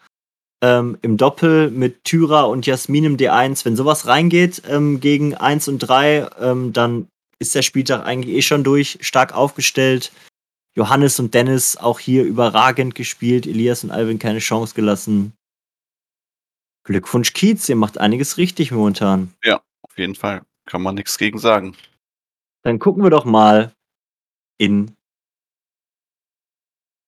[0.62, 3.64] Ähm, Im Doppel mit Tyra und Jasmin im D1.
[3.64, 8.42] Wenn sowas reingeht ähm, gegen 1 und 3, ähm, dann ist der Spieltag eigentlich eh
[8.42, 8.98] schon durch.
[9.02, 10.12] Stark aufgestellt.
[10.76, 13.46] Johannes und Dennis auch hier überragend gespielt.
[13.46, 15.34] Elias und Alvin keine Chance gelassen.
[16.84, 19.34] Glückwunsch Kiez, ihr macht einiges richtig momentan.
[19.82, 20.42] Auf jeden Fall.
[20.66, 21.76] Kann man nichts gegen sagen.
[22.68, 23.74] Dann gucken wir doch mal
[24.58, 24.94] in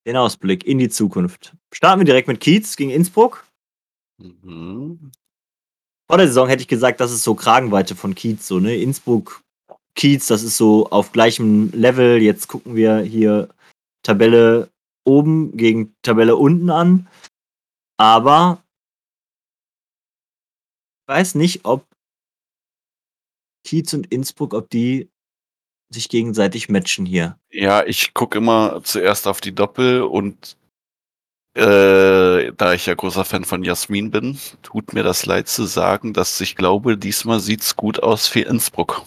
[0.07, 1.53] den Ausblick, in die Zukunft.
[1.73, 3.45] Starten wir direkt mit Kiez gegen Innsbruck.
[4.19, 5.11] Mhm.
[6.07, 8.77] Vor der Saison hätte ich gesagt, das ist so Kragenweite von Kiez, so, ne?
[8.77, 9.44] Innsbruck,
[9.95, 12.22] Kiez, das ist so auf gleichem Level.
[12.22, 13.49] Jetzt gucken wir hier
[14.02, 14.69] Tabelle
[15.03, 17.10] oben gegen Tabelle unten an.
[17.98, 18.64] Aber
[21.02, 21.86] ich weiß nicht, ob
[23.65, 25.10] Kiez und Innsbruck, ob die
[25.89, 27.37] sich gegenseitig matchen hier.
[27.51, 30.57] Ja, ich gucke immer zuerst auf die Doppel und
[31.55, 36.13] äh, da ich ja großer Fan von Jasmin bin, tut mir das leid zu sagen,
[36.13, 39.03] dass ich glaube, diesmal sieht's gut aus für Innsbruck.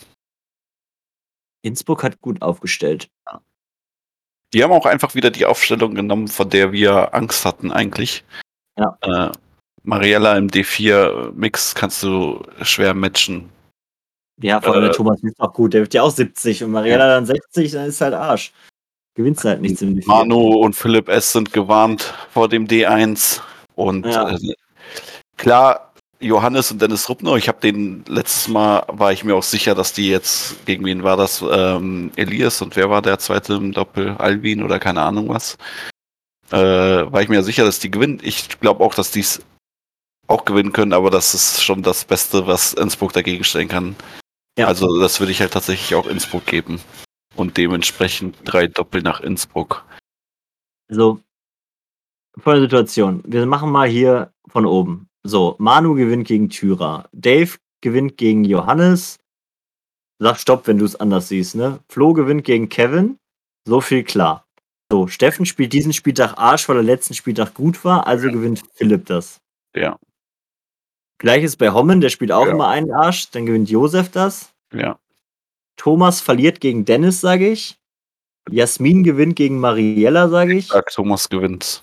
[1.63, 3.09] Innsbruck hat gut aufgestellt.
[4.53, 8.25] Die haben auch einfach wieder die Aufstellung genommen, von der wir Angst hatten eigentlich.
[8.77, 8.99] Ja.
[9.01, 9.33] Äh,
[9.85, 13.49] Mariella im D4-Mix kannst du schwer matchen.
[14.41, 15.75] Ja, vor allem der Äh, Thomas ist auch gut.
[15.75, 18.53] Der wird ja auch 70 und Mariella dann 60, dann ist halt Arsch.
[19.15, 20.07] Gewinnst halt nichts im D4.
[20.07, 21.33] Manu und Philipp S.
[21.33, 23.41] sind gewarnt vor dem D1.
[23.75, 24.31] Und Ja.
[24.31, 24.39] äh,
[25.37, 29.75] klar, Johannes und Dennis Ruppner, ich habe den letztes Mal, war ich mir auch sicher,
[29.75, 31.43] dass die jetzt, gegen wen war das?
[31.43, 34.15] Ähm, Elias und wer war der zweite im Doppel?
[34.19, 35.59] Alvin oder keine Ahnung was.
[36.51, 38.21] Äh, war ich mir sicher, dass die gewinnen.
[38.23, 39.43] Ich glaube auch, dass die es
[40.29, 43.97] auch gewinnen können, aber das ist schon das Beste, was Innsbruck dagegen stellen kann.
[44.59, 44.67] Ja.
[44.67, 46.81] Also das würde ich halt tatsächlich auch Innsbruck geben.
[47.35, 49.87] Und dementsprechend drei Doppel nach Innsbruck.
[50.91, 51.21] Also,
[52.45, 53.23] der Situation.
[53.27, 55.09] Wir machen mal hier von oben.
[55.23, 57.09] So, Manu gewinnt gegen Tyra.
[57.13, 59.19] Dave gewinnt gegen Johannes.
[60.19, 61.81] Sag Stopp, wenn du es anders siehst, ne?
[61.89, 63.19] Flo gewinnt gegen Kevin.
[63.67, 64.47] So viel klar.
[64.91, 69.07] So, Steffen spielt diesen Spieltag Arsch, weil er letzten Spieltag gut war, also gewinnt Philipp
[69.07, 69.41] das.
[69.75, 69.99] Ja.
[71.19, 72.53] Gleiches bei Hommen, der spielt auch Ja.
[72.53, 74.53] immer einen Arsch, dann gewinnt Josef das.
[74.73, 74.99] Ja.
[75.77, 77.77] Thomas verliert gegen Dennis, sage ich.
[78.51, 80.67] Jasmin gewinnt gegen Mariella, sage ich.
[80.69, 81.83] Sag, Thomas gewinnt.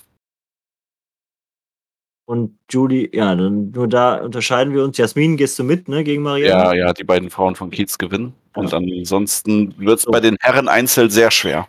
[2.26, 4.97] Und Julie, ja, dann nur da unterscheiden wir uns.
[4.97, 6.73] Jasmin, gehst du mit, ne, gegen Mariella?
[6.76, 8.34] Ja, ja, die beiden Frauen von Kiez gewinnen.
[8.53, 8.77] Und Ja.
[8.77, 10.11] ansonsten wird es So.
[10.11, 11.68] bei den Herren Einzel sehr schwer.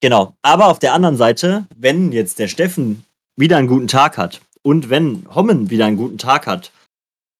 [0.00, 0.36] Genau.
[0.42, 3.04] Aber auf der anderen Seite, wenn jetzt der Steffen
[3.34, 6.70] wieder einen guten Tag hat und wenn Hommen wieder einen guten Tag hat,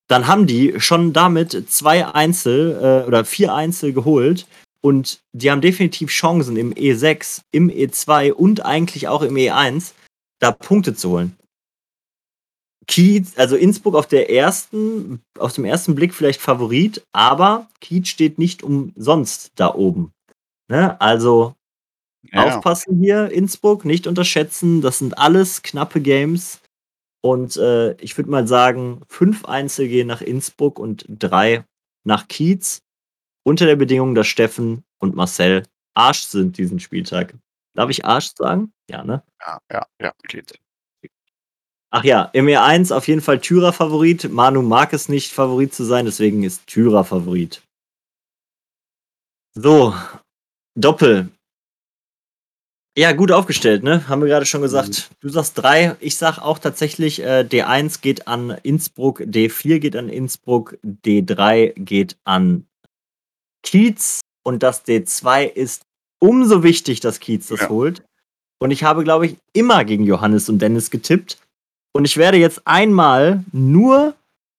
[0.08, 4.46] dann haben die schon damit zwei Einzel äh, oder vier Einzel geholt
[4.80, 9.92] und die haben definitiv Chancen im E6, im E2 und eigentlich auch im E1
[10.40, 11.36] da Punkte zu holen.
[12.86, 18.38] Kiez, also Innsbruck auf der ersten, auf dem ersten Blick vielleicht Favorit, aber Kiez steht
[18.38, 20.12] nicht umsonst da oben.
[20.68, 20.98] Ne?
[21.00, 21.54] Also
[22.32, 24.80] Ja, Aufpassen hier, Innsbruck, nicht unterschätzen.
[24.80, 26.60] Das sind alles knappe Games.
[27.20, 31.64] Und äh, ich würde mal sagen, fünf Einzel gehen nach Innsbruck und drei
[32.04, 32.82] nach Kiez.
[33.44, 35.64] Unter der Bedingung, dass Steffen und Marcel
[35.94, 37.34] Arsch sind diesen Spieltag.
[37.74, 38.72] Darf ich Arsch sagen?
[38.88, 39.22] Ja, ne?
[39.40, 40.58] ja, ja, ja, geht.
[41.90, 44.30] Ach ja, im E1 auf jeden Fall Tyra Favorit.
[44.30, 47.62] Manu mag es nicht, Favorit zu sein, deswegen ist Tyra Favorit.
[49.54, 49.94] So,
[50.76, 51.30] Doppel.
[52.98, 54.08] Ja, gut aufgestellt, ne?
[54.08, 55.10] Haben wir gerade schon gesagt.
[55.20, 60.08] Du sagst drei, ich sag auch tatsächlich, äh, D1 geht an Innsbruck, D4 geht an
[60.08, 62.66] Innsbruck, D3 geht an
[63.62, 65.82] Kiez und das D2 ist
[66.18, 67.68] umso wichtig, dass Kiez das Ja.
[67.68, 68.02] holt.
[68.60, 71.38] Und ich habe, glaube ich, immer gegen Johannes und Dennis getippt.
[71.92, 74.14] Und ich werde jetzt einmal nur,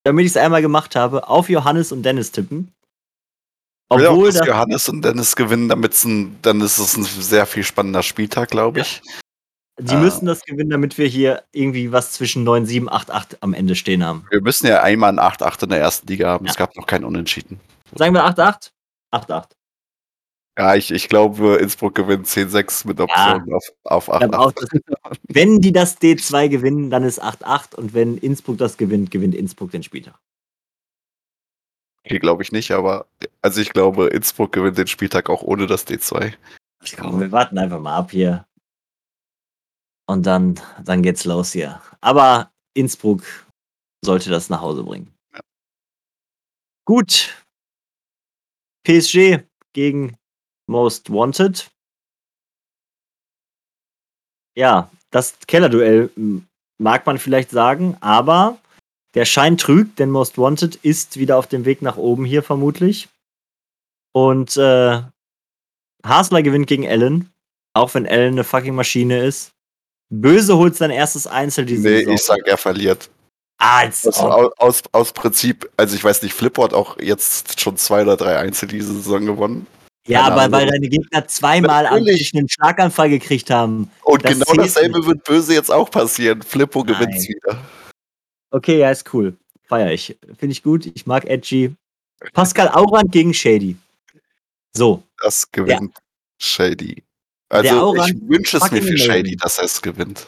[0.05, 2.71] damit ich es einmal gemacht habe, auf Johannes und Dennis tippen.
[3.89, 7.47] Auch, Obwohl dass das, Johannes und Dennis gewinnen, damit's ein, dann ist es ein sehr
[7.47, 9.01] viel spannender Spieltag, glaube ich.
[9.79, 9.99] die Ah.
[9.99, 13.73] müssen das gewinnen, damit wir hier irgendwie was zwischen 9, 7, 8, 8 am Ende
[13.75, 14.25] stehen haben.
[14.29, 16.45] Wir müssen ja einmal ein 8-8 in der ersten Liga haben.
[16.45, 16.51] Ja.
[16.51, 17.59] Es gab noch keinen Unentschieden.
[17.95, 18.71] Sagen wir 8, 8?
[19.11, 19.55] 8, 8.
[20.59, 24.81] Ja, ich, ich glaube, Innsbruck gewinnt 10-6 mit Option ja, auf, auf 8-8.
[25.29, 29.71] Wenn die das D2 gewinnen, dann ist 8-8 und wenn Innsbruck das gewinnt, gewinnt Innsbruck
[29.71, 30.19] den Spieltag.
[32.05, 33.07] Okay, glaube ich nicht, aber
[33.41, 36.33] also ich glaube, Innsbruck gewinnt den Spieltag auch ohne das D2.
[36.83, 38.45] Ich glaube, wir warten einfach mal ab hier.
[40.07, 41.81] Und dann, dann geht's los hier.
[42.01, 43.21] Aber Innsbruck
[44.03, 45.13] sollte das nach Hause bringen.
[45.33, 45.41] Ja.
[46.85, 47.35] Gut.
[48.87, 49.43] PSG
[49.73, 50.17] gegen
[50.67, 51.69] Most Wanted.
[54.55, 56.09] Ja, das Kellerduell
[56.79, 58.57] mag man vielleicht sagen, aber
[59.15, 63.09] der Schein trügt, denn Most Wanted ist wieder auf dem Weg nach oben hier vermutlich.
[64.11, 65.01] Und äh,
[66.03, 67.31] Hasler gewinnt gegen Allen,
[67.73, 69.51] auch wenn Allen eine fucking Maschine ist.
[70.09, 72.13] Böse holt sein erstes Einzel diese nee, Saison.
[72.13, 73.09] ich sag, er verliert.
[73.57, 77.75] Als also aus, aus, aus, Prinzip, also ich weiß nicht, Flipper hat auch jetzt schon
[77.77, 79.67] zwei oder drei Einzel diese Saison gewonnen.
[80.07, 83.91] Ja, aber weil deine Gegner zweimal einen Schlaganfall gekriegt haben.
[84.01, 85.07] Und das genau dasselbe nicht.
[85.07, 86.41] wird böse jetzt auch passieren.
[86.41, 87.59] Flippo gewinnt wieder.
[88.51, 89.37] Okay, ja, ist cool.
[89.63, 90.17] Feier ich.
[90.37, 90.85] Finde ich gut.
[90.87, 91.75] Ich mag Edgy.
[92.33, 93.77] Pascal Aurand gegen Shady.
[94.73, 95.03] So.
[95.21, 96.01] Das gewinnt ja.
[96.39, 97.03] Shady.
[97.49, 100.27] Also ich wünsche es mir für Shady, dass er es gewinnt.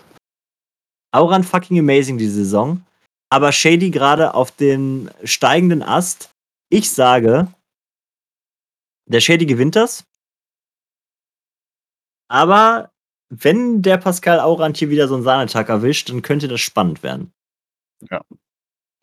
[1.11, 2.84] Auran fucking amazing die Saison.
[3.30, 6.30] Aber Shady gerade auf den steigenden Ast.
[6.69, 7.48] Ich sage,
[9.06, 10.03] der Shady gewinnt das.
[12.27, 12.91] Aber
[13.30, 17.34] wenn der Pascal Aurand hier wieder so einen Sahnetag erwischt, dann könnte das spannend werden.
[18.10, 18.22] Ja.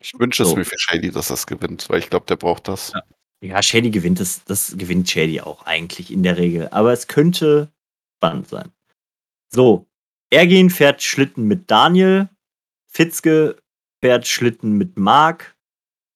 [0.01, 0.51] Ich wünsche so.
[0.51, 2.93] es mir für Shady, dass es gewinnt, weil ich glaube, der braucht das.
[2.93, 3.03] Ja.
[3.41, 6.69] ja, Shady gewinnt das, das gewinnt Shady auch eigentlich in der Regel.
[6.69, 7.71] Aber es könnte
[8.17, 8.71] spannend sein.
[9.49, 9.87] So,
[10.29, 12.29] Ergin fährt Schlitten mit Daniel,
[12.87, 13.61] Fitzke
[14.01, 15.57] fährt Schlitten mit Marc,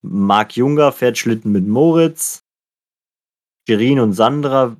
[0.01, 2.45] Marc Junger fährt Schlitten mit Moritz,
[3.67, 4.77] Shirin und Sandra,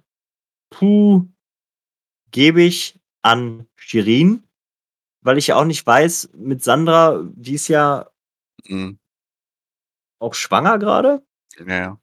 [0.70, 1.26] puh,
[2.32, 4.44] gebe ich an Shirin,
[5.24, 8.10] weil ich ja auch nicht weiß, mit Sandra, die ist ja
[8.68, 9.00] mhm.
[10.20, 11.26] auch schwanger gerade.
[11.66, 12.00] Ja.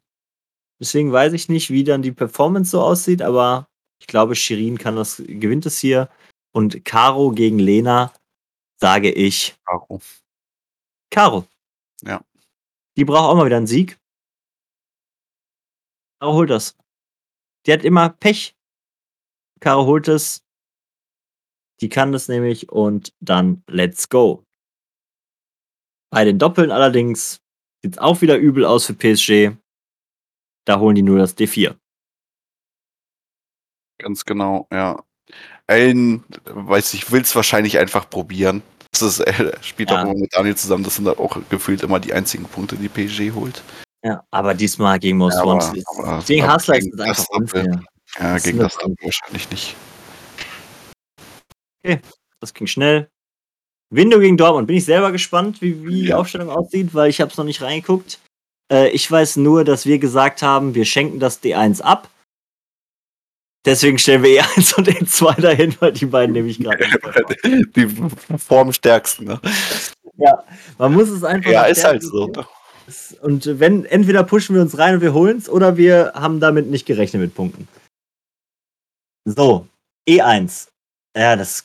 [0.80, 3.68] Deswegen weiß ich nicht, wie dann die Performance so aussieht, aber
[4.00, 6.08] ich glaube, Shirin kann das, gewinnt es hier.
[6.52, 8.12] Und Caro gegen Lena
[8.80, 9.54] sage ich.
[9.66, 10.00] Caro.
[11.10, 11.46] Caro.
[12.02, 12.24] Ja.
[12.96, 14.00] Die braucht auch mal wieder einen Sieg.
[16.18, 16.76] Caro holt das.
[17.66, 18.56] Die hat immer Pech.
[19.60, 20.42] Caro holt es.
[21.80, 24.44] Die kann das nämlich und dann let's go.
[26.12, 27.40] Bei den Doppeln allerdings
[27.82, 29.56] sieht es auch wieder übel aus für PSG.
[30.66, 31.76] Da holen die nur das D4.
[33.98, 35.02] Ganz genau, ja.
[35.66, 38.62] Allen, weiß ich, will es wahrscheinlich einfach probieren.
[38.92, 40.04] Das ist, er spielt ja.
[40.04, 40.82] auch mit Daniel zusammen.
[40.82, 43.62] Das sind auch gefühlt immer die einzigen Punkte, die PSG holt.
[44.02, 46.26] Ja, aber diesmal gegen Most ja, Wanted.
[46.26, 47.82] Gegen Hassler ist es einfach unfair.
[48.18, 49.76] Ja, das gegen das dann wahrscheinlich nicht.
[51.82, 52.00] Okay,
[52.40, 53.10] das ging schnell.
[53.92, 54.66] Window gegen Dortmund.
[54.66, 56.06] Bin ich selber gespannt, wie, wie ja.
[56.06, 58.20] die Aufstellung aussieht, weil ich habe es noch nicht reingeguckt.
[58.72, 62.08] Äh, ich weiß nur, dass wir gesagt haben, wir schenken das D1 ab
[63.64, 66.84] Deswegen stellen wir E1 und E2 dahin, weil die beiden nämlich gerade.
[67.44, 67.88] die
[68.38, 69.40] formstärksten, ne?
[70.16, 70.44] Ja,
[70.78, 71.50] man muss es einfach.
[71.50, 72.32] Ja, ist halt so.
[73.20, 76.68] Und wenn, entweder pushen wir uns rein und wir holen es, oder wir haben damit
[76.68, 77.68] nicht gerechnet mit Punkten.
[79.24, 79.66] So,
[80.08, 80.68] E1.
[81.16, 81.64] Ja, das.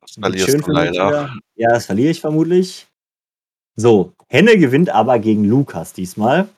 [0.00, 1.34] das verlierst schön du leider.
[1.56, 2.86] Ja, das verliere ich vermutlich.
[3.76, 6.48] So, Henne gewinnt aber gegen Lukas diesmal.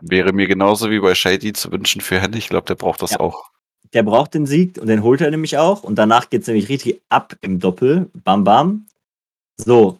[0.00, 2.38] Wäre mir genauso wie bei Shady zu wünschen für Henne.
[2.38, 3.20] Ich glaube, der braucht das ja.
[3.20, 3.52] auch
[3.92, 5.82] der braucht den Sieg und den holt er nämlich auch.
[5.82, 8.10] Und danach geht es nämlich richtig ab im Doppel.
[8.24, 8.86] Bam, bam.
[9.56, 9.98] So,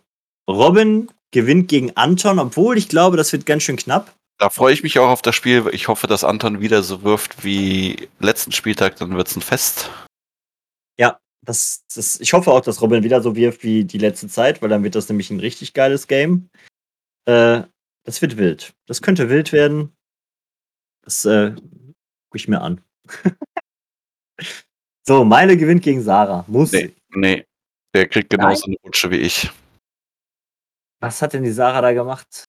[0.49, 4.13] Robin gewinnt gegen Anton, obwohl ich glaube, das wird ganz schön knapp.
[4.39, 5.69] Da freue ich mich auch auf das Spiel.
[5.73, 9.91] Ich hoffe, dass Anton wieder so wirft wie letzten Spieltag, dann wird es ein Fest.
[11.45, 14.69] Das, das, ich hoffe auch, dass Robin wieder so wirft wie die letzte Zeit, weil
[14.69, 16.51] dann wird das nämlich ein richtig geiles Game.
[17.27, 17.63] Äh,
[18.05, 18.75] das wird wild.
[18.87, 19.93] Das könnte wild werden.
[21.03, 22.81] Das äh, gucke ich mir an.
[25.05, 26.45] So, Meile gewinnt gegen Sarah.
[26.47, 26.73] Muss.
[26.73, 27.45] Nee, nee.
[27.95, 28.77] Der kriegt genauso Nein?
[28.77, 29.51] eine Rutsche wie ich.
[31.01, 32.45] Was hat denn die Sarah da gemacht?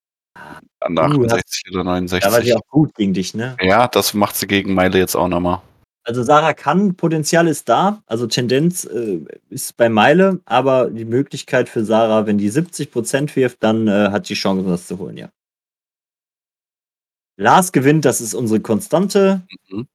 [0.80, 2.30] An 68 uh, oder 69.
[2.30, 3.58] Da war die auch gut gegen dich, ne?
[3.60, 5.62] Ja, das macht sie gegen Meile jetzt auch nochmal.
[6.06, 11.70] Also Sarah kann, Potenzial ist da, also Tendenz äh, ist bei Meile, aber die Möglichkeit
[11.70, 15.30] für Sarah, wenn die 70% wirft, dann äh, hat die Chance, das zu holen, ja.
[17.38, 19.42] Lars gewinnt, das ist unsere Konstante.
[19.70, 19.88] Mhm.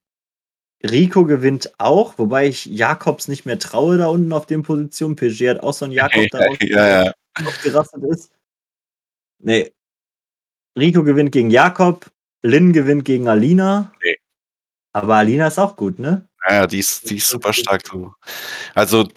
[0.82, 5.16] Rico gewinnt auch, wobei ich Jakobs nicht mehr traue da unten auf den Positionen.
[5.16, 7.12] PG hat auch so einen Jakob da ja, ja.
[7.44, 8.32] aufgerastet ist.
[9.40, 9.72] Nee.
[10.78, 12.10] Rico gewinnt gegen Jakob,
[12.42, 13.92] Lynn gewinnt gegen Alina.
[14.02, 14.17] Nee.
[15.02, 16.22] Aber Alina ist auch gut, ne?
[16.48, 17.84] Ja, die ist, die ist super stark.
[17.84, 18.12] Du.
[18.74, 19.08] Also,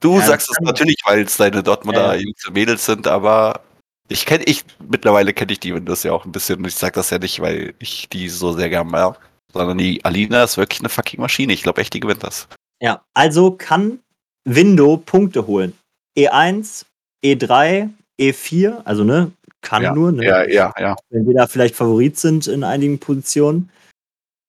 [0.00, 2.20] du Ja, sagst es natürlich, weil es deine Dortmunder Ja.
[2.20, 3.60] Jungs und Mädels sind, aber
[4.08, 6.94] ich kenne, ich, mittlerweile kenne ich die Windows ja auch ein bisschen und ich sag
[6.94, 9.20] das ja nicht, weil ich die so sehr gern mag,
[9.52, 11.52] sondern die Alina ist wirklich eine fucking Maschine.
[11.52, 12.48] Ich glaube echt, die gewinnt das.
[12.80, 14.00] Ja, also kann
[14.44, 15.74] Window Punkte holen.
[16.18, 16.84] E1,
[17.24, 19.30] E3, E4, also ne,
[19.60, 20.24] kann Ja, nur, ne?
[20.24, 20.96] Ja, ja, ja.
[21.10, 23.70] Wenn wir da vielleicht Favorit sind in einigen Positionen.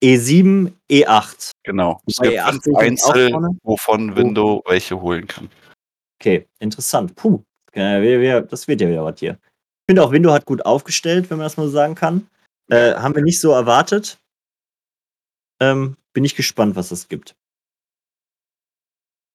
[0.04, 1.52] E7, E8.
[1.64, 2.02] Genau.
[2.08, 3.32] Es gibt E8 fünf Einzel,
[3.64, 5.50] wovon Window welche holen kann.
[6.20, 7.16] Okay, interessant.
[7.16, 9.40] Puh, äh, das wird ja wieder was hier.
[9.42, 12.28] Ich finde auch, Window hat gut aufgestellt, wenn man das mal so sagen kann.
[12.70, 14.20] Äh, haben wir nicht so erwartet.
[15.60, 17.36] Ähm, bin ich gespannt, was es gibt.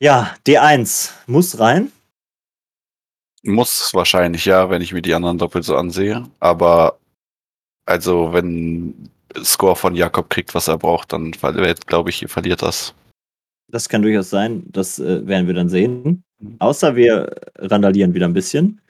[0.00, 1.92] Ja, D1 muss rein.
[3.42, 6.28] Muss wahrscheinlich, ja, wenn ich mir die anderen doppelt so ansehe.
[6.40, 6.98] Aber
[7.86, 9.10] also, wenn
[9.44, 12.94] Score von Jakob kriegt, was er braucht, dann glaube ich, verliert das.
[13.68, 14.62] Das kann durchaus sein.
[14.68, 16.22] Das äh, werden wir dann sehen.
[16.38, 16.56] Mhm.
[16.60, 18.80] Außer wir randalieren wieder ein bisschen.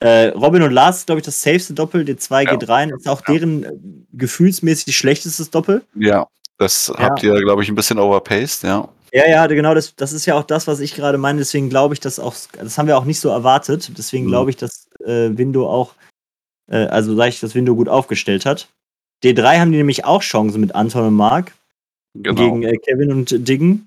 [0.00, 2.02] Äh, Robin und Lars ist, glaube ich, das safeste Doppel.
[2.04, 2.50] D2 Ja.
[2.56, 2.90] geht rein.
[2.90, 3.34] Ist auch Ja.
[3.34, 3.72] deren äh,
[4.14, 5.82] gefühlsmäßig schlechtestes Doppel.
[5.94, 6.26] Ja,
[6.58, 6.98] das Ja.
[7.04, 8.88] habt ihr, glaube ich, ein bisschen overpaced, ja.
[9.12, 9.74] Ja, ja, genau.
[9.74, 11.38] Das, das ist ja auch das, was ich gerade meine.
[11.40, 13.92] Deswegen glaube ich, dass auch, das haben wir auch nicht so erwartet.
[13.98, 14.28] Deswegen Mhm.
[14.30, 15.94] glaube ich, dass äh, Window auch,
[16.70, 18.68] äh, also sage ich, dass Window gut aufgestellt hat.
[19.22, 21.52] D3 haben die nämlich auch Chancen mit Anton und Mark
[22.14, 22.42] Genau.
[22.42, 23.86] gegen äh, Kevin und Diggen.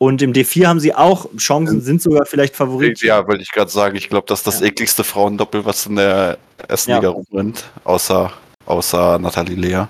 [0.00, 3.02] Und im D4 haben sie auch Chancen, sind sogar vielleicht Favorit.
[3.02, 4.66] ja, wollte ich gerade sagen, ich glaube, das ist das Ja.
[4.66, 6.38] ekligste Frauendoppel, was in der
[6.68, 6.96] ersten Ja.
[6.98, 8.32] Liga rumrennt, außer,
[8.64, 9.84] außer Nathalie Lea.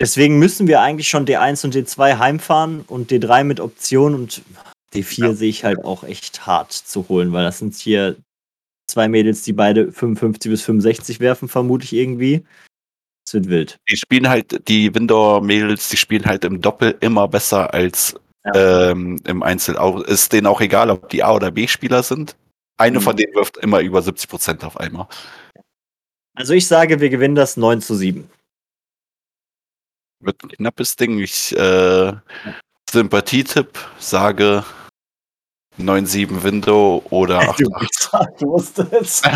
[0.00, 4.40] Deswegen müssen wir eigentlich schon D1 und D2 heimfahren und D3 mit Option und
[4.94, 5.32] D4 Ja.
[5.34, 8.16] sehe ich halt auch echt hart zu holen, weil das sind hier
[8.90, 12.44] zwei Mädels, die beide 55 bis 65 werfen, vermutlich irgendwie.
[13.30, 13.78] Es wird wild.
[13.88, 18.90] Die spielen halt, die Windor-Mädels, die spielen halt im Doppel immer besser als Ja.
[18.90, 19.78] ähm, im Einzel.
[19.78, 22.34] Auch, ist denen auch egal, ob die A- oder B-Spieler sind.
[22.76, 23.02] Eine Mhm.
[23.02, 25.06] von denen wirft immer über 70% auf einmal.
[26.34, 28.28] Also ich sage, wir gewinnen das 9 zu 7.
[30.20, 31.18] Wird ein knappes Ding.
[31.20, 32.12] Ich äh,
[32.90, 34.64] Sympathietipp sage
[35.78, 38.36] 9-7 Window oder 8-8.
[38.40, 39.24] Du wusstest.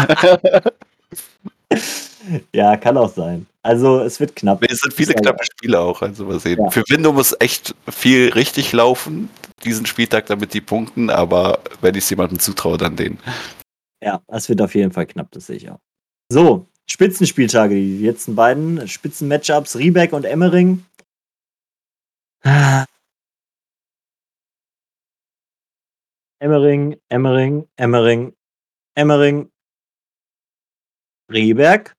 [2.52, 3.46] ja, kann auch sein.
[3.64, 4.62] Also es wird knapp.
[4.68, 6.60] Es sind viele knappe Spiele auch, also mal sehen.
[6.62, 6.70] Ja.
[6.70, 9.30] Für Window muss echt viel richtig laufen,
[9.64, 13.18] diesen Spieltag, damit die punkten, aber wenn ich es jemandem zutraue, dann den.
[14.02, 15.80] Ja, es wird auf jeden Fall knapp, das sehe ich auch.
[16.28, 20.84] So, Spitzenspieltage, die letzten beiden Spitzen-Matchups, Riebeck und Emmering.
[26.38, 28.34] Emmering, Emmering, Emmering,
[28.94, 29.50] Emmering,
[31.32, 31.96] Rieberg,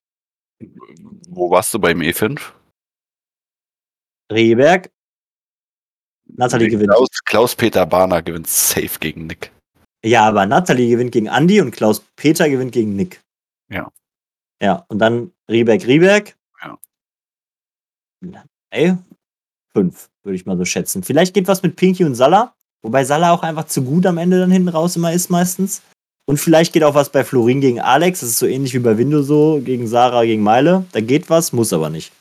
[1.29, 2.41] Wo warst du beim E E5?
[4.31, 4.91] Rieberg.
[6.27, 6.89] Nathalie gewinnt.
[6.89, 9.51] Klaus, Klaus-Peter Bahner gewinnt safe gegen Nick.
[10.03, 13.21] Ja, aber Nathalie gewinnt gegen Andi und Klaus-Peter gewinnt gegen Nick.
[13.69, 13.91] Ja.
[14.61, 16.35] Ja, und dann Rieberg, Rieberg.
[16.63, 16.77] Ja.
[18.71, 18.97] Ey,
[19.73, 21.03] fünf, würde ich mal so schätzen.
[21.03, 24.39] Vielleicht geht was mit Pinky und Salah, wobei Salah auch einfach zu gut am Ende
[24.39, 25.81] dann hinten raus immer ist meistens.
[26.25, 28.21] Und vielleicht geht auch was bei Florin gegen Alex.
[28.21, 30.85] Das ist so ähnlich wie bei Window so, gegen Sarah, gegen Meile.
[30.91, 32.11] Da geht was, muss aber nicht.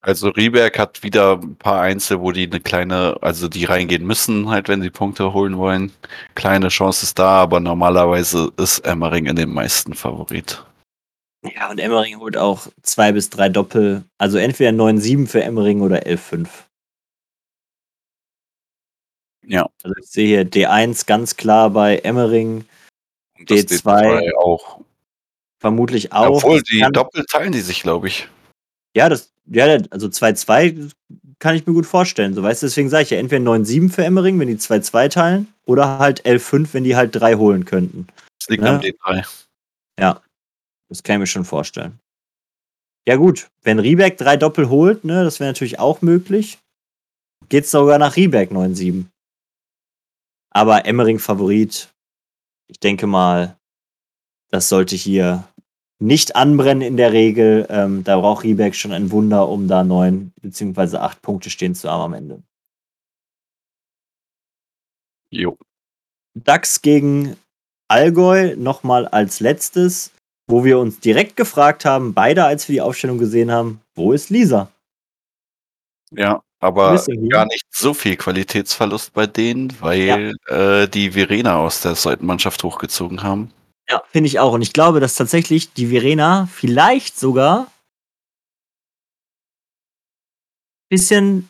[0.00, 4.48] Also Rieberg hat wieder ein paar Einzel, wo die eine kleine, also die reingehen müssen,
[4.48, 5.90] halt, wenn sie Punkte holen wollen.
[6.36, 10.64] Kleine Chance ist da, aber normalerweise ist Emmering in den meisten Favorit.
[11.54, 14.04] Ja, und Emmering holt auch zwei bis drei Doppel.
[14.16, 16.46] Also entweder 9-7 für Emmering oder 11-5.
[19.46, 19.68] Ja.
[19.82, 22.64] Also ich sehe hier D1 ganz klar bei Emmering,
[23.38, 24.80] Und das D2 auch.
[25.60, 26.36] vermutlich auch.
[26.42, 28.28] Obwohl, die kann- Doppel teilen die sich, glaube ich.
[28.96, 30.90] Ja, das, ja, also 2-2
[31.38, 32.34] kann ich mir gut vorstellen.
[32.34, 35.52] So weißt du, deswegen sage ich ja entweder 9-7 für Emmering, wenn die 2-2 teilen,
[35.66, 38.06] oder halt 11-5, wenn die halt drei holen könnten.
[38.40, 38.74] Das liegt Ja.
[38.76, 39.24] am D3.
[40.88, 41.98] Das kann ich mir schon vorstellen.
[43.08, 46.58] Ja, gut, wenn Rieberg drei Doppel holt, ne, das wäre natürlich auch möglich.
[47.48, 49.06] Geht's sogar nach Rieberg 9-7.
[50.56, 51.94] Aber Emmering Favorit,
[52.66, 53.58] ich denke mal,
[54.48, 55.46] das sollte hier
[55.98, 57.66] nicht anbrennen in der Regel.
[57.68, 61.90] Ähm, da braucht Rieberg schon ein Wunder, um da neun beziehungsweise acht Punkte stehen zu
[61.90, 62.42] haben am Ende.
[65.28, 65.58] Jo.
[66.32, 67.36] DAX gegen
[67.88, 70.10] Allgäu nochmal als letztes,
[70.46, 74.30] wo wir uns direkt gefragt haben, beide als wir die Aufstellung gesehen haben, wo ist
[74.30, 74.72] Lisa?
[76.12, 81.94] Ja, aber gar nicht so viel Qualitätsverlust bei denen, weil äh, die Verena aus der
[81.94, 83.52] zweiten Mannschaft hochgezogen haben.
[83.88, 84.52] Ja, finde ich auch.
[84.52, 87.68] Und ich glaube, dass tatsächlich die Verena vielleicht sogar
[90.88, 91.48] bisschen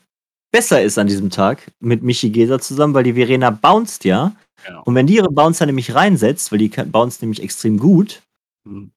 [0.52, 4.32] besser ist an diesem Tag mit Michi Geser zusammen, weil die Verena bounced ja.
[4.66, 4.80] Ja.
[4.80, 8.22] Und wenn die ihre Bouncer nämlich reinsetzt, weil die bounced nämlich extrem gut,
[8.66, 8.90] Hm.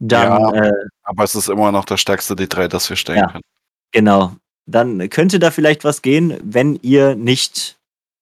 [0.00, 0.64] dann, Ja.
[0.64, 0.72] äh,
[1.04, 3.26] Aber es ist immer noch das stärkste D3, das wir stellen Ja.
[3.30, 3.44] können.
[3.92, 4.34] genau,
[4.66, 7.76] dann könnte da vielleicht was gehen, wenn ihr nicht,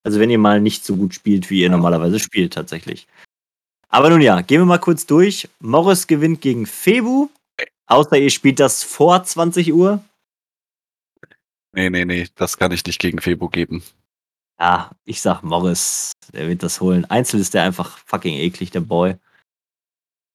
[0.05, 3.07] also wenn ihr mal nicht so gut spielt, wie ihr normalerweise spielt tatsächlich.
[3.89, 5.49] Aber nun ja, gehen wir mal kurz durch.
[5.61, 7.29] Morris gewinnt gegen Febu,
[7.87, 10.05] außer ihr spielt das vor 20 Uhr.
[11.73, 13.83] Nee, nee, nee, das kann ich nicht gegen Febo geben.
[14.61, 17.05] Ja, ich sag Morris, der wird das holen.
[17.07, 19.17] Einzel ist der einfach fucking eklig, der Boy.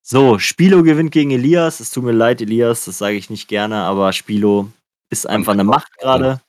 [0.02, 1.80] So, Spilo gewinnt gegen Elias.
[1.80, 4.72] Es tut mir leid, Elias, das sage ich nicht gerne, aber Spilo
[5.10, 6.42] ist einfach eine Macht gerade.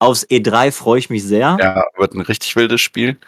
[0.00, 1.56] Aufs E3 freue ich mich sehr.
[1.60, 3.18] Ja, wird ein richtig wildes Spiel.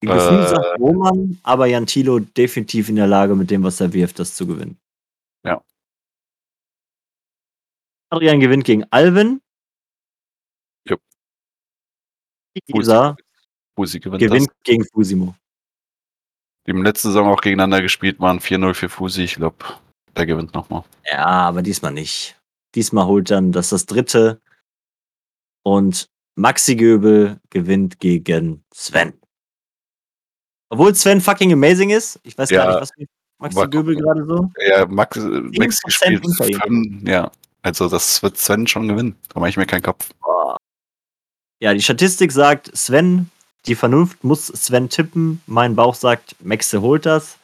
[0.00, 0.48] Gefühl Äh.
[0.48, 4.32] sagt Roman, aber Jan Thilo definitiv in der Lage, mit dem, was er wirft, das
[4.36, 4.78] zu gewinnen.
[5.44, 5.60] Ja.
[8.10, 9.42] Adrian gewinnt gegen Alvin.
[10.86, 11.00] Jupp.
[12.66, 13.16] Isa
[13.76, 14.56] Fusi gewinnt gewinnt das.
[14.62, 15.34] gegen Fusimo.
[16.64, 19.24] Die haben letzte Saison auch gegeneinander gespielt, waren 4-0 für Fusi.
[19.24, 19.56] Ich glaube,
[20.16, 20.84] der gewinnt nochmal.
[21.10, 22.37] Ja, aber diesmal nicht.
[22.74, 24.40] Diesmal holt dann das das dritte.
[25.64, 29.12] Und Maxi Göbel gewinnt gegen Sven.
[30.70, 32.20] Obwohl Sven fucking amazing ist.
[32.22, 33.06] Ich weiß Ja, gar nicht, was
[33.38, 34.50] Maxi war- Göbel gerade so.
[34.68, 36.24] Ja, Max, Max gespielt.
[36.24, 36.60] unter ihm.
[36.60, 37.30] fünf- Ja,
[37.62, 39.16] also das wird Sven schon gewinnen.
[39.32, 40.10] Da mache ich mir keinen Kopf.
[41.60, 43.30] Ja, die Statistik sagt, Sven,
[43.66, 45.42] die Vernunft muss Sven tippen.
[45.46, 47.36] Mein Bauch sagt, Maxe holt das.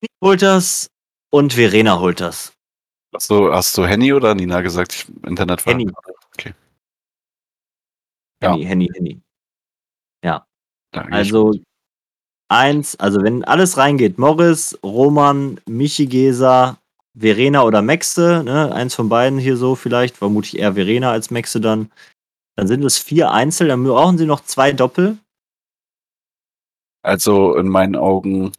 [0.00, 0.86] Ich holt das
[1.30, 2.53] und Verena holt das.
[3.14, 4.92] Hast du, hast du Henny oder Nina gesagt?
[4.94, 5.72] Ich, Internet war.
[5.72, 5.90] Henny.
[6.34, 6.52] Okay.
[8.42, 8.52] Ja.
[8.52, 9.20] Henny, Henny, Henny.
[10.94, 11.54] Gehe ich Also
[12.48, 16.78] eins, also wenn alles reingeht, Morris, Roman, Michi Gesa,
[17.14, 21.60] Verena oder Maxe, ne, eins von beiden hier so vielleicht, vermutlich eher Verena als Maxe
[21.60, 21.90] dann.
[22.56, 25.18] Dann sind es vier Einzel, dann brauchen sie noch zwei Doppel.
[27.02, 28.52] Also in meinen Augen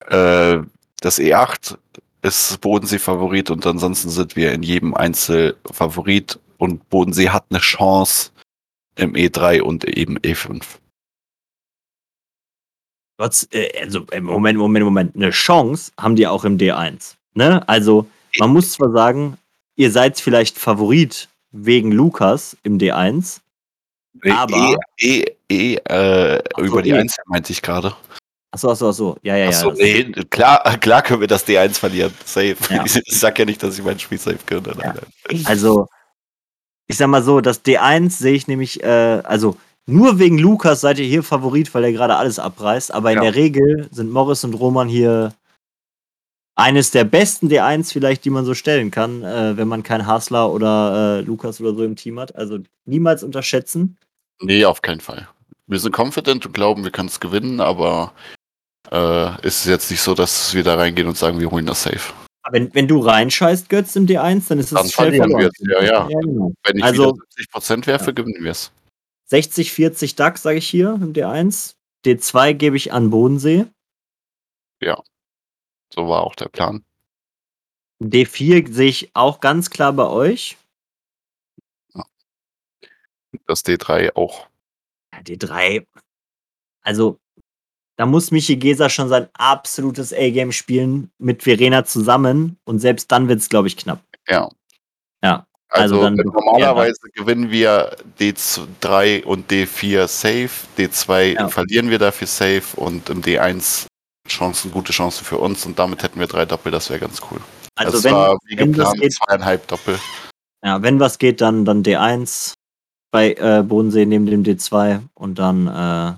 [0.00, 0.58] äh,
[1.00, 1.78] das E8
[2.22, 7.58] ist Bodensee Favorit und ansonsten sind wir in jedem Einzel Favorit und Bodensee hat eine
[7.58, 8.30] Chance
[8.96, 10.62] im E3 und eben E E5.
[13.18, 17.14] Trotz, äh, also äh, Moment, Moment, Moment, eine Chance haben die auch im D1.
[17.34, 17.66] Ne?
[17.68, 18.06] Also
[18.38, 19.38] man muss zwar sagen,
[19.76, 23.40] ihr seid vielleicht Favorit wegen Lukas im D1.
[24.30, 26.94] Aber- E, e, e äh, so, über die E.
[26.94, 27.94] Einzel meinte ich gerade.
[28.54, 29.16] Achso, achso, achso.
[29.22, 29.48] Ja, ja, ja.
[29.48, 32.12] Achso, das- nee, klar, klar können wir das D1 verlieren.
[32.24, 32.56] Safe.
[32.70, 32.84] Ja.
[33.06, 34.38] Ich sag ja nicht, dass ich mein Spiel safe.
[34.50, 34.94] Nein, Ja.
[35.46, 35.86] Also,
[36.86, 38.86] ich sag mal so, das D1 sehe ich nämlich, äh,
[39.24, 39.56] also
[39.86, 42.92] nur wegen Lukas seid ihr hier Favorit, weil er gerade alles abreißt.
[42.92, 43.22] Aber in Ja.
[43.24, 45.32] der Regel sind Morris und Roman hier
[46.54, 50.52] eines der besten D1 vielleicht, die man so stellen kann, äh, wenn man keinen Hasler
[50.52, 52.34] oder äh, Lukas oder so im Team hat.
[52.36, 53.96] Also niemals unterschätzen.
[54.42, 55.26] Nee, auf keinen Fall.
[55.66, 58.12] Wir sind confident und glauben, wir können es gewinnen, aber
[58.92, 61.82] äh, ist es jetzt nicht so, dass wir da reingehen und sagen, wir holen das
[61.82, 62.12] safe.
[62.42, 65.82] Aber Wenn, wenn du reinscheißt, Götz, im D1, dann ist es Dann wir es, ja,
[65.82, 66.08] ja.
[66.08, 66.52] ja genau.
[66.64, 68.70] Wenn ich Also- wieder 70% werfe, gewinnen wir es.
[69.26, 71.74] 60, 40 DAX, sage ich hier im D1.
[72.04, 73.66] D2 gebe ich an Bodensee.
[75.94, 76.84] So war auch der Plan.
[78.02, 80.56] D4 sehe ich auch ganz klar bei euch.
[83.46, 84.48] Das D3 auch.
[85.12, 85.86] Ja, D3.
[86.82, 87.20] Also,
[87.96, 92.56] da muss Michi Gesa schon sein absolutes A-Game spielen mit Verena zusammen.
[92.64, 94.00] Und selbst dann wird es, glaube ich, knapp.
[94.28, 94.48] Ja.
[95.22, 101.48] Ja, Also, also normalerweise gewinnen wir D3 und D4 safe, D2 Ja.
[101.48, 103.86] verlieren wir dafür safe und im D1
[104.28, 107.40] Chancen, gute Chancen für uns und damit hätten wir drei Doppel, das wäre ganz cool.
[107.74, 109.98] Also, das wenn, war wie wenn geplant geht- zweieinhalb Doppel.
[110.64, 112.52] ja, wenn was geht, dann, dann D1
[113.10, 115.00] bei äh, Bodensee neben dem D2.
[115.14, 116.14] Und dann äh,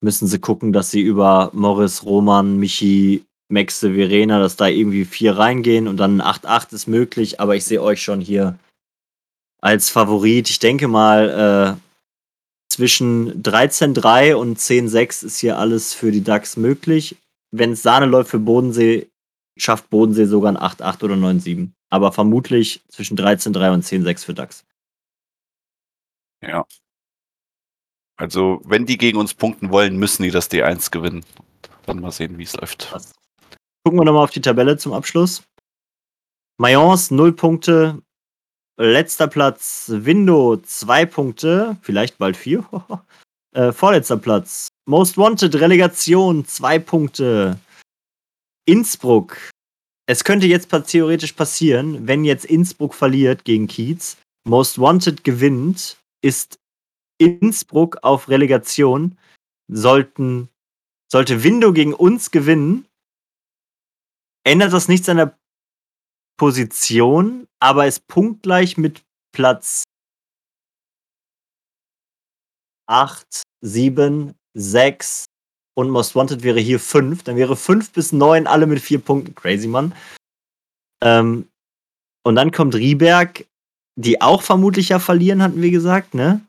[0.00, 5.38] müssen sie gucken, dass sie über Morris, Roman, Michi, Maxe, Verena, dass da irgendwie vier
[5.38, 8.58] reingehen und dann ein 8-8 ist möglich, aber ich sehe euch schon hier
[9.60, 10.50] als Favorit.
[10.50, 11.86] Ich denke mal, äh,
[12.68, 17.16] zwischen 13-3 und 10-6 ist hier alles für die DAX möglich.
[17.50, 19.08] Wenn es Sahne läuft für Bodensee,
[19.56, 21.70] schafft Bodensee sogar ein 8-8 oder 9-7.
[21.88, 24.64] Aber vermutlich zwischen 13-3 und 10-6 für DAX.
[26.42, 26.66] Ja.
[28.16, 31.24] Also, wenn die gegen uns punkten wollen, müssen die das D1 gewinnen.
[31.84, 32.92] Dann mal sehen, wie es läuft.
[33.84, 35.42] Gucken wir nochmal auf die Tabelle zum Abschluss.
[36.58, 38.02] Mayence 0 Punkte.
[38.78, 41.76] Letzter Platz Windo 2 Punkte.
[41.82, 42.66] Vielleicht bald 4.
[43.54, 44.68] äh, vorletzter Platz.
[44.86, 47.58] Most Wanted Relegation 2 Punkte.
[48.66, 49.36] Innsbruck
[50.08, 56.58] es könnte jetzt theoretisch passieren, wenn jetzt Innsbruck verliert gegen Kiez, Most Wanted gewinnt, ist
[57.18, 59.18] Innsbruck auf Relegation,
[59.68, 60.48] sollten,
[61.10, 62.86] sollte Window gegen uns gewinnen,
[64.44, 65.38] ändert das nichts an der
[66.38, 69.02] Position, aber ist punktgleich mit
[69.32, 69.84] Platz
[72.88, 75.24] 8, 7, 6
[75.76, 77.24] und Most Wanted wäre hier 5.
[77.24, 79.34] Dann wäre 5 bis 9 alle mit 4 Punkten.
[79.34, 79.94] Crazy, Mann.
[81.02, 81.48] Ähm,
[82.24, 83.46] und dann kommt Rieberg,
[83.98, 86.45] die auch vermutlich ja verlieren, hatten wir gesagt, ne?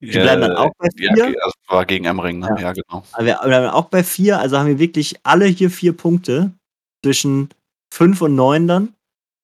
[0.00, 1.14] Die bleiben dann auch bei 4.
[1.16, 2.48] Ja, das war gegen Emmering, ne?
[2.56, 3.04] Ja, ja genau.
[3.12, 6.52] Aber wir bleiben auch bei 4, also haben wir wirklich alle hier 4 Punkte
[7.04, 7.50] zwischen
[7.92, 8.94] 5 und 9 dann.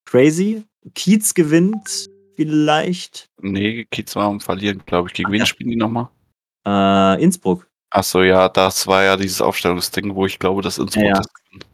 [0.06, 0.64] Crazy.
[0.94, 3.28] Kiez gewinnt vielleicht.
[3.42, 5.14] Nee, Kiez war am Verlieren, glaube ich.
[5.14, 5.46] Gegen Ach, wen ja.
[5.46, 6.08] spielen die nochmal?
[6.66, 7.68] Äh, Innsbruck.
[7.90, 11.16] Achso, ja, das war ja dieses Aufstellungsding, wo ich glaube, dass Innsbruck Ja, ja.
[11.16, 11.66] das gewinnt.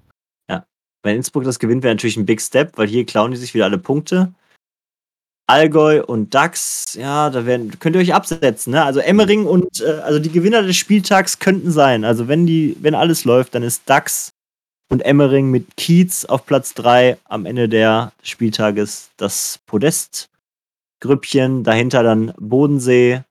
[1.02, 3.64] Wenn Innsbruck das gewinnt, wäre natürlich ein Big Step, weil hier klauen die sich wieder
[3.64, 4.32] alle Punkte.
[5.47, 8.73] Allgäu und DAX, ja, da werden, könnt ihr euch absetzen.
[8.73, 8.85] Ne?
[8.85, 12.05] Also Emmering und äh, also die Gewinner des Spieltags könnten sein.
[12.05, 14.32] Also wenn die, wenn alles läuft, dann ist DAX
[14.89, 21.64] und Emmering mit Kiez auf Platz 3 am Ende der des Spieltages das Podestgrüppchen.
[21.64, 23.23] Dahinter dann Bodensee,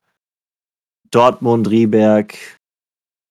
[1.12, 2.36] Dortmund, Rieberg,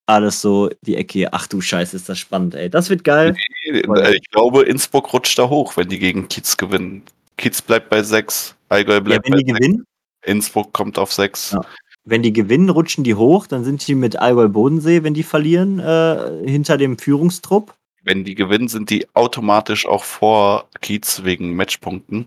[0.07, 1.29] alles so die Ecke hier.
[1.33, 2.71] Ach du Scheiße, ist das spannend, ey.
[2.71, 3.37] Das wird geil.
[3.67, 7.03] Äh, Ich glaube, Innsbruck rutscht da hoch, wenn die gegen Kiez gewinnen.
[7.37, 9.85] Kiez bleibt bei 6, Allgäu Ja, bleibt wenn die bei 6, gewinnen,
[10.25, 11.53] Innsbruck kommt auf 6.
[11.53, 11.61] Ja.
[12.05, 15.79] wenn die gewinnen, rutschen die hoch, dann sind die mit Allgäu Bodensee, wenn die verlieren,
[15.79, 17.75] äh, hinter dem Führungstrupp.
[18.03, 22.27] Wenn die gewinnen, sind die automatisch auch vor Kiez wegen Matchpunkten.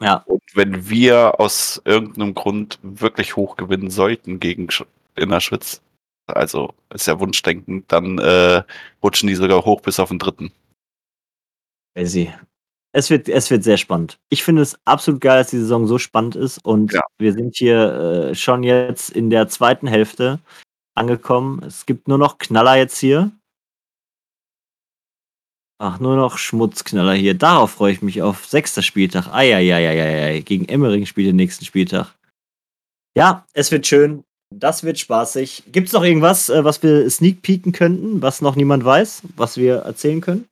[0.00, 4.86] Ja, Und wenn wir aus irgendeinem Grund wirklich hoch gewinnen sollten gegen Sch-
[5.16, 5.80] Innerschwitz,
[6.26, 8.62] also ist ja Wunschdenken, dann äh,
[9.02, 10.52] rutschen die sogar hoch bis auf den dritten.
[11.94, 12.32] crazy.
[12.94, 14.18] Es wird, es wird sehr spannend.
[14.28, 17.00] Ich finde es absolut geil, dass die Saison so spannend ist und Ja.
[17.18, 20.40] wir sind hier äh, schon jetzt in der zweiten Hälfte
[20.94, 21.62] angekommen.
[21.64, 23.32] Es gibt nur noch Knaller jetzt hier.
[25.78, 27.34] Ach, nur noch Schmutzknaller hier.
[27.34, 28.46] Darauf freue ich mich auf.
[28.46, 29.26] Sechster Spieltag.
[29.28, 30.40] Eieieiei.
[30.40, 32.14] Gegen Emmering spielt den nächsten Spieltag.
[33.16, 34.22] Ja, es wird schön.
[34.54, 35.64] Das wird spaßig.
[35.72, 39.56] Gibt es noch irgendwas, äh, was wir sneak peeken könnten, was noch niemand weiß, was
[39.56, 40.46] wir erzählen können?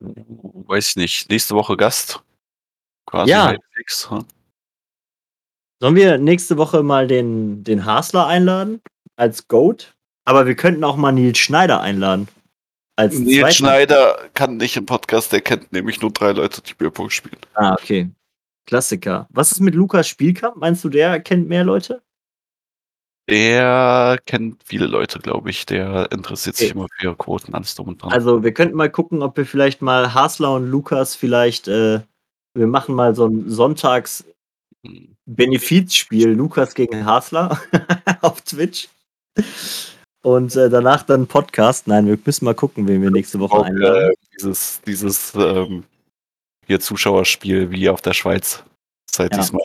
[0.00, 1.30] Weiß ich nicht.
[1.30, 2.22] Nächste Woche Gast.
[3.06, 3.54] Quasi Ja.
[3.74, 4.10] fix.
[4.10, 4.24] hm?
[5.80, 8.80] Sollen wir nächste Woche mal den, den Hasler einladen
[9.16, 9.94] als Goat?
[10.26, 12.28] Aber wir könnten auch mal Nils Schneider einladen.
[12.96, 16.74] Als Nils zweiten- Schneider kann nicht im Podcast, der kennt nämlich nur drei Leute, die
[16.74, 17.38] Bierpunkt spielen.
[17.54, 18.10] Ah, okay.
[18.66, 19.26] Klassiker.
[19.30, 20.56] Was ist mit Lukas Spielkamp?
[20.56, 22.02] Meinst du, der kennt mehr Leute?
[23.30, 25.64] Der kennt viele Leute, glaube ich.
[25.66, 26.78] Der interessiert sich Okay.
[26.78, 28.12] immer für Quoten, alles drum und dran.
[28.12, 32.00] Also, wir könnten mal gucken, ob wir vielleicht mal Hasler und Lukas vielleicht, äh,
[32.54, 34.24] wir machen mal so ein Sonntags
[34.86, 35.14] Hm.
[35.26, 37.60] Benefizspiel Lukas gegen Hasler
[38.22, 38.88] auf Twitch.
[40.22, 41.86] Und äh, danach dann Podcast.
[41.86, 44.10] Nein, wir müssen mal gucken, wen wir nächste Woche Auch, einladen.
[44.10, 45.84] äh, dieses dieses ähm,
[46.66, 48.64] hier Zuschauerspiel wie auf der Schweiz.
[49.10, 49.38] Seit Ja.
[49.40, 49.62] diesmal.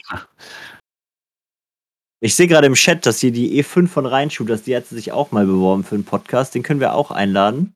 [2.26, 5.32] Ich sehe gerade im Chat, dass hier die E5 von Reinshooters, die hat sich auch
[5.32, 6.56] mal beworben für einen Podcast.
[6.56, 7.76] Den können wir auch einladen.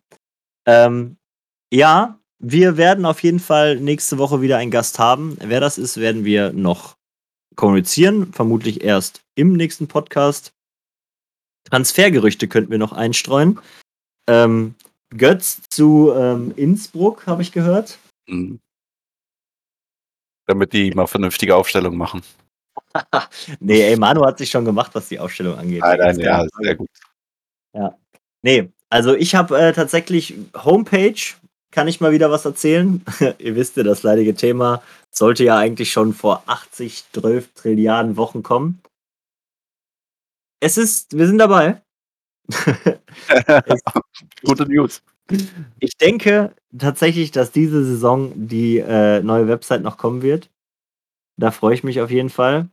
[0.66, 1.18] Ähm,
[1.72, 5.38] ja, wir werden auf jeden Fall nächste Woche wieder einen Gast haben.
[5.40, 6.98] Wer das ist, werden wir noch
[7.56, 8.34] kommunizieren.
[8.34, 10.52] Vermutlich erst im nächsten Podcast.
[11.70, 13.60] Transfergerüchte könnten wir noch einstreuen.
[14.28, 14.74] Ähm,
[15.16, 18.00] Götz zu ähm, Innsbruck, habe ich gehört.
[18.28, 18.60] Mhm.
[20.48, 22.24] Damit die mal vernünftige Aufstellung machen.
[23.60, 25.82] Nee, ey, Manu hat sich schon gemacht, was die Aufstellung angeht.
[25.82, 26.90] Nein, nein, Ganz ja, sehr gut.
[28.42, 31.20] Nee, also ich habe äh, tatsächlich Homepage,
[31.72, 33.04] kann ich mal wieder was erzählen.
[33.38, 38.44] Ihr wisst ja, das leidige Thema sollte ja eigentlich schon vor 80, 12 Trilliarden Wochen
[38.44, 38.82] kommen.
[40.62, 41.82] Es ist, wir sind dabei.
[44.44, 45.02] Gute News.
[45.80, 50.50] Ich denke tatsächlich, dass diese Saison die äh, neue Website noch kommen wird.
[51.38, 52.70] Da freue ich mich auf jeden Fall.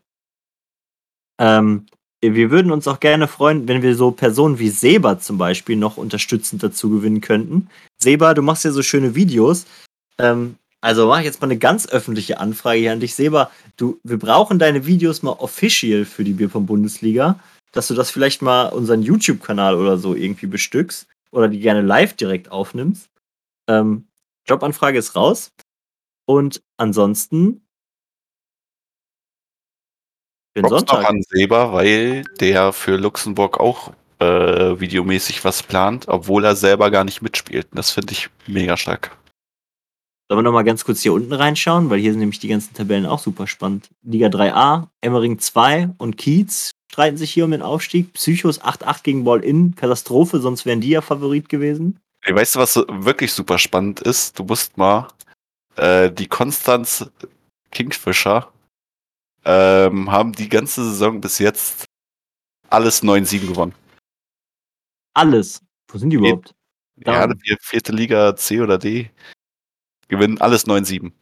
[1.38, 1.86] Ähm,
[2.22, 5.96] wir würden uns auch gerne freuen, wenn wir so Personen wie Seba zum Beispiel noch
[5.96, 7.68] unterstützend dazu gewinnen könnten.
[7.98, 9.66] Seba, du machst ja so schöne Videos.
[10.18, 13.14] Ähm, also mach ich jetzt mal eine ganz öffentliche Anfrage hier an dich.
[13.14, 17.38] Seba, du, wir brauchen deine Videos mal official für die Bierpong-Bundesliga,
[17.72, 22.14] dass du das vielleicht mal unseren YouTube-Kanal oder so irgendwie bestückst oder die gerne live
[22.14, 23.08] direkt aufnimmst.
[23.68, 24.06] Ähm,
[24.46, 25.52] Jobanfrage ist raus.
[26.24, 27.65] Und ansonsten
[30.56, 31.10] für den Props noch Sonntag.
[31.10, 37.04] an Seba, weil der für Luxemburg auch äh, videomäßig was plant, obwohl er selber gar
[37.04, 37.66] nicht mitspielt.
[37.72, 39.16] Das finde ich mega stark.
[40.28, 42.74] Sollen wir noch mal ganz kurz hier unten reinschauen, weil hier sind nämlich die ganzen
[42.74, 43.90] Tabellen auch super spannend.
[44.02, 48.14] Liga 3a, Emmering 2 und Kiez streiten sich hier um den Aufstieg.
[48.14, 52.00] Psychos 8-8 gegen Ball-In, Katastrophe, sonst wären die ja Favorit gewesen.
[52.24, 54.38] Ey, weißt du, was wirklich super spannend ist?
[54.38, 55.08] Du musst mal
[55.76, 57.08] äh, die Konstanz
[57.70, 58.48] Kingfisher
[59.46, 61.84] ähm, haben die ganze Saison bis jetzt
[62.68, 63.74] alles 9-7 gewonnen.
[65.14, 65.60] Alles.
[65.88, 66.52] Wo sind die überhaupt?
[66.96, 69.10] Ja, die vierte Liga C oder D
[70.08, 71.12] gewinnen alles 9-7.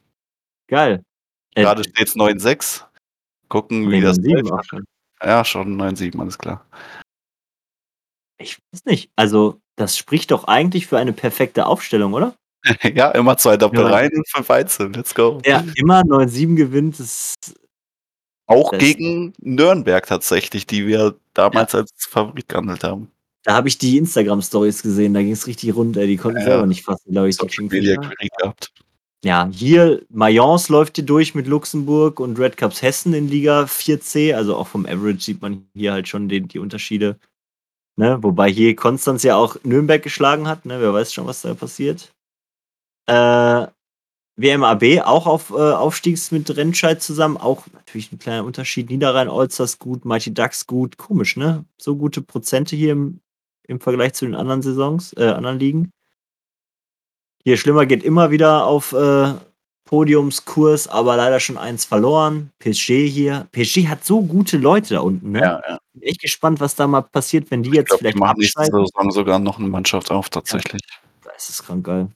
[0.67, 1.03] Geil.
[1.55, 2.83] Äh, Gerade steht es 9-6.
[3.47, 4.75] Gucken, wie das 7 läuft.
[5.23, 6.65] Ja, schon 9-7, alles klar.
[8.37, 9.11] Ich weiß nicht.
[9.15, 12.35] Also, das spricht doch eigentlich für eine perfekte Aufstellung, oder?
[12.83, 14.17] ja, immer zwei Doppelreihen Ja.
[14.17, 14.91] und fünf Einzel.
[14.91, 15.39] Let's go.
[15.45, 16.99] Ja, immer 9-7 gewinnt.
[16.99, 17.35] Das
[18.47, 23.09] Auch Das- gegen Nürnberg tatsächlich, die wir damals als Favorit gehandelt haben.
[23.43, 26.07] Da habe ich die Instagram-Stories gesehen, da ging es richtig rund, ey.
[26.07, 26.45] Die konnten Ja.
[26.45, 27.35] selber nicht fassen, glaube ich.
[27.35, 27.95] Social Media.
[27.97, 28.71] Query gehabt.
[29.23, 34.33] Ja, hier Mayence läuft hier durch mit Luxemburg und Red Cups Hessen in Liga 4C.
[34.35, 37.17] Also auch vom Average sieht man hier halt schon die, die Unterschiede.
[37.97, 38.17] Ne?
[38.21, 40.65] Wobei hier Konstanz ja auch Nürnberg geschlagen hat.
[40.65, 40.79] Ne?
[40.79, 42.11] Wer weiß schon, was da passiert.
[43.07, 43.67] Äh,
[44.37, 47.37] WMAB auch auf äh, Aufstiegs mit Rennscheid zusammen.
[47.37, 48.89] Auch natürlich ein kleiner Unterschied.
[48.89, 50.97] Niederrhein Allstars gut, Mighty Ducks gut.
[50.97, 51.65] Komisch, ne?
[51.77, 53.21] So gute Prozente hier im,
[53.67, 55.91] im Vergleich zu den anderen Saisons, äh, anderen Ligen.
[57.43, 59.33] Hier Schlimmer geht immer wieder auf äh,
[59.85, 62.51] Podiumskurs, aber leider schon eins verloren.
[62.59, 63.47] PSG hier.
[63.51, 65.39] PSG hat so gute Leute da unten, ne?
[65.39, 65.77] Ja, ja.
[65.93, 68.39] Bin echt gespannt, was da mal passiert, wenn die Ich jetzt glaube, vielleicht die machen
[68.39, 68.85] nächste absteigen.
[68.87, 70.81] Saison sogar noch eine Mannschaft auf, tatsächlich.
[71.23, 72.09] Das ist krank geil.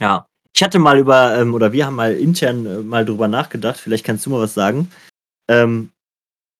[0.00, 0.27] Ja.
[0.58, 4.04] Ich hatte mal über, ähm, oder wir haben mal intern äh, mal drüber nachgedacht, vielleicht
[4.04, 4.90] kannst du mal was sagen.
[5.46, 5.92] Ähm,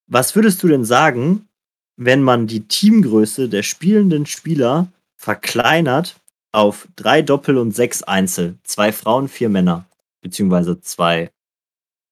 [0.07, 1.49] was würdest du denn sagen,
[1.97, 6.15] wenn man die Teamgröße der spielenden Spieler verkleinert
[6.53, 8.57] auf drei Doppel und sechs Einzel?
[8.63, 9.85] Zwei Frauen, vier Männer.
[10.21, 11.33] Beziehungsweise zwei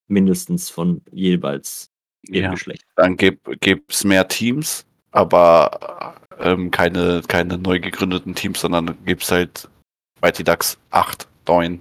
[0.08, 1.92] mindestens von jeweils
[2.22, 2.50] jedem Ja.
[2.50, 2.84] Geschlecht.
[2.96, 9.30] Dann gibt es mehr Teams, aber ähm, keine, keine neu gegründeten Teams, sondern gibt es
[9.30, 9.68] halt
[10.20, 11.80] Mighty Ducks 8, 9,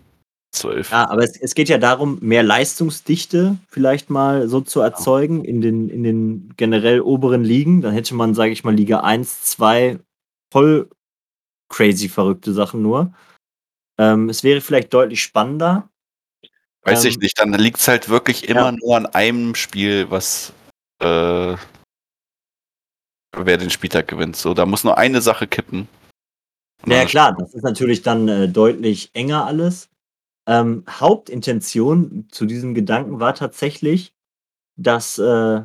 [0.51, 0.91] 12.
[0.91, 5.61] Ja, aber es, es geht ja darum, mehr Leistungsdichte vielleicht mal so zu erzeugen in
[5.61, 7.81] den, in den generell oberen Ligen.
[7.81, 9.99] Dann hätte man, sage ich mal, Liga 1, 2
[10.51, 10.89] voll
[11.69, 13.13] crazy verrückte Sachen nur.
[13.97, 15.89] Ähm, es wäre vielleicht deutlich spannender.
[16.83, 18.71] Weiß ich ähm, nicht, dann liegt es halt wirklich immer Ja.
[18.71, 20.53] nur an einem Spiel, was
[20.99, 21.55] äh,
[23.35, 24.35] wer den Spieltag gewinnt.
[24.35, 25.87] So, da muss nur eine Sache kippen.
[26.85, 29.89] Und Ja, dann- klar, das ist natürlich dann äh, deutlich enger alles.
[30.47, 34.13] Ähm, Hauptintention zu diesem Gedanken war tatsächlich,
[34.77, 35.61] dass äh,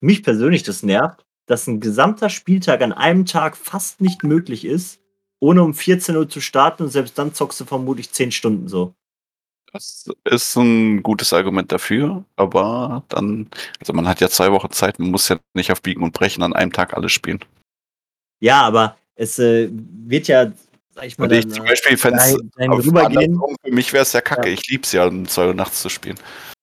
[0.00, 5.00] mich persönlich das nervt, dass ein gesamter Spieltag an einem Tag fast nicht möglich ist,
[5.40, 8.94] ohne um 14 Uhr zu starten und selbst dann zockst du vermutlich 10 Stunden so.
[9.72, 14.98] Das ist ein gutes Argument dafür, aber dann, also man hat ja zwei Wochen Zeit,
[15.00, 17.40] man muss ja nicht auf Biegen und Brechen an einem Tag alles spielen.
[18.40, 20.52] Ja, aber es äh, wird ja,
[20.94, 23.40] sag ich mal, Und ich dann, zum äh, Beispiel fände es Rübergehen.
[23.62, 24.48] für mich wäre es ja kacke.
[24.48, 24.54] Ja.
[24.54, 26.18] Ich lieb's ja, um zwei Uhr nachts zu spielen.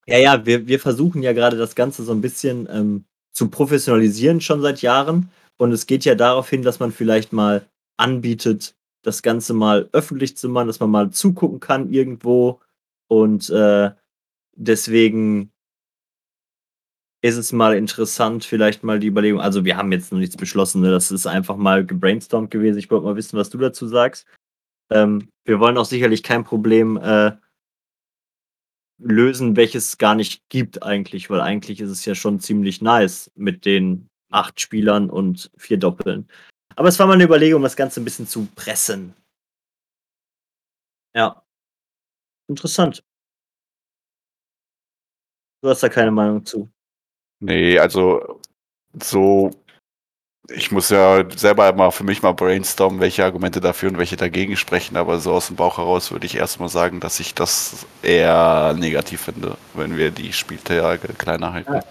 [0.07, 4.41] Ja, ja, wir, wir versuchen ja gerade das Ganze so ein bisschen ähm, zu professionalisieren
[4.41, 5.31] schon seit Jahren.
[5.57, 7.67] Und es geht ja darauf hin, dass man vielleicht mal
[7.97, 12.59] anbietet, das Ganze mal öffentlich zu machen, dass man mal zugucken kann irgendwo.
[13.07, 13.91] Und äh,
[14.55, 15.51] deswegen
[17.21, 19.41] ist es mal interessant, vielleicht mal die Überlegung.
[19.41, 20.91] Also, wir haben jetzt noch nichts beschlossen, ne?
[20.91, 22.79] das ist einfach mal gebrainstormt gewesen.
[22.79, 24.25] Ich wollte mal wissen, was du dazu sagst.
[24.91, 27.33] Ähm, wir wollen auch sicherlich kein Problem äh,
[28.99, 33.31] lösen, welches es gar nicht gibt eigentlich, weil eigentlich ist es ja schon ziemlich nice
[33.35, 36.29] mit den acht Spielern und vier Doppeln.
[36.75, 39.13] Aber es war mal eine Überlegung, das Ganze ein bisschen zu pressen.
[41.13, 41.43] Ja.
[42.47, 43.03] Interessant.
[45.61, 46.71] Du hast da keine Meinung zu.
[47.41, 48.39] Nee, also
[49.01, 49.51] so,
[50.49, 54.55] ich muss ja selber mal für mich mal brainstormen, welche Argumente dafür und welche dagegen
[54.55, 58.75] sprechen, aber so aus dem Bauch heraus würde ich erstmal sagen, dass ich das eher
[58.77, 61.73] negativ finde, wenn wir die Spieltage kleiner halten.
[61.73, 61.83] Ja.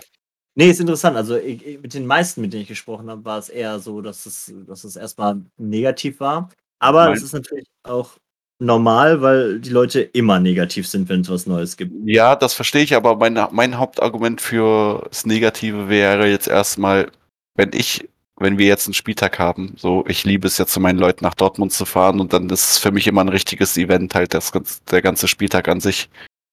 [0.54, 1.16] Nee, ist interessant.
[1.16, 4.26] Also ich, mit den meisten, mit denen ich gesprochen habe, war es eher so, dass
[4.26, 6.48] es, dass es erstmal negativ war.
[6.78, 7.16] Aber Nein.
[7.16, 8.18] es ist natürlich auch
[8.60, 11.92] normal, weil die Leute immer negativ sind, wenn es was Neues gibt.
[12.04, 17.10] Ja, das verstehe ich, aber mein, mein Hauptargument für das Negative wäre jetzt erstmal,
[17.56, 20.98] wenn ich, wenn wir jetzt einen Spieltag haben, so, ich liebe es ja zu meinen
[20.98, 24.14] Leuten nach Dortmund zu fahren und dann ist es für mich immer ein richtiges Event,
[24.14, 24.52] halt das,
[24.90, 26.08] der ganze Spieltag an sich.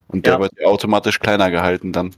[0.07, 0.39] Und der Ja.
[0.39, 2.15] wird automatisch kleiner gehalten dann.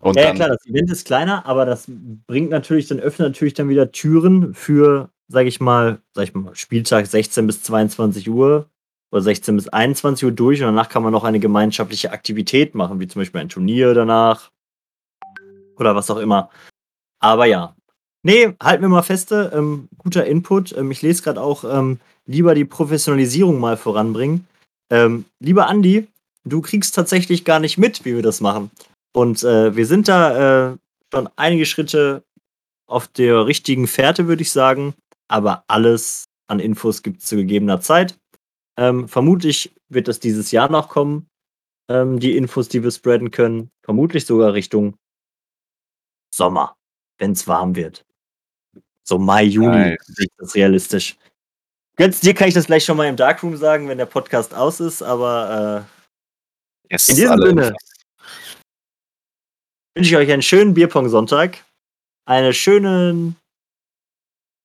[0.00, 1.84] Und Ja, ja, klar, das Event ist kleiner, aber das
[2.26, 6.54] bringt natürlich, dann öffnet natürlich dann wieder Türen für, sag ich mal, sag ich mal,
[6.56, 8.68] Spieltag 16 bis 22 Uhr
[9.12, 12.98] oder 16 bis 21 Uhr durch und danach kann man noch eine gemeinschaftliche Aktivität machen,
[12.98, 14.50] wie zum Beispiel ein Turnier danach
[15.76, 16.50] oder was auch immer.
[17.20, 17.76] Aber ja.
[18.22, 20.76] Nee, halten wir mal feste, ähm, guter Input.
[20.76, 24.46] Ähm, ich lese gerade auch, ähm, lieber die Professionalisierung mal voranbringen.
[24.90, 26.06] Ähm, lieber Andi,
[26.44, 28.70] du kriegst tatsächlich gar nicht mit, wie wir das machen.
[29.14, 30.76] Und äh, wir sind da äh,
[31.12, 32.24] schon einige Schritte
[32.86, 34.94] auf der richtigen Fährte, würde ich sagen.
[35.30, 38.18] Aber alles an Infos gibt es zu gegebener Zeit.
[38.76, 41.28] Ähm, vermutlich wird das dieses Jahr noch kommen,
[41.88, 43.70] ähm, die Infos, die wir spreaden können.
[43.84, 44.96] Vermutlich sogar Richtung
[46.34, 46.76] Sommer,
[47.18, 48.04] wenn es warm wird.
[49.04, 50.08] So Mai, Juni nice.
[50.08, 51.16] ist das realistisch.
[51.96, 54.80] Götz, dir kann ich das gleich schon mal im Darkroom sagen, wenn der Podcast aus
[54.80, 55.86] ist, aber
[56.88, 57.76] äh, yes, in diesem Sinne
[59.94, 61.64] wünsche ich euch einen schönen Bierpong-Sonntag,
[62.24, 63.36] einen schönen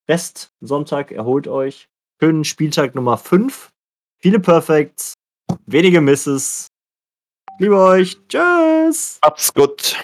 [0.07, 1.87] Rest-Sonntag, erholt euch,
[2.21, 3.69] schönen Spieltag Nummer 5,
[4.21, 5.15] viele Perfects,
[5.65, 6.67] wenige Misses.
[7.57, 9.19] Liebe euch, tschüss.
[9.23, 9.97] Hab's gut.